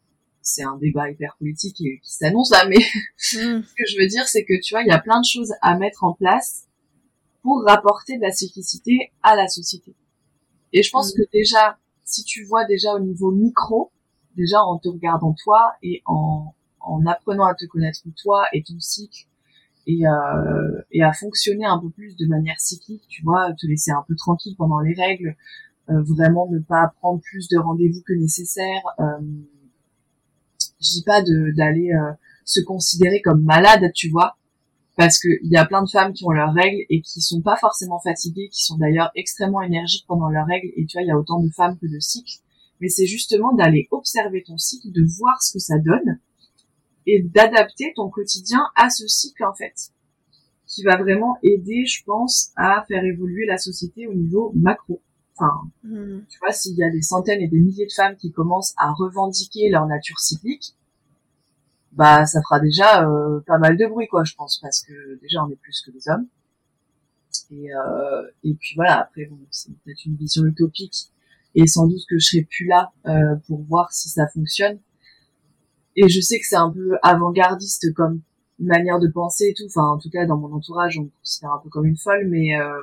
c'est 0.42 0.64
un 0.64 0.78
débat 0.78 1.10
hyper 1.10 1.36
politique 1.38 1.76
qui, 1.76 2.00
qui 2.02 2.14
s'annonce 2.14 2.52
là, 2.52 2.68
mais 2.70 2.78
mm. 2.78 2.82
ce 3.18 3.74
que 3.74 3.84
je 3.90 4.00
veux 4.00 4.08
dire, 4.08 4.28
c'est 4.28 4.46
que 4.46 4.60
tu 4.62 4.76
vois, 4.76 4.84
il 4.84 4.88
y 4.88 4.94
a 4.94 5.00
plein 5.00 5.20
de 5.20 5.26
choses 5.26 5.54
à 5.62 5.78
mettre 5.78 6.04
en 6.04 6.14
place 6.14 6.66
pour 7.42 7.64
rapporter 7.66 8.18
de 8.18 8.22
la 8.22 8.32
cyclicité 8.32 9.12
à 9.24 9.36
la 9.36 9.48
société. 9.48 9.96
Et 10.72 10.84
je 10.84 10.92
pense 10.92 11.14
mm. 11.14 11.18
que 11.18 11.30
déjà, 11.34 11.80
si 12.10 12.24
tu 12.24 12.44
vois 12.46 12.66
déjà 12.66 12.94
au 12.94 13.00
niveau 13.00 13.32
micro, 13.32 13.92
déjà 14.36 14.64
en 14.64 14.78
te 14.80 14.90
regardant 14.90 15.34
toi 15.34 15.74
et 15.84 16.02
en, 16.06 16.54
en 16.82 17.06
apprenant 17.06 17.46
à 17.46 17.56
te 17.56 17.66
connaître 17.66 18.02
toi 18.22 18.46
et 18.54 18.64
ton 18.64 18.80
cycle 18.80 19.28
et, 19.86 20.06
euh, 20.06 21.04
à 21.04 21.14
fonctionner 21.14 21.66
un 21.66 21.80
peu 21.80 21.90
plus 21.90 22.16
de 22.16 22.28
manière 22.28 22.60
cyclique, 22.60 23.04
tu 23.08 23.24
vois, 23.24 23.54
te 23.54 23.66
laisser 23.66 23.92
un 23.92 24.04
peu 24.08 24.16
tranquille 24.16 24.56
pendant 24.58 24.80
les 24.80 24.94
règles, 24.94 25.36
euh, 25.90 26.02
vraiment 26.04 26.48
ne 26.50 26.60
pas 26.60 26.94
prendre 27.00 27.22
plus 27.22 27.48
de 27.50 27.58
rendez-vous 27.58 28.02
que 28.06 28.14
nécessaire. 28.14 28.82
Euh, 29.00 29.20
je 30.82 30.90
dis 30.90 31.04
pas 31.04 31.22
d'aller 31.22 31.92
euh, 31.92 32.12
se 32.46 32.62
considérer 32.62 33.22
comme 33.22 33.44
malade, 33.44 33.92
tu 33.94 34.10
vois, 34.10 34.38
parce 35.00 35.18
que 35.18 35.30
il 35.44 35.50
y 35.50 35.56
a 35.56 35.66
plein 35.66 35.82
de 35.82 35.90
femmes 35.90 36.12
qui 36.12 36.26
ont 36.26 36.32
leurs 36.32 36.54
règles 36.54 36.84
et 36.90 37.00
qui 37.00 37.22
sont 37.22 37.42
pas 37.42 37.56
forcément 37.56 38.02
fatiguées, 38.02 38.50
qui 38.50 38.66
sont 38.66 38.76
d'ailleurs 38.76 39.12
extrêmement 39.16 39.62
énergiques 39.62 40.04
pendant 40.10 40.28
leurs 40.28 40.46
règles. 40.46 40.74
Et 40.76 40.86
tu 40.86 40.98
vois, 40.98 41.04
il 41.04 41.08
y 41.08 41.12
a 41.12 41.18
autant 41.18 41.42
de 41.42 41.50
femmes 41.56 41.78
que 41.80 41.88
de 41.88 42.00
cycles. 42.02 42.44
Mais 42.82 42.90
c'est 42.90 43.06
justement 43.06 43.54
d'aller 43.54 43.88
observer 43.92 44.44
ton 44.46 44.58
cycle, 44.58 44.92
de 44.92 45.06
voir 45.18 45.42
ce 45.42 45.54
que 45.54 45.60
ça 45.60 45.78
donne 45.78 46.20
et 47.08 47.24
d'adapter 47.24 47.94
ton 47.96 48.10
quotidien 48.10 48.60
à 48.76 48.90
ce 48.90 49.08
cycle 49.08 49.46
en 49.46 49.54
fait, 49.54 49.94
qui 50.68 50.84
va 50.84 50.98
vraiment 50.98 51.38
aider, 51.44 51.86
je 51.86 52.04
pense, 52.04 52.52
à 52.58 52.84
faire 52.90 53.06
évoluer 53.06 53.46
la 53.46 53.58
société 53.58 54.06
au 54.06 54.14
niveau 54.14 54.52
macro. 54.54 55.02
Enfin, 55.38 55.72
hmm. 55.84 56.26
tu 56.30 56.40
vois, 56.40 56.52
s'il 56.52 56.76
y 56.76 56.84
a 56.84 56.92
des 56.92 57.04
centaines 57.04 57.40
et 57.40 57.48
des 57.48 57.62
milliers 57.62 57.86
de 57.86 57.94
femmes 57.94 58.18
qui 58.18 58.34
commencent 58.34 58.74
à 58.76 58.92
revendiquer 58.92 59.70
leur 59.70 59.86
nature 59.86 60.20
cyclique, 60.20 60.76
bah 62.00 62.26
ça 62.26 62.42
fera 62.42 62.62
déjà 62.62 63.06
euh, 63.06 63.42
pas 63.46 63.58
mal 63.58 63.76
de 63.78 63.86
bruit 63.86 64.08
quoi, 64.08 64.24
je 64.24 64.34
pense, 64.34 64.58
parce 64.62 64.82
que 64.82 65.20
déjà 65.22 65.44
on 65.44 65.50
est 65.50 65.58
plus 65.58 65.82
que 65.86 65.92
des 65.92 66.08
hommes. 66.08 66.28
Et, 67.52 67.74
euh, 67.74 68.24
et 68.44 68.54
puis 68.54 68.74
voilà, 68.76 69.02
après 69.02 69.26
bon, 69.26 69.38
c'est 69.52 69.72
peut-être 69.84 70.06
une 70.06 70.16
vision 70.16 70.46
utopique 70.46 71.10
et 71.56 71.68
sans 71.68 71.88
doute 71.88 72.02
que 72.10 72.18
je 72.18 72.26
serai 72.26 72.44
plus 72.44 72.66
là 72.68 72.92
euh, 73.08 73.36
pour 73.48 73.62
voir 73.64 73.92
si 73.92 74.08
ça 74.08 74.28
fonctionne 74.28 74.80
et 75.98 76.08
je 76.08 76.22
sais 76.22 76.40
que 76.40 76.46
c'est 76.48 76.56
un 76.56 76.72
peu 76.72 76.98
avant-gardiste 77.04 77.94
comme 77.94 78.22
manière 78.60 79.00
de 79.00 79.10
penser 79.10 79.50
et 79.50 79.54
tout. 79.54 79.66
Enfin, 79.66 79.86
en 79.86 79.98
tout 79.98 80.10
cas, 80.10 80.26
dans 80.26 80.38
mon 80.38 80.54
entourage, 80.54 80.98
on 80.98 81.04
me 81.04 81.10
considère 81.20 81.52
un 81.52 81.60
peu 81.60 81.70
comme 81.70 81.86
une 81.86 81.98
folle, 81.98 82.28
mais 82.30 82.58
euh, 82.58 82.82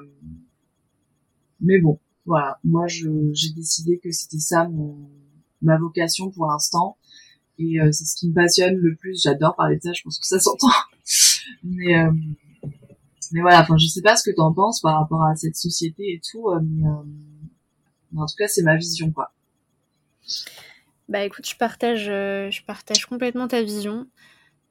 mais 1.60 1.78
bon, 1.78 1.98
voilà. 2.26 2.58
Moi, 2.64 2.86
j'ai 2.88 3.50
décidé 3.54 3.98
que 3.98 4.10
c'était 4.10 4.38
ça 4.38 4.68
ma 5.62 5.78
vocation 5.78 6.30
pour 6.30 6.46
l'instant, 6.46 6.98
et 7.59 7.80
euh, 7.80 7.90
c'est 7.92 8.04
ce 8.04 8.16
qui 8.16 8.28
me 8.28 8.34
passionne 8.34 8.76
le 8.76 8.94
plus. 8.94 9.22
J'adore 9.22 9.54
parler 9.57 9.76
de 9.76 9.82
ça. 9.82 9.92
Je 9.92 10.02
pense 10.02 10.18
que 10.18 10.26
ça 10.26 10.38
s'entend. 10.38 10.68
mais 11.62 11.98
euh, 11.98 12.11
mais 13.32 13.40
voilà. 13.40 13.61
Enfin, 13.61 13.76
je 13.76 13.86
sais 13.86 14.02
pas 14.02 14.16
ce 14.16 14.28
que 14.28 14.34
t'en 14.34 14.52
penses 14.52 14.80
par 14.80 14.98
rapport 14.98 15.22
à 15.24 15.34
cette 15.36 15.57
société 15.57 16.12
et 16.12 16.20
tout, 16.30 16.50
mais, 16.62 16.88
mais 18.12 18.20
en 18.20 18.26
tout 18.26 18.36
cas, 18.36 18.48
c'est 18.48 18.62
ma 18.62 18.76
vision, 18.76 19.11
quoi. 19.11 19.32
Bah 21.09 21.24
écoute, 21.24 21.48
je 21.48 21.57
partage, 21.57 22.09
euh, 22.09 22.50
je 22.50 22.62
partage 22.64 23.07
complètement 23.07 23.46
ta 23.46 23.62
vision. 23.62 24.09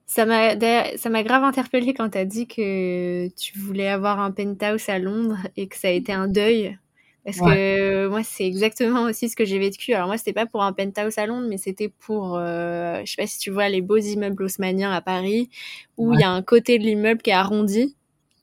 Ça 0.05 0.25
m'a 0.25 0.55
grave 0.55 1.43
interpellée 1.43 1.93
quand 1.93 2.09
tu 2.11 2.17
as 2.17 2.25
dit 2.25 2.47
que 2.47 3.27
tu 3.35 3.57
voulais 3.57 3.87
avoir 3.87 4.19
un 4.19 4.31
penthouse 4.31 4.89
à 4.89 4.99
Londres 4.99 5.39
et 5.55 5.67
que 5.67 5.77
ça 5.77 5.87
a 5.87 5.91
été 5.91 6.13
un 6.13 6.27
deuil. 6.27 6.77
Parce 7.25 7.39
que 7.39 8.07
moi, 8.07 8.21
c'est 8.23 8.45
exactement 8.45 9.03
aussi 9.09 9.29
ce 9.29 9.35
que 9.35 9.45
j'ai 9.45 9.57
vécu. 9.57 9.93
Alors 9.93 10.07
moi, 10.07 10.17
c'était 10.17 10.33
pas 10.33 10.45
pour 10.45 10.63
un 10.63 10.73
penthouse 10.73 11.17
à 11.17 11.25
Londres, 11.25 11.47
mais 11.49 11.57
c'était 11.57 11.89
pour, 11.89 12.37
euh, 12.37 13.01
je 13.03 13.11
sais 13.11 13.21
pas 13.21 13.27
si 13.27 13.39
tu 13.39 13.49
vois 13.49 13.67
les 13.67 13.81
beaux 13.81 13.97
immeubles 13.97 14.43
haussmanniens 14.43 14.91
à 14.91 15.01
Paris, 15.01 15.49
où 15.97 16.13
il 16.13 16.19
y 16.19 16.23
a 16.23 16.29
un 16.29 16.43
côté 16.43 16.77
de 16.77 16.83
l'immeuble 16.83 17.21
qui 17.21 17.31
est 17.31 17.33
arrondi. 17.33 17.95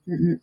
Mm, 0.07 0.33
mm. 0.33 0.41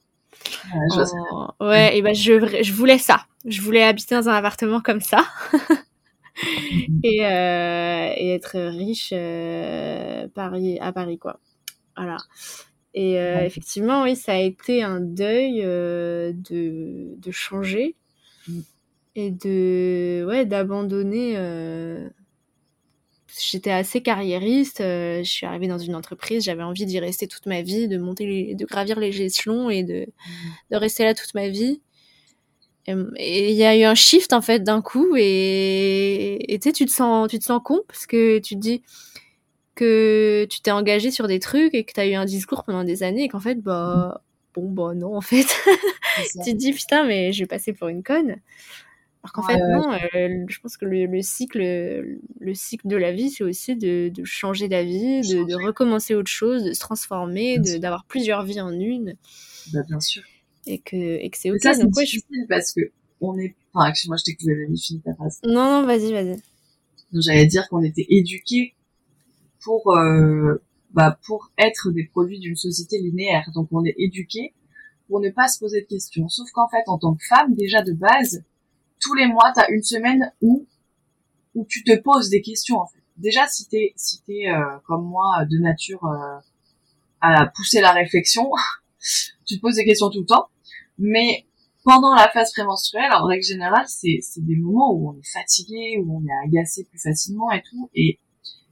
Ouais, 0.65 1.67
ouais, 1.67 1.97
et 1.97 2.01
ben 2.01 2.15
je, 2.15 2.63
je 2.63 2.73
voulais 2.73 2.97
ça. 2.97 3.25
Je 3.45 3.61
voulais 3.61 3.83
habiter 3.83 4.15
dans 4.15 4.29
un 4.29 4.33
appartement 4.33 4.79
comme 4.79 5.01
ça. 5.01 5.25
Mhm. 5.53 5.79
et, 7.03 7.25
euh, 7.25 8.13
et, 8.15 8.33
être 8.35 8.57
riche 8.57 9.09
euh, 9.13 10.27
Paris, 10.33 10.77
à 10.79 10.93
Paris, 10.93 11.17
quoi. 11.17 11.39
Voilà. 11.97 12.17
Et 12.93 13.19
euh, 13.19 13.41
effectivement, 13.41 14.03
oui, 14.03 14.15
ça 14.15 14.33
a 14.33 14.37
été 14.37 14.83
un 14.83 14.99
deuil 14.99 15.61
euh, 15.63 16.31
de, 16.33 17.15
de 17.17 17.31
changer 17.31 17.95
mm. 17.95 17.98
Et 19.15 19.31
de 19.31 20.25
ouais 20.27 20.45
d'abandonner. 20.45 21.33
Euh, 21.37 22.09
j'étais 23.39 23.71
assez 23.71 24.01
carriériste. 24.01 24.79
je 24.79 25.23
suis 25.23 25.45
arrivée 25.45 25.67
dans 25.67 25.77
une 25.77 25.95
entreprise, 25.95 26.43
j'avais 26.43 26.63
envie 26.63 26.85
d'y 26.85 26.99
rester 26.99 27.27
toute 27.27 27.45
ma 27.45 27.61
vie, 27.61 27.87
de 27.87 27.97
monter, 27.97 28.55
de 28.55 28.65
gravir 28.65 28.99
les 28.99 29.21
échelons 29.21 29.69
et 29.69 29.83
de, 29.83 30.07
de 30.71 30.75
rester 30.77 31.03
là 31.03 31.13
toute 31.13 31.33
ma 31.33 31.49
vie. 31.49 31.81
Et 33.17 33.51
il 33.51 33.55
y 33.55 33.65
a 33.65 33.77
eu 33.77 33.83
un 33.83 33.95
shift 33.95 34.33
en 34.33 34.41
fait 34.41 34.63
d'un 34.63 34.81
coup 34.81 35.15
et 35.15 36.59
tu 36.61 36.73
tu 36.73 36.85
te 36.85 36.91
sens 36.91 37.29
tu 37.29 37.37
te 37.37 37.43
sens 37.43 37.61
con 37.63 37.81
parce 37.87 38.07
que 38.07 38.39
tu 38.39 38.55
te 38.55 38.59
dis 38.59 38.81
que 39.75 40.47
tu 40.49 40.61
t'es 40.61 40.71
engagé 40.71 41.11
sur 41.11 41.27
des 41.27 41.39
trucs 41.39 41.73
et 41.75 41.83
que 41.83 41.93
tu 41.93 41.99
as 41.99 42.07
eu 42.07 42.15
un 42.15 42.25
discours 42.25 42.63
pendant 42.63 42.83
des 42.83 43.03
années 43.03 43.25
et 43.25 43.29
qu'en 43.29 43.39
fait 43.39 43.61
bah 43.61 44.21
bon 44.53 44.69
bah 44.69 44.93
non 44.95 45.15
en 45.15 45.21
fait. 45.21 45.47
Tu 46.43 46.51
te 46.51 46.57
dis 46.57 46.73
putain 46.73 47.05
mais 47.05 47.31
je 47.31 47.43
vais 47.43 47.47
passer 47.47 47.71
pour 47.71 47.87
une 47.87 48.03
conne. 48.03 48.37
Alors 49.23 49.33
qu'en 49.33 49.43
fait 49.43 49.57
non 49.57 49.91
euh, 49.91 50.45
je 50.47 50.59
pense 50.59 50.75
que 50.75 50.85
le, 50.85 51.21
cycle 51.21 51.59
le 52.39 52.53
cycle 52.53 52.87
de 52.87 52.95
la 52.97 53.11
vie 53.11 53.29
c'est 53.29 53.43
aussi 53.43 53.75
de, 53.75 54.09
de, 54.09 54.23
changer 54.25 54.67
d'avis 54.67 55.21
de, 55.21 55.45
de 55.45 55.55
recommencer 55.55 56.15
autre 56.15 56.31
chose 56.31 56.63
de 56.63 56.73
se 56.73 56.79
transformer 56.79 57.59
d'avoir 57.59 58.05
plusieurs 58.05 58.43
vies 58.43 58.61
en 58.61 58.71
une. 58.71 59.15
Bah, 59.73 59.83
bien 59.87 59.99
sûr. 59.99 60.23
Et 60.65 60.79
que, 60.79 60.95
et 60.95 61.29
que 61.29 61.37
c'est 61.37 61.51
ok. 61.51 61.59
Ça, 61.61 61.73
c'est 61.73 61.89
difficile 61.89 62.45
parce 62.47 62.73
que 62.73 62.91
on 63.21 63.37
est, 63.37 63.55
enfin, 63.73 63.89
excuse-moi, 63.89 64.17
je 64.17 64.23
t'ai 64.23 64.35
que 64.35 64.43
j'avais 64.43 64.67
fini 64.77 65.01
ta 65.01 65.13
phrase. 65.13 65.39
Non, 65.43 65.81
non, 65.81 65.85
vas-y, 65.85 66.11
vas-y. 66.13 66.35
Donc, 67.11 67.23
j'allais 67.23 67.45
dire 67.45 67.67
qu'on 67.69 67.81
était 67.81 68.05
éduqués 68.09 68.75
pour, 69.61 69.95
euh, 69.97 70.61
bah, 70.91 71.19
pour 71.25 71.51
être 71.57 71.91
des 71.91 72.05
produits 72.05 72.39
d'une 72.39 72.55
société 72.55 72.99
linéaire. 72.99 73.49
Donc, 73.53 73.69
on 73.71 73.83
est 73.85 73.95
éduqués 73.97 74.53
pour 75.07 75.19
ne 75.19 75.29
pas 75.29 75.47
se 75.47 75.59
poser 75.59 75.81
de 75.81 75.87
questions. 75.87 76.29
Sauf 76.29 76.49
qu'en 76.51 76.67
fait, 76.69 76.83
en 76.87 76.97
tant 76.97 77.15
que 77.15 77.23
femme, 77.27 77.53
déjà 77.53 77.81
de 77.81 77.93
base, 77.93 78.43
tous 78.99 79.13
les 79.15 79.27
mois, 79.27 79.51
t'as 79.53 79.69
une 79.69 79.83
semaine 79.83 80.31
où, 80.41 80.67
où 81.55 81.65
tu 81.65 81.83
te 81.83 81.95
poses 81.99 82.29
des 82.29 82.41
questions, 82.41 82.77
en 82.77 82.87
fait. 82.87 82.99
Déjà, 83.17 83.47
si 83.47 83.67
t'es, 83.67 83.93
si 83.95 84.21
t'es, 84.23 84.47
euh, 84.47 84.77
comme 84.85 85.05
moi, 85.05 85.45
de 85.49 85.57
nature, 85.57 86.05
euh, 86.05 86.39
à 87.21 87.47
pousser 87.47 87.81
la 87.81 87.91
réflexion, 87.91 88.49
tu 89.45 89.57
te 89.57 89.61
poses 89.61 89.75
des 89.75 89.85
questions 89.85 90.09
tout 90.09 90.21
le 90.21 90.25
temps. 90.25 90.47
Mais 90.97 91.45
pendant 91.83 92.13
la 92.13 92.29
phase 92.29 92.51
prémenstruelle, 92.51 93.11
en 93.11 93.25
règle 93.25 93.43
générale, 93.43 93.85
c'est 93.87 94.21
des 94.37 94.55
moments 94.55 94.93
où 94.93 95.09
on 95.09 95.17
est 95.17 95.31
fatigué, 95.31 95.97
où 96.03 96.17
on 96.17 96.25
est 96.25 96.47
agacé 96.47 96.83
plus 96.85 96.99
facilement 96.99 97.51
et 97.51 97.61
tout. 97.61 97.89
Et, 97.95 98.19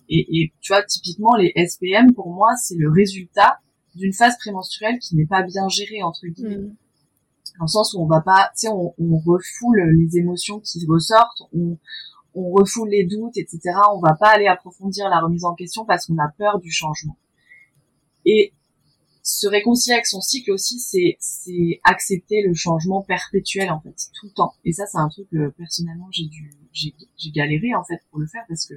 et, 0.09 0.41
et 0.41 0.53
tu 0.61 0.73
vois, 0.73 0.83
typiquement, 0.83 1.35
les 1.35 1.53
SPM, 1.55 2.13
pour 2.13 2.31
moi, 2.33 2.49
c'est 2.61 2.75
le 2.75 2.89
résultat 2.89 3.59
d'une 3.95 4.13
phase 4.13 4.37
prémenstruelle 4.37 4.99
qui 4.99 5.15
n'est 5.15 5.25
pas 5.25 5.43
bien 5.43 5.67
gérée, 5.67 6.03
entre 6.03 6.27
guillemets. 6.27 6.57
Mm. 6.57 6.75
Dans 7.59 7.65
le 7.65 7.67
sens 7.67 7.93
où 7.93 8.01
on 8.01 8.05
va 8.05 8.21
pas, 8.21 8.51
tu 8.53 8.67
sais, 8.67 8.69
on, 8.69 8.93
on 8.99 9.17
refoule 9.17 9.81
les 9.97 10.17
émotions 10.17 10.59
qui 10.59 10.85
ressortent, 10.85 11.41
on, 11.53 11.77
on 12.35 12.51
refoule 12.51 12.89
les 12.89 13.05
doutes, 13.05 13.37
etc. 13.37 13.59
On 13.93 13.99
va 13.99 14.13
pas 14.13 14.29
aller 14.29 14.47
approfondir 14.47 15.09
la 15.09 15.19
remise 15.19 15.43
en 15.43 15.55
question 15.55 15.85
parce 15.85 16.05
qu'on 16.05 16.17
a 16.19 16.29
peur 16.37 16.59
du 16.59 16.71
changement. 16.71 17.17
Et 18.25 18.53
se 19.23 19.47
réconcilier 19.47 19.95
avec 19.95 20.05
son 20.05 20.21
cycle 20.21 20.51
aussi, 20.51 20.79
c'est 20.79 21.17
c'est 21.19 21.81
accepter 21.83 22.43
le 22.43 22.53
changement 22.53 23.01
perpétuel 23.01 23.71
en 23.71 23.81
fait, 23.81 23.95
tout 24.13 24.27
le 24.27 24.31
temps. 24.31 24.53
Et 24.63 24.71
ça, 24.71 24.85
c'est 24.85 24.99
un 24.99 25.09
truc 25.09 25.27
que 25.29 25.49
personnellement 25.49 26.07
j'ai 26.11 26.27
dû 26.27 26.51
j'ai 26.71 26.93
j'ai 27.17 27.31
galéré 27.31 27.73
en 27.75 27.83
fait 27.83 27.99
pour 28.09 28.19
le 28.19 28.27
faire 28.27 28.43
parce 28.47 28.65
que 28.65 28.75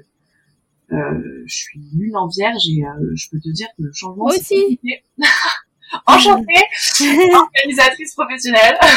euh, 0.92 1.42
je 1.46 1.56
suis 1.56 1.80
nulle 1.94 2.16
en 2.16 2.28
vierge 2.28 2.62
et 2.68 2.84
euh, 2.84 3.12
je 3.14 3.28
peux 3.30 3.38
te 3.38 3.48
dire 3.50 3.68
que 3.76 3.82
le 3.82 3.92
changement 3.92 4.24
Moi 4.24 4.34
aussi. 4.34 4.80
Enchantée, 6.06 6.62
organisatrice 7.34 8.14
professionnelle. 8.14 8.78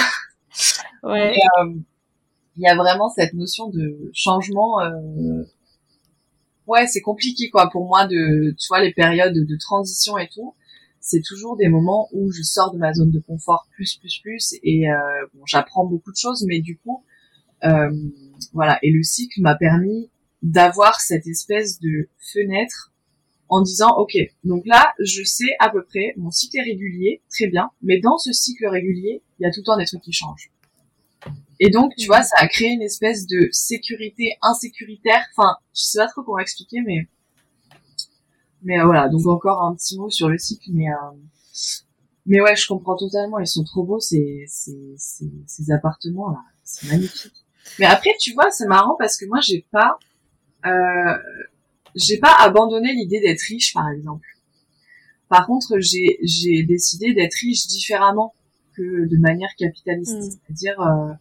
Ouais. 1.01 1.33
Euh, 1.33 1.73
il 2.55 2.61
y 2.61 2.67
a 2.67 2.75
vraiment 2.75 3.09
cette 3.09 3.33
notion 3.33 3.69
de 3.69 4.11
changement. 4.13 4.79
Euh, 4.79 5.43
ouais, 6.67 6.85
c'est 6.87 7.01
compliqué 7.01 7.49
quoi 7.49 7.69
pour 7.71 7.87
moi 7.87 8.05
de, 8.05 8.51
tu 8.51 8.67
vois, 8.69 8.79
les 8.79 8.93
périodes 8.93 9.33
de 9.33 9.57
transition 9.57 10.17
et 10.17 10.29
tout 10.29 10.53
c'est 11.03 11.21
toujours 11.21 11.57
des 11.57 11.67
moments 11.67 12.07
où 12.13 12.31
je 12.31 12.41
sors 12.41 12.71
de 12.71 12.77
ma 12.77 12.93
zone 12.93 13.11
de 13.11 13.19
confort 13.19 13.67
plus 13.71 13.97
plus 13.97 14.19
plus 14.23 14.55
et 14.63 14.89
euh, 14.89 14.95
bon, 15.33 15.45
j'apprends 15.45 15.85
beaucoup 15.85 16.11
de 16.11 16.17
choses 16.17 16.45
mais 16.47 16.61
du 16.61 16.77
coup 16.77 17.03
euh, 17.65 17.91
voilà 18.53 18.79
et 18.81 18.89
le 18.89 19.03
cycle 19.03 19.41
m'a 19.41 19.55
permis 19.55 20.09
d'avoir 20.43 21.01
cette 21.01 21.25
espèce 21.25 21.79
de 21.79 22.09
fenêtre 22.19 22.91
en 23.49 23.61
disant 23.61 23.97
ok 23.97 24.15
donc 24.43 24.63
là 24.65 24.93
je 24.99 25.23
sais 25.23 25.55
à 25.59 25.69
peu 25.69 25.83
près 25.83 26.13
mon 26.17 26.29
cycle 26.29 26.57
est 26.57 26.63
régulier 26.63 27.21
très 27.29 27.47
bien 27.47 27.71
mais 27.81 27.99
dans 27.99 28.17
ce 28.17 28.31
cycle 28.31 28.67
régulier 28.67 29.23
il 29.39 29.43
y 29.43 29.45
a 29.45 29.51
tout 29.51 29.61
le 29.61 29.65
temps 29.65 29.77
des 29.77 29.85
trucs 29.85 30.01
qui 30.01 30.13
changent 30.13 30.51
et 31.59 31.69
donc 31.69 31.93
tu 31.97 32.05
vois 32.07 32.23
ça 32.23 32.35
a 32.37 32.47
créé 32.47 32.69
une 32.69 32.81
espèce 32.81 33.25
de 33.25 33.49
sécurité 33.51 34.35
insécuritaire 34.41 35.25
enfin 35.35 35.55
je 35.73 35.81
sais 35.81 35.99
pas 35.99 36.07
trop 36.07 36.23
comment 36.23 36.39
expliquer 36.39 36.81
mais 36.85 37.07
mais 38.63 38.79
euh, 38.79 38.85
voilà, 38.85 39.09
donc 39.09 39.25
encore 39.27 39.61
un 39.63 39.75
petit 39.75 39.97
mot 39.97 40.09
sur 40.09 40.29
le 40.29 40.37
cycle, 40.37 40.69
mais 40.73 40.89
euh, 40.89 41.17
mais 42.25 42.41
ouais, 42.41 42.55
je 42.55 42.67
comprends 42.67 42.95
totalement. 42.95 43.39
Ils 43.39 43.47
sont 43.47 43.63
trop 43.63 43.83
beaux 43.83 43.99
ces 43.99 44.45
ces 44.47 44.95
ces, 44.97 45.31
ces 45.45 45.71
appartements 45.71 46.29
là, 46.29 46.39
c'est 46.63 46.87
magnifique. 46.87 47.33
Mais 47.79 47.85
après, 47.85 48.11
tu 48.19 48.33
vois, 48.33 48.51
c'est 48.51 48.67
marrant 48.67 48.95
parce 48.97 49.17
que 49.17 49.25
moi, 49.25 49.39
j'ai 49.41 49.65
pas 49.71 49.97
euh, 50.65 51.17
j'ai 51.95 52.17
pas 52.19 52.35
abandonné 52.39 52.93
l'idée 52.93 53.19
d'être 53.21 53.41
riche, 53.41 53.73
par 53.73 53.89
exemple. 53.89 54.25
Par 55.29 55.45
contre, 55.47 55.79
j'ai 55.79 56.19
j'ai 56.23 56.63
décidé 56.63 57.13
d'être 57.13 57.35
riche 57.35 57.67
différemment 57.67 58.33
que 58.75 59.07
de 59.07 59.17
manière 59.17 59.49
capitaliste, 59.57 60.17
Mm. 60.17 60.21
c'est-à-dire 60.21 60.81
euh, 60.81 61.11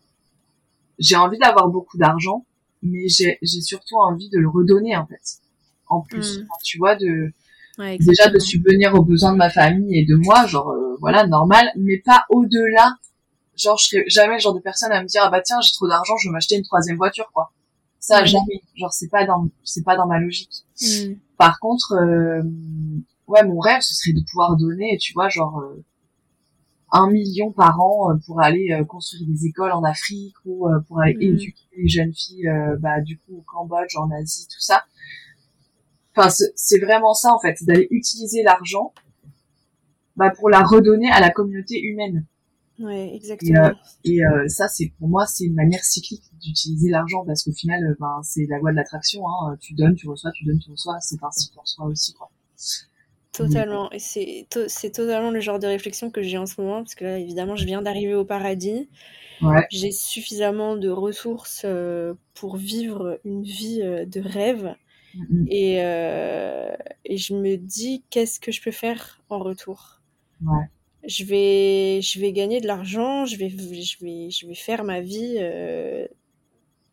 j'ai 0.99 1.16
envie 1.16 1.38
d'avoir 1.38 1.68
beaucoup 1.68 1.99
d'argent, 1.99 2.45
mais 2.82 3.09
j'ai 3.09 3.38
j'ai 3.43 3.61
surtout 3.61 3.97
envie 3.97 4.28
de 4.30 4.38
le 4.38 4.49
redonner 4.49 4.97
en 4.97 5.07
fait. 5.07 5.40
En 5.88 6.01
plus, 6.03 6.40
Mm. 6.40 6.47
tu 6.64 6.78
vois, 6.78 6.97
de 6.97 7.32
Ouais, 7.78 7.97
déjà 7.99 8.28
de 8.28 8.38
subvenir 8.38 8.95
aux 8.95 9.03
besoins 9.03 9.32
de 9.32 9.38
ma 9.38 9.49
famille 9.49 9.99
et 9.99 10.05
de 10.05 10.14
moi, 10.14 10.47
genre 10.47 10.70
euh, 10.70 10.95
voilà 11.01 11.26
normal, 11.26 11.70
mais 11.76 11.99
pas 11.99 12.26
au-delà. 12.28 12.97
Genre 13.57 13.78
je 13.78 13.86
serais 13.86 14.05
jamais 14.09 14.34
le 14.34 14.40
genre 14.40 14.55
de 14.55 14.61
personne 14.61 14.93
à 14.93 15.03
me 15.03 15.07
dire 15.09 15.22
ah 15.24 15.30
bah 15.30 15.40
tiens 15.43 15.59
j'ai 15.62 15.72
trop 15.72 15.88
d'argent, 15.88 16.16
je 16.18 16.28
vais 16.28 16.32
m'acheter 16.32 16.57
une 16.57 16.64
troisième 16.64 16.97
voiture 16.99 17.30
quoi. 17.32 17.51
Ça 18.05 18.25
jamais. 18.25 18.61
Genre 18.75 18.93
c'est 18.93 19.09
pas 19.09 19.25
dans 19.25 19.49
c'est 19.63 19.85
pas 19.85 19.97
dans 19.97 20.09
ma 20.09 20.19
logique. 20.19 20.67
Mm. 20.81 21.15
Par 21.39 21.61
contre, 21.61 21.93
euh, 21.93 22.43
ouais, 23.29 23.45
mon 23.45 23.61
rêve, 23.61 23.81
ce 23.81 23.95
serait 23.95 24.13
de 24.13 24.25
pouvoir 24.29 24.57
donner, 24.57 24.99
tu 25.01 25.13
vois, 25.13 25.29
genre 25.29 25.61
euh, 25.61 25.85
un 26.91 27.09
million 27.09 27.53
par 27.53 27.81
an 27.81 28.11
euh, 28.11 28.17
pour 28.27 28.41
aller 28.43 28.73
euh, 28.73 28.85
construire 28.85 29.23
des 29.29 29.47
écoles 29.47 29.71
en 29.71 29.85
Afrique 29.85 30.35
ou 30.45 30.69
euh, 30.69 30.81
pour 30.89 31.01
aller 31.01 31.15
Mhm. 31.15 31.23
éduquer 31.37 31.65
les 31.77 31.87
jeunes 31.89 32.13
filles, 32.13 32.49
euh, 32.49 32.77
bah 32.81 33.01
du 33.01 33.19
coup 33.19 33.37
au 33.39 33.43
Cambodge, 33.47 33.95
en 33.97 34.11
Asie, 34.11 34.49
tout 34.49 34.61
ça. 34.61 34.85
Enfin, 36.17 36.29
c'est 36.29 36.53
c'est 36.57 36.81
vraiment 36.81 37.15
ça 37.15 37.33
en 37.33 37.39
fait, 37.39 37.55
c'est 37.57 37.67
d'aller 37.67 37.87
utiliser 37.93 38.43
l'argent, 38.43 38.93
bah 40.17 40.31
pour 40.37 40.51
la 40.51 40.63
redonner 40.65 41.09
à 41.11 41.21
la 41.21 41.31
communauté 41.31 41.81
humaine. 41.81 42.27
Ouais, 42.83 43.14
exactement. 43.14 43.78
Et 44.05 44.24
euh, 44.24 44.47
ça, 44.49 44.68
c'est 44.68 44.93
pour 44.99 45.09
moi, 45.09 45.26
c'est 45.26 45.45
une 45.45 45.55
manière 45.55 45.83
cyclique 45.85 46.22
d'utiliser 46.41 46.91
l'argent 46.91 47.24
parce 47.24 47.43
qu'au 47.45 47.53
final, 47.53 47.83
euh, 47.85 47.95
ben, 47.99 48.20
c'est 48.22 48.47
la 48.47 48.59
loi 48.59 48.70
de 48.72 48.76
l'attraction. 48.76 49.22
Hein. 49.28 49.57
Tu 49.61 49.74
donnes, 49.74 49.95
tu 49.95 50.09
reçois, 50.09 50.30
tu 50.33 50.45
donnes, 50.45 50.59
tu 50.59 50.70
reçois. 50.70 50.99
C'est 51.01 51.22
un 51.22 51.30
cycle 51.30 51.59
en 51.59 51.64
soi 51.64 51.87
aussi, 51.87 52.12
quoi. 52.14 52.30
Totalement. 53.33 53.91
Et 53.93 53.99
c'est 53.99 54.47
to- 54.51 54.68
c'est 54.68 54.91
totalement 54.91 55.30
le 55.30 55.41
genre 55.41 55.59
de 55.59 55.66
réflexion 55.66 56.11
que 56.11 56.20
j'ai 56.22 56.37
en 56.37 56.45
ce 56.47 56.61
moment, 56.61 56.83
parce 56.83 56.95
que 56.95 57.05
là, 57.05 57.18
évidemment, 57.18 57.57
je 57.57 57.64
viens 57.64 57.80
d'arriver 57.80 58.14
au 58.14 58.24
paradis. 58.26 58.91
Ouais. 59.41 59.68
J'ai 59.70 59.93
suffisamment 59.93 60.76
de 60.76 60.91
ressources 60.91 61.62
euh, 61.64 62.14
pour 62.35 62.57
vivre 62.57 63.20
une 63.24 63.43
vie 63.45 63.83
euh, 63.83 64.07
de 64.07 64.20
rêve. 64.20 64.76
Mm, 65.14 65.47
Et, 65.47 65.83
euh, 65.85 66.74
et 67.07 67.18
je 67.18 67.35
me 67.35 67.57
dis, 67.57 68.05
qu'est-ce 68.11 68.41
que 68.41 68.53
je 68.53 68.62
peux 68.62 68.72
faire 68.72 69.22
en 69.30 69.39
retour? 69.41 70.03
Ouais. 70.45 70.68
Je 71.07 71.25
vais, 71.25 72.01
je 72.03 72.21
vais 72.21 72.33
gagner 72.33 72.61
de 72.61 72.67
l'argent, 72.67 73.27
je 73.27 73.37
vais, 73.37 73.49
je 73.51 74.05
vais, 74.05 74.31
je 74.31 74.47
vais 74.47 74.55
faire 74.55 74.85
ma 74.85 75.01
vie 75.01 75.37
euh, 75.39 76.07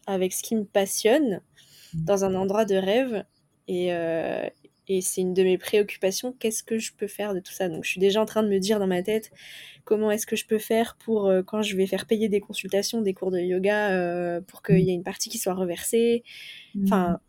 avec 0.07 0.33
ce 0.33 0.43
qui 0.43 0.55
me 0.55 0.65
passionne, 0.65 1.41
Mm. 1.93 2.05
dans 2.05 2.23
un 2.25 2.35
endroit 2.35 2.65
de 2.65 2.75
rêve. 2.75 3.25
Et, 3.67 3.93
euh, 3.93 4.47
et 4.87 5.01
c'est 5.01 5.21
une 5.21 5.33
de 5.33 5.43
mes 5.43 5.57
préoccupations, 5.57 6.33
qu'est-ce 6.33 6.63
que 6.63 6.79
je 6.79 6.93
peux 6.93 7.07
faire 7.07 7.33
de 7.33 7.39
tout 7.39 7.51
ça? 7.51 7.69
Donc 7.69 7.83
je 7.83 7.91
suis 7.91 7.99
déjà 7.99 8.21
en 8.21 8.25
train 8.25 8.43
de 8.43 8.49
me 8.49 8.59
dire 8.59 8.79
dans 8.79 8.87
ma 8.87 9.03
tête, 9.03 9.31
comment 9.85 10.11
est-ce 10.11 10.25
que 10.27 10.35
je 10.35 10.45
peux 10.45 10.57
faire 10.59 10.97
pour, 11.03 11.27
euh, 11.27 11.43
quand 11.43 11.61
je 11.61 11.75
vais 11.75 11.87
faire 11.87 12.05
payer 12.07 12.29
des 12.29 12.39
consultations, 12.41 13.01
des 13.01 13.13
cours 13.13 13.31
de 13.31 13.39
yoga, 13.39 14.41
pour 14.47 14.61
qu'il 14.63 14.79
y 14.79 14.89
ait 14.91 14.93
une 14.93 15.03
partie 15.03 15.29
qui 15.29 15.37
soit 15.37 15.53
reversée? 15.53 16.23
Enfin, 16.83 17.19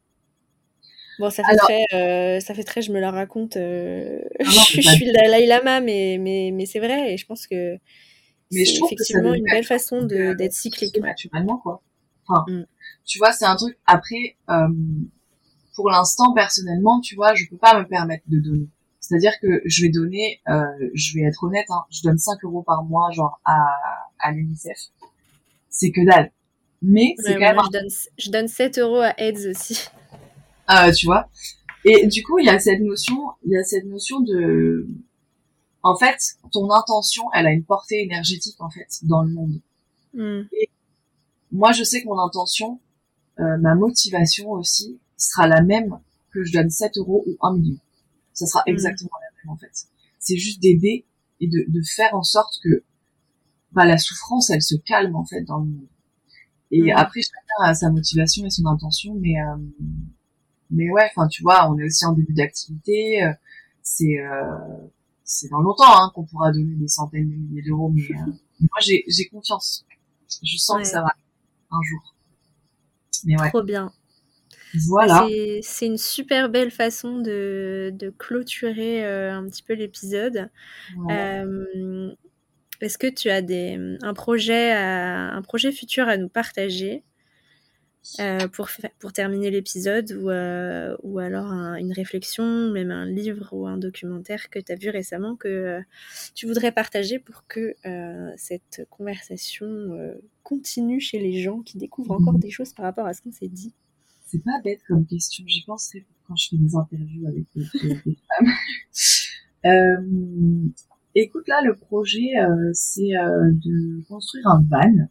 bon, 1.20 1.30
ça 1.30 1.44
fait 1.44 1.52
Alors- 1.52 1.66
très, 1.66 1.84
euh, 1.94 2.40
ça 2.40 2.54
fait 2.54 2.64
très, 2.64 2.82
je 2.82 2.90
me 2.92 2.98
la 2.98 3.10
raconte, 3.12 3.56
euh, 3.56 4.18
non, 4.40 4.50
je, 4.74 4.80
suis 4.80 5.04
le 5.06 5.12
Dalai 5.12 5.46
Lama, 5.46 5.80
mais, 5.80 6.18
mais, 6.18 6.50
mais 6.52 6.66
c'est 6.66 6.80
vrai, 6.80 7.12
et 7.12 7.16
je 7.16 7.26
pense 7.26 7.46
que 7.46 7.74
Mais 8.50 8.64
c'est 8.64 8.80
que 8.80 8.86
effectivement 8.86 9.32
une 9.34 9.44
belle 9.44 9.64
façon 9.64 10.02
de- 10.02 10.14
euh, 10.16 10.34
d'être 10.34 10.52
cyclique. 10.54 10.98
naturellement, 11.00 11.58
quoi. 11.58 11.82
Enfin, 12.26 12.44
Mm. 12.48 12.64
tu 13.04 13.18
vois, 13.18 13.32
c'est 13.32 13.44
un 13.44 13.56
truc. 13.56 13.78
Après, 13.86 14.36
euh, 14.50 14.68
pour 15.76 15.90
l'instant, 15.90 16.32
personnellement, 16.34 17.00
tu 17.00 17.14
vois, 17.14 17.34
je 17.34 17.44
peux 17.48 17.56
pas 17.56 17.78
me 17.78 17.86
permettre 17.86 18.24
de 18.28 18.40
donner. 18.40 18.66
C'est-à-dire 19.00 19.32
que 19.40 19.62
je 19.64 19.82
vais 19.82 19.88
donner, 19.88 20.40
je 20.94 21.14
vais 21.14 21.22
être 21.26 21.42
honnête, 21.44 21.66
hein, 21.70 21.82
je 21.90 22.02
donne 22.02 22.18
5 22.18 22.44
euros 22.44 22.62
par 22.62 22.84
mois, 22.84 23.10
genre 23.12 23.40
à, 23.44 23.56
à 24.18 24.30
l'UNICEF. 24.32 24.76
C'est 25.70 25.90
que 25.90 26.04
dalle. 26.04 26.30
Mais 26.82 27.14
c'est 27.18 27.34
quand 27.34 27.40
même 27.40 27.56
je 27.64 27.70
donne, 27.78 27.88
je 28.18 28.30
donne 28.30 28.48
7 28.48 28.78
euros 28.78 29.00
à 29.00 29.14
AIDS 29.18 29.48
aussi. 29.48 29.88
Euh, 30.72 30.92
tu 30.92 31.06
vois. 31.06 31.28
Et 31.84 32.06
du 32.06 32.22
coup, 32.22 32.38
il 32.38 32.46
y 32.46 32.50
a 32.50 32.58
cette 32.58 32.80
notion, 32.80 33.16
il 33.44 33.52
y 33.52 33.56
a 33.56 33.64
cette 33.64 33.86
notion 33.86 34.20
de, 34.20 34.86
en 35.82 35.96
fait, 35.96 36.18
ton 36.52 36.70
intention, 36.70 37.24
elle 37.34 37.46
a 37.46 37.52
une 37.52 37.64
portée 37.64 38.02
énergétique 38.02 38.60
en 38.60 38.70
fait 38.70 38.88
dans 39.02 39.22
le 39.22 39.30
monde. 39.32 39.60
Mm. 40.14 40.42
Moi, 41.52 41.72
je 41.72 41.82
sais 41.82 42.02
que 42.02 42.06
mon 42.06 42.18
intention, 42.20 42.80
euh, 43.38 43.56
ma 43.58 43.74
motivation 43.74 44.50
aussi, 44.50 44.98
sera 45.16 45.46
la 45.48 45.62
même 45.62 45.98
que 46.32 46.44
je 46.44 46.52
donne 46.52 46.70
7 46.70 46.96
euros 46.98 47.24
ou 47.26 47.36
1 47.40 47.54
million. 47.54 47.78
Ça 48.34 48.46
sera 48.46 48.62
Mhm. 48.66 48.74
exactement 48.74 49.10
la 49.20 49.36
même 49.42 49.52
en 49.52 49.56
fait. 49.56 49.72
C'est 50.18 50.36
juste 50.36 50.60
d'aider 50.60 51.04
et 51.40 51.48
de, 51.48 51.64
de 51.66 51.82
faire 51.82 52.14
en 52.14 52.22
sorte 52.22 52.54
que 52.62 52.84
bah, 53.72 53.84
la 53.86 53.98
souffrance, 53.98 54.50
elle 54.50 54.62
se 54.62 54.74
calme 54.76 55.16
en 55.16 55.24
fait 55.24 55.42
dans 55.42 55.58
le 55.58 55.64
monde. 55.66 55.86
Et 56.70 56.82
Mhm. 56.82 56.92
après, 56.96 57.20
chacun 57.22 57.64
a 57.70 57.74
sa 57.74 57.90
motivation 57.90 58.44
et 58.46 58.50
son 58.50 58.66
intention, 58.66 59.14
mais 59.14 59.34
euh, 59.40 59.56
mais 60.70 60.90
ouais, 60.90 61.08
enfin 61.14 61.28
tu 61.28 61.42
vois, 61.42 61.70
on 61.70 61.78
est 61.78 61.84
aussi 61.84 62.04
en 62.06 62.12
début 62.12 62.32
d'activité. 62.34 63.22
euh, 63.24 63.32
C'est 63.82 64.18
euh, 64.20 64.42
c'est 65.24 65.48
dans 65.50 65.60
longtemps 65.60 65.84
hein, 65.88 66.10
qu'on 66.14 66.24
pourra 66.24 66.50
donner 66.52 66.74
des 66.76 66.88
centaines 66.88 67.30
de 67.30 67.36
milliers 67.36 67.62
d'euros, 67.62 67.90
mais 67.94 68.02
euh, 68.02 68.32
moi 68.60 68.78
j'ai 68.80 69.04
j'ai 69.08 69.26
confiance. 69.28 69.86
Je 70.44 70.56
sens 70.58 70.76
Ouais. 70.76 70.82
que 70.82 70.88
ça 70.88 71.02
va 71.02 71.14
un 71.72 71.80
jour. 71.82 72.14
Mais 73.24 73.38
ouais, 73.40 73.48
Trop 73.50 73.62
bien. 73.62 73.92
voilà. 74.88 75.26
C'est- 75.28 75.60
C'est 75.62 75.86
une 75.86 75.98
super 75.98 76.48
belle 76.48 76.70
façon 76.70 77.18
de, 77.18 77.90
de 77.94 78.10
clôturer 78.10 79.04
euh, 79.04 79.32
un 79.34 79.46
petit 79.48 79.62
peu 79.62 79.74
l'épisode. 79.74 80.50
Ouais. 80.96 81.40
Euh, 81.44 82.12
Est-ce 82.80 82.98
que 82.98 83.06
tu 83.08 83.30
as 83.30 83.42
des, 83.42 83.78
un, 84.02 84.14
projet 84.14 84.72
à- 84.72 85.32
un 85.34 85.42
projet 85.42 85.72
futur 85.72 86.08
à 86.08 86.16
nous 86.16 86.28
partager? 86.30 87.04
Euh, 88.18 88.48
pour, 88.48 88.68
pour 88.98 89.12
terminer 89.12 89.50
l'épisode 89.50 90.10
ou, 90.12 90.30
euh, 90.30 90.96
ou 91.02 91.18
alors 91.18 91.46
un- 91.46 91.76
une 91.76 91.92
réflexion, 91.92 92.70
même 92.70 92.90
un 92.90 93.04
livre 93.04 93.50
ou 93.52 93.66
un 93.66 93.76
documentaire 93.76 94.48
que 94.48 94.58
tu 94.58 94.72
as 94.72 94.74
vu 94.74 94.88
récemment 94.88 95.36
que 95.36 95.48
euh, 95.48 95.80
tu 96.34 96.46
voudrais 96.46 96.72
partager 96.72 97.18
pour 97.18 97.46
que 97.46 97.74
cette 98.36 98.86
conversation 98.90 100.16
continue 100.42 101.00
chez 101.00 101.18
les 101.18 101.42
gens 101.42 101.60
qui 101.60 101.76
découvrent 101.78 102.12
encore 102.12 102.38
des 102.38 102.50
choses 102.50 102.72
par 102.72 102.86
rapport 102.86 103.06
à 103.06 103.12
ce 103.12 103.20
qu'on 103.22 103.32
s'est 103.32 103.48
dit? 103.48 103.74
C'est 104.26 104.42
pas 104.42 104.60
bête 104.64 104.80
comme 104.88 105.04
question. 105.06 105.44
J'y 105.46 105.64
penserai 105.64 106.04
quand 106.26 106.36
je 106.36 106.48
fais 106.50 106.56
des 106.56 106.74
interviews 106.76 107.26
avec 107.26 107.44
des, 107.54 107.64
femmes. 109.62 110.72
écoute, 111.14 111.48
là, 111.48 111.60
le 111.64 111.74
projet, 111.76 112.30
c'est 112.72 113.10
de 113.10 114.02
construire 114.08 114.46
un 114.46 114.62
van 114.70 115.08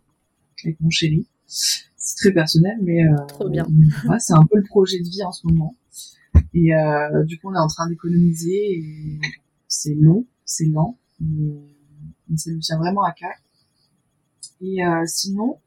avec 0.64 0.82
mon 0.82 0.90
chéri. 0.90 1.28
C'est 2.00 2.16
très 2.16 2.32
personnel, 2.32 2.78
mais 2.82 3.04
euh, 3.06 3.26
Trop 3.28 3.50
bien. 3.50 3.66
ouais, 4.08 4.20
c'est 4.20 4.34
un 4.34 4.46
peu 4.46 4.58
le 4.58 4.64
projet 4.64 5.00
de 5.00 5.08
vie 5.08 5.24
en 5.24 5.32
ce 5.32 5.46
moment. 5.46 5.76
Et 6.54 6.74
euh, 6.74 7.24
du 7.26 7.38
coup, 7.40 7.50
on 7.50 7.56
est 7.56 7.60
en 7.60 7.68
train 7.68 7.88
d'économiser. 7.90 8.78
et 8.80 9.20
C'est 9.68 9.94
long, 9.96 10.26
c'est 10.46 10.66
lent, 10.66 10.98
mais, 11.20 11.62
mais 12.30 12.38
ça 12.38 12.52
nous 12.52 12.60
tient 12.60 12.78
vraiment 12.78 13.04
à 13.04 13.12
cœur. 13.12 13.34
Et 14.62 14.86
euh, 14.86 15.04
sinon, 15.06 15.60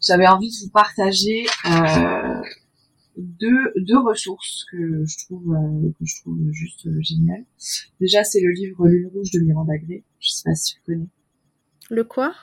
j'avais 0.00 0.26
envie 0.26 0.50
de 0.50 0.64
vous 0.64 0.70
partager 0.70 1.46
euh, 1.66 2.40
deux, 3.16 3.72
deux 3.76 3.98
ressources 3.98 4.64
que 4.70 5.04
je 5.04 5.24
trouve 5.24 5.54
euh, 5.54 5.90
que 5.98 6.04
je 6.04 6.20
trouve 6.20 6.38
juste 6.52 6.86
euh, 6.86 7.00
géniales. 7.00 7.44
Déjà, 8.00 8.24
c'est 8.24 8.40
le 8.40 8.50
livre 8.52 8.86
Lune 8.88 9.08
rouge 9.14 9.30
de 9.30 9.40
Miranda 9.40 9.76
Gray. 9.78 10.02
Je 10.20 10.28
sais 10.30 10.42
pas 10.44 10.54
si 10.54 10.74
tu 10.74 10.80
connais. 10.84 11.08
Le 11.90 12.04
quoi? 12.04 12.34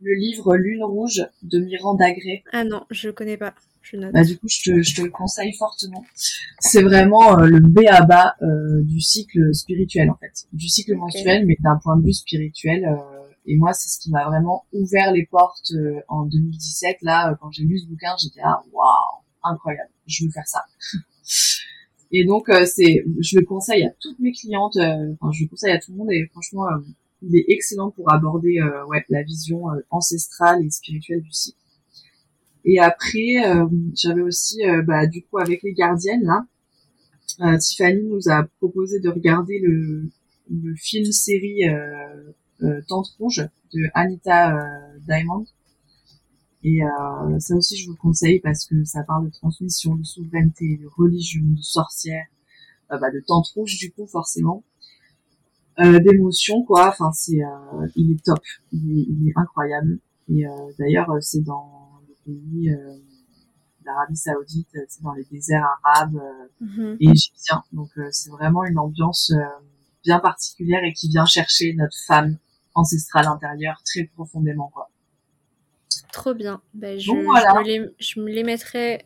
Le 0.00 0.14
livre 0.14 0.56
Lune 0.56 0.84
rouge 0.84 1.26
de 1.42 1.58
Miranda 1.58 2.10
Gray. 2.12 2.42
Ah 2.52 2.64
non, 2.64 2.84
je 2.90 3.10
connais 3.10 3.36
pas. 3.36 3.54
Je 3.82 3.96
note. 3.96 4.12
Bah, 4.12 4.22
du 4.22 4.38
coup, 4.38 4.48
je 4.48 4.70
te, 4.70 4.82
je 4.82 4.94
te 4.94 5.02
le 5.02 5.10
conseille 5.10 5.52
fortement. 5.54 6.04
C'est 6.60 6.82
vraiment 6.82 7.38
euh, 7.38 7.46
le 7.46 7.60
B 7.60 7.80
à 7.88 8.04
bas 8.04 8.34
euh, 8.42 8.82
du 8.84 9.00
cycle 9.00 9.54
spirituel, 9.54 10.10
en 10.10 10.16
fait. 10.16 10.46
Du 10.52 10.68
cycle 10.68 10.92
Ok. 10.92 10.98
mensuel, 10.98 11.46
mais 11.46 11.56
d'un 11.60 11.78
point 11.82 11.96
de 11.96 12.04
vue 12.04 12.12
spirituel. 12.12 12.84
euh, 12.84 12.96
et 13.46 13.56
moi, 13.56 13.72
c'est 13.72 13.88
ce 13.88 13.98
qui 13.98 14.10
m'a 14.10 14.26
vraiment 14.26 14.66
ouvert 14.72 15.10
les 15.12 15.24
portes 15.26 15.72
euh, 15.72 16.00
en 16.08 16.26
2017. 16.26 16.98
Là, 17.02 17.30
euh, 17.32 17.34
quand 17.40 17.50
j'ai 17.50 17.64
lu 17.64 17.78
ce 17.78 17.86
bouquin, 17.86 18.14
j'étais 18.22 18.40
là, 18.40 18.62
waouh, 18.72 19.22
incroyable, 19.42 19.88
je 20.06 20.26
veux 20.26 20.30
faire 20.30 20.46
ça. 20.46 20.64
et 22.12 22.24
donc, 22.26 22.48
euh, 22.50 22.66
c'est, 22.66 23.04
je 23.20 23.38
le 23.38 23.44
conseille 23.46 23.84
à 23.86 23.90
toutes 24.00 24.18
mes 24.18 24.32
clientes. 24.32 24.76
euh, 24.76 25.14
Enfin, 25.20 25.32
je 25.32 25.44
le 25.44 25.48
conseille 25.48 25.72
à 25.72 25.78
tout 25.80 25.92
le 25.92 25.96
monde. 25.98 26.12
Et 26.12 26.26
franchement, 26.30 26.66
euh, 26.66 26.76
il 27.22 27.36
est 27.36 27.46
excellent 27.48 27.90
pour 27.90 28.12
aborder 28.12 28.58
euh, 28.60 28.86
ouais, 28.86 29.04
la 29.08 29.22
vision 29.22 29.70
euh, 29.70 29.80
ancestrale 29.90 30.64
et 30.64 30.70
spirituelle 30.70 31.22
du 31.22 31.32
cycle. 31.32 31.58
Et 32.64 32.78
après, 32.78 33.46
euh, 33.46 33.66
j'avais 33.94 34.20
aussi, 34.20 34.60
bah, 34.86 35.06
du 35.06 35.22
coup, 35.22 35.38
avec 35.38 35.62
les 35.62 35.72
gardiennes, 35.72 36.24
là, 36.24 36.46
euh, 37.40 37.56
Tiffany 37.56 38.02
nous 38.02 38.28
a 38.28 38.44
proposé 38.58 39.00
de 39.00 39.08
regarder 39.08 39.60
le, 39.60 40.10
le 40.50 40.74
film-série 40.76 41.68
euh, 41.68 42.32
euh, 42.62 42.80
Tante 42.88 43.08
Rouge 43.18 43.46
de 43.72 43.82
Anita 43.94 44.56
Diamond. 45.06 45.46
Et 46.64 46.80
ça 47.38 47.54
aussi, 47.54 47.76
je 47.76 47.86
vous 47.86 47.92
le 47.92 47.98
conseille 47.98 48.40
parce 48.40 48.66
que 48.66 48.84
ça 48.84 49.04
parle 49.04 49.26
de 49.26 49.30
transmission, 49.30 49.94
de 49.94 50.02
souveraineté, 50.02 50.76
de 50.76 50.88
religion, 50.96 51.44
de 51.44 51.62
sorcière, 51.62 52.26
bah, 52.90 53.10
de 53.12 53.22
Tante 53.24 53.46
Rouge, 53.54 53.78
du 53.78 53.92
coup, 53.92 54.06
forcément. 54.06 54.64
Euh, 55.80 55.98
d'émotions 56.00 56.62
quoi. 56.64 56.88
Enfin 56.88 57.12
c'est, 57.12 57.40
il 57.96 58.12
est 58.12 58.24
top, 58.24 58.40
il 58.72 58.98
est, 58.98 59.06
il 59.08 59.28
est 59.28 59.32
incroyable. 59.36 59.98
Et 60.30 60.44
d'ailleurs 60.78 61.10
c'est 61.20 61.42
dans 61.42 62.00
les 62.06 62.32
pays 62.32 62.76
d'Arabie 63.84 64.16
Saoudite, 64.16 64.68
c'est 64.88 65.02
dans 65.02 65.14
les 65.14 65.24
déserts 65.30 65.64
arabes 65.82 66.20
mhm. 66.60 66.96
et 67.00 67.10
égyptiens. 67.10 67.62
Donc 67.72 67.90
c'est 68.10 68.30
vraiment 68.30 68.64
une 68.64 68.78
ambiance 68.78 69.32
bien 70.04 70.20
particulière 70.20 70.84
et 70.84 70.92
qui 70.92 71.08
vient 71.08 71.26
chercher 71.26 71.74
notre 71.74 71.96
femme 72.06 72.36
ancestrale 72.74 73.26
intérieure 73.26 73.82
très 73.84 74.04
profondément 74.04 74.70
quoi. 74.72 74.90
Trop 76.12 76.34
bien. 76.34 76.60
Ben, 76.74 76.98
je, 76.98 77.12
me 77.12 77.64
les, 77.64 77.90
je, 77.98 78.20
me 78.20 78.30
les, 78.30 78.42
mettrai 78.42 79.04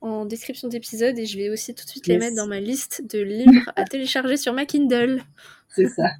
en 0.00 0.26
description 0.26 0.68
d'épisode 0.68 1.18
et 1.18 1.26
je 1.26 1.38
vais 1.38 1.50
aussi 1.50 1.74
tout 1.74 1.84
de 1.84 1.90
suite 1.90 2.06
les 2.06 2.18
mettre 2.18 2.36
dans 2.36 2.46
ma 2.46 2.60
liste 2.60 3.02
de 3.10 3.20
livres 3.20 3.70
à 3.76 3.84
télécharger 3.84 4.36
sur 4.36 4.52
ma 4.52 4.66
Kindle. 4.66 5.22
C'est 5.74 5.88
ça. 5.88 6.10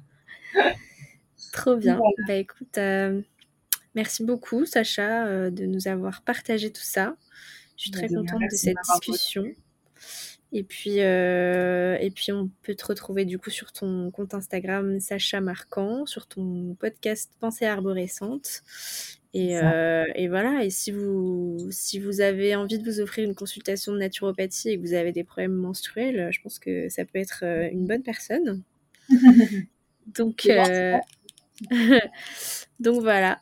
Trop 1.53 1.75
bien. 1.75 1.99
Bah 2.27 2.35
écoute, 2.35 2.77
euh, 2.77 3.21
merci 3.95 4.23
beaucoup 4.23 4.65
Sacha 4.65 5.27
euh, 5.27 5.49
de 5.51 5.65
nous 5.65 5.87
avoir 5.87 6.23
partagé 6.23 6.71
tout 6.71 6.81
ça. 6.81 7.15
Je 7.77 7.83
suis 7.83 7.91
très 7.91 8.07
contente 8.07 8.41
de 8.41 8.55
cette 8.55 8.77
discussion. 8.91 9.45
Et 10.55 10.63
puis, 10.63 11.01
euh, 11.01 11.97
et 11.99 12.11
puis, 12.11 12.31
on 12.31 12.49
peut 12.61 12.75
te 12.75 12.85
retrouver 12.85 13.25
du 13.25 13.39
coup 13.39 13.49
sur 13.49 13.71
ton 13.71 14.11
compte 14.11 14.35
Instagram 14.35 14.99
Sacha 14.99 15.41
Marquant, 15.41 16.05
sur 16.05 16.27
ton 16.27 16.75
podcast 16.79 17.31
Pensée 17.39 17.65
arborescente. 17.65 18.61
Et, 19.33 19.57
euh, 19.57 20.05
et, 20.13 20.27
voilà, 20.27 20.63
et 20.63 20.69
si 20.69 20.91
vous, 20.91 21.67
si 21.71 21.99
vous 21.99 22.21
avez 22.21 22.55
envie 22.55 22.77
de 22.77 22.83
vous 22.83 22.99
offrir 22.99 23.27
une 23.27 23.33
consultation 23.33 23.93
de 23.93 23.97
naturopathie 23.97 24.69
et 24.69 24.77
que 24.77 24.81
vous 24.81 24.93
avez 24.93 25.11
des 25.11 25.23
problèmes 25.23 25.53
menstruels, 25.53 26.29
je 26.31 26.39
pense 26.41 26.59
que 26.59 26.87
ça 26.87 27.03
peut 27.03 27.17
être 27.17 27.43
une 27.43 27.87
bonne 27.87 28.03
personne. 28.03 28.61
Donc, 30.17 30.45
euh... 30.47 30.97
donc 32.79 33.01
voilà. 33.01 33.39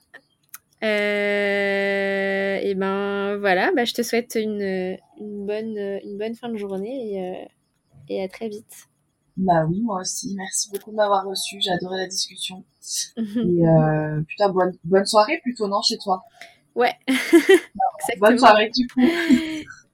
Euh, 0.83 2.59
et 2.61 2.73
ben 2.75 3.37
voilà, 3.37 3.71
bah, 3.75 3.85
je 3.85 3.93
te 3.93 4.01
souhaite 4.01 4.35
une, 4.35 4.97
une, 5.19 5.45
bonne, 5.45 5.77
une 6.03 6.17
bonne 6.17 6.35
fin 6.35 6.49
de 6.49 6.57
journée 6.57 7.13
et, 7.13 7.21
euh, 7.21 7.45
et 8.09 8.23
à 8.23 8.27
très 8.27 8.49
vite. 8.49 8.87
Bah 9.37 9.65
oui, 9.67 9.81
moi 9.81 10.01
aussi. 10.01 10.33
Merci 10.35 10.69
beaucoup 10.71 10.91
de 10.91 10.95
m'avoir 10.95 11.25
reçu. 11.25 11.59
J'ai 11.61 11.71
adoré 11.71 11.97
la 11.97 12.07
discussion. 12.07 12.63
Et 13.17 14.23
putain, 14.27 14.49
bonne, 14.49 14.77
bonne 14.83 15.05
soirée 15.05 15.39
plutôt, 15.41 15.67
non, 15.67 15.81
chez 15.81 15.97
toi? 15.97 16.23
Ouais. 16.75 16.93
bonne 18.19 18.37
soirée 18.37 18.69
du 18.75 18.87
coup. 18.87 19.01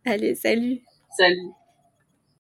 Allez, 0.06 0.36
salut. 0.36 0.82
Salut. 1.16 1.52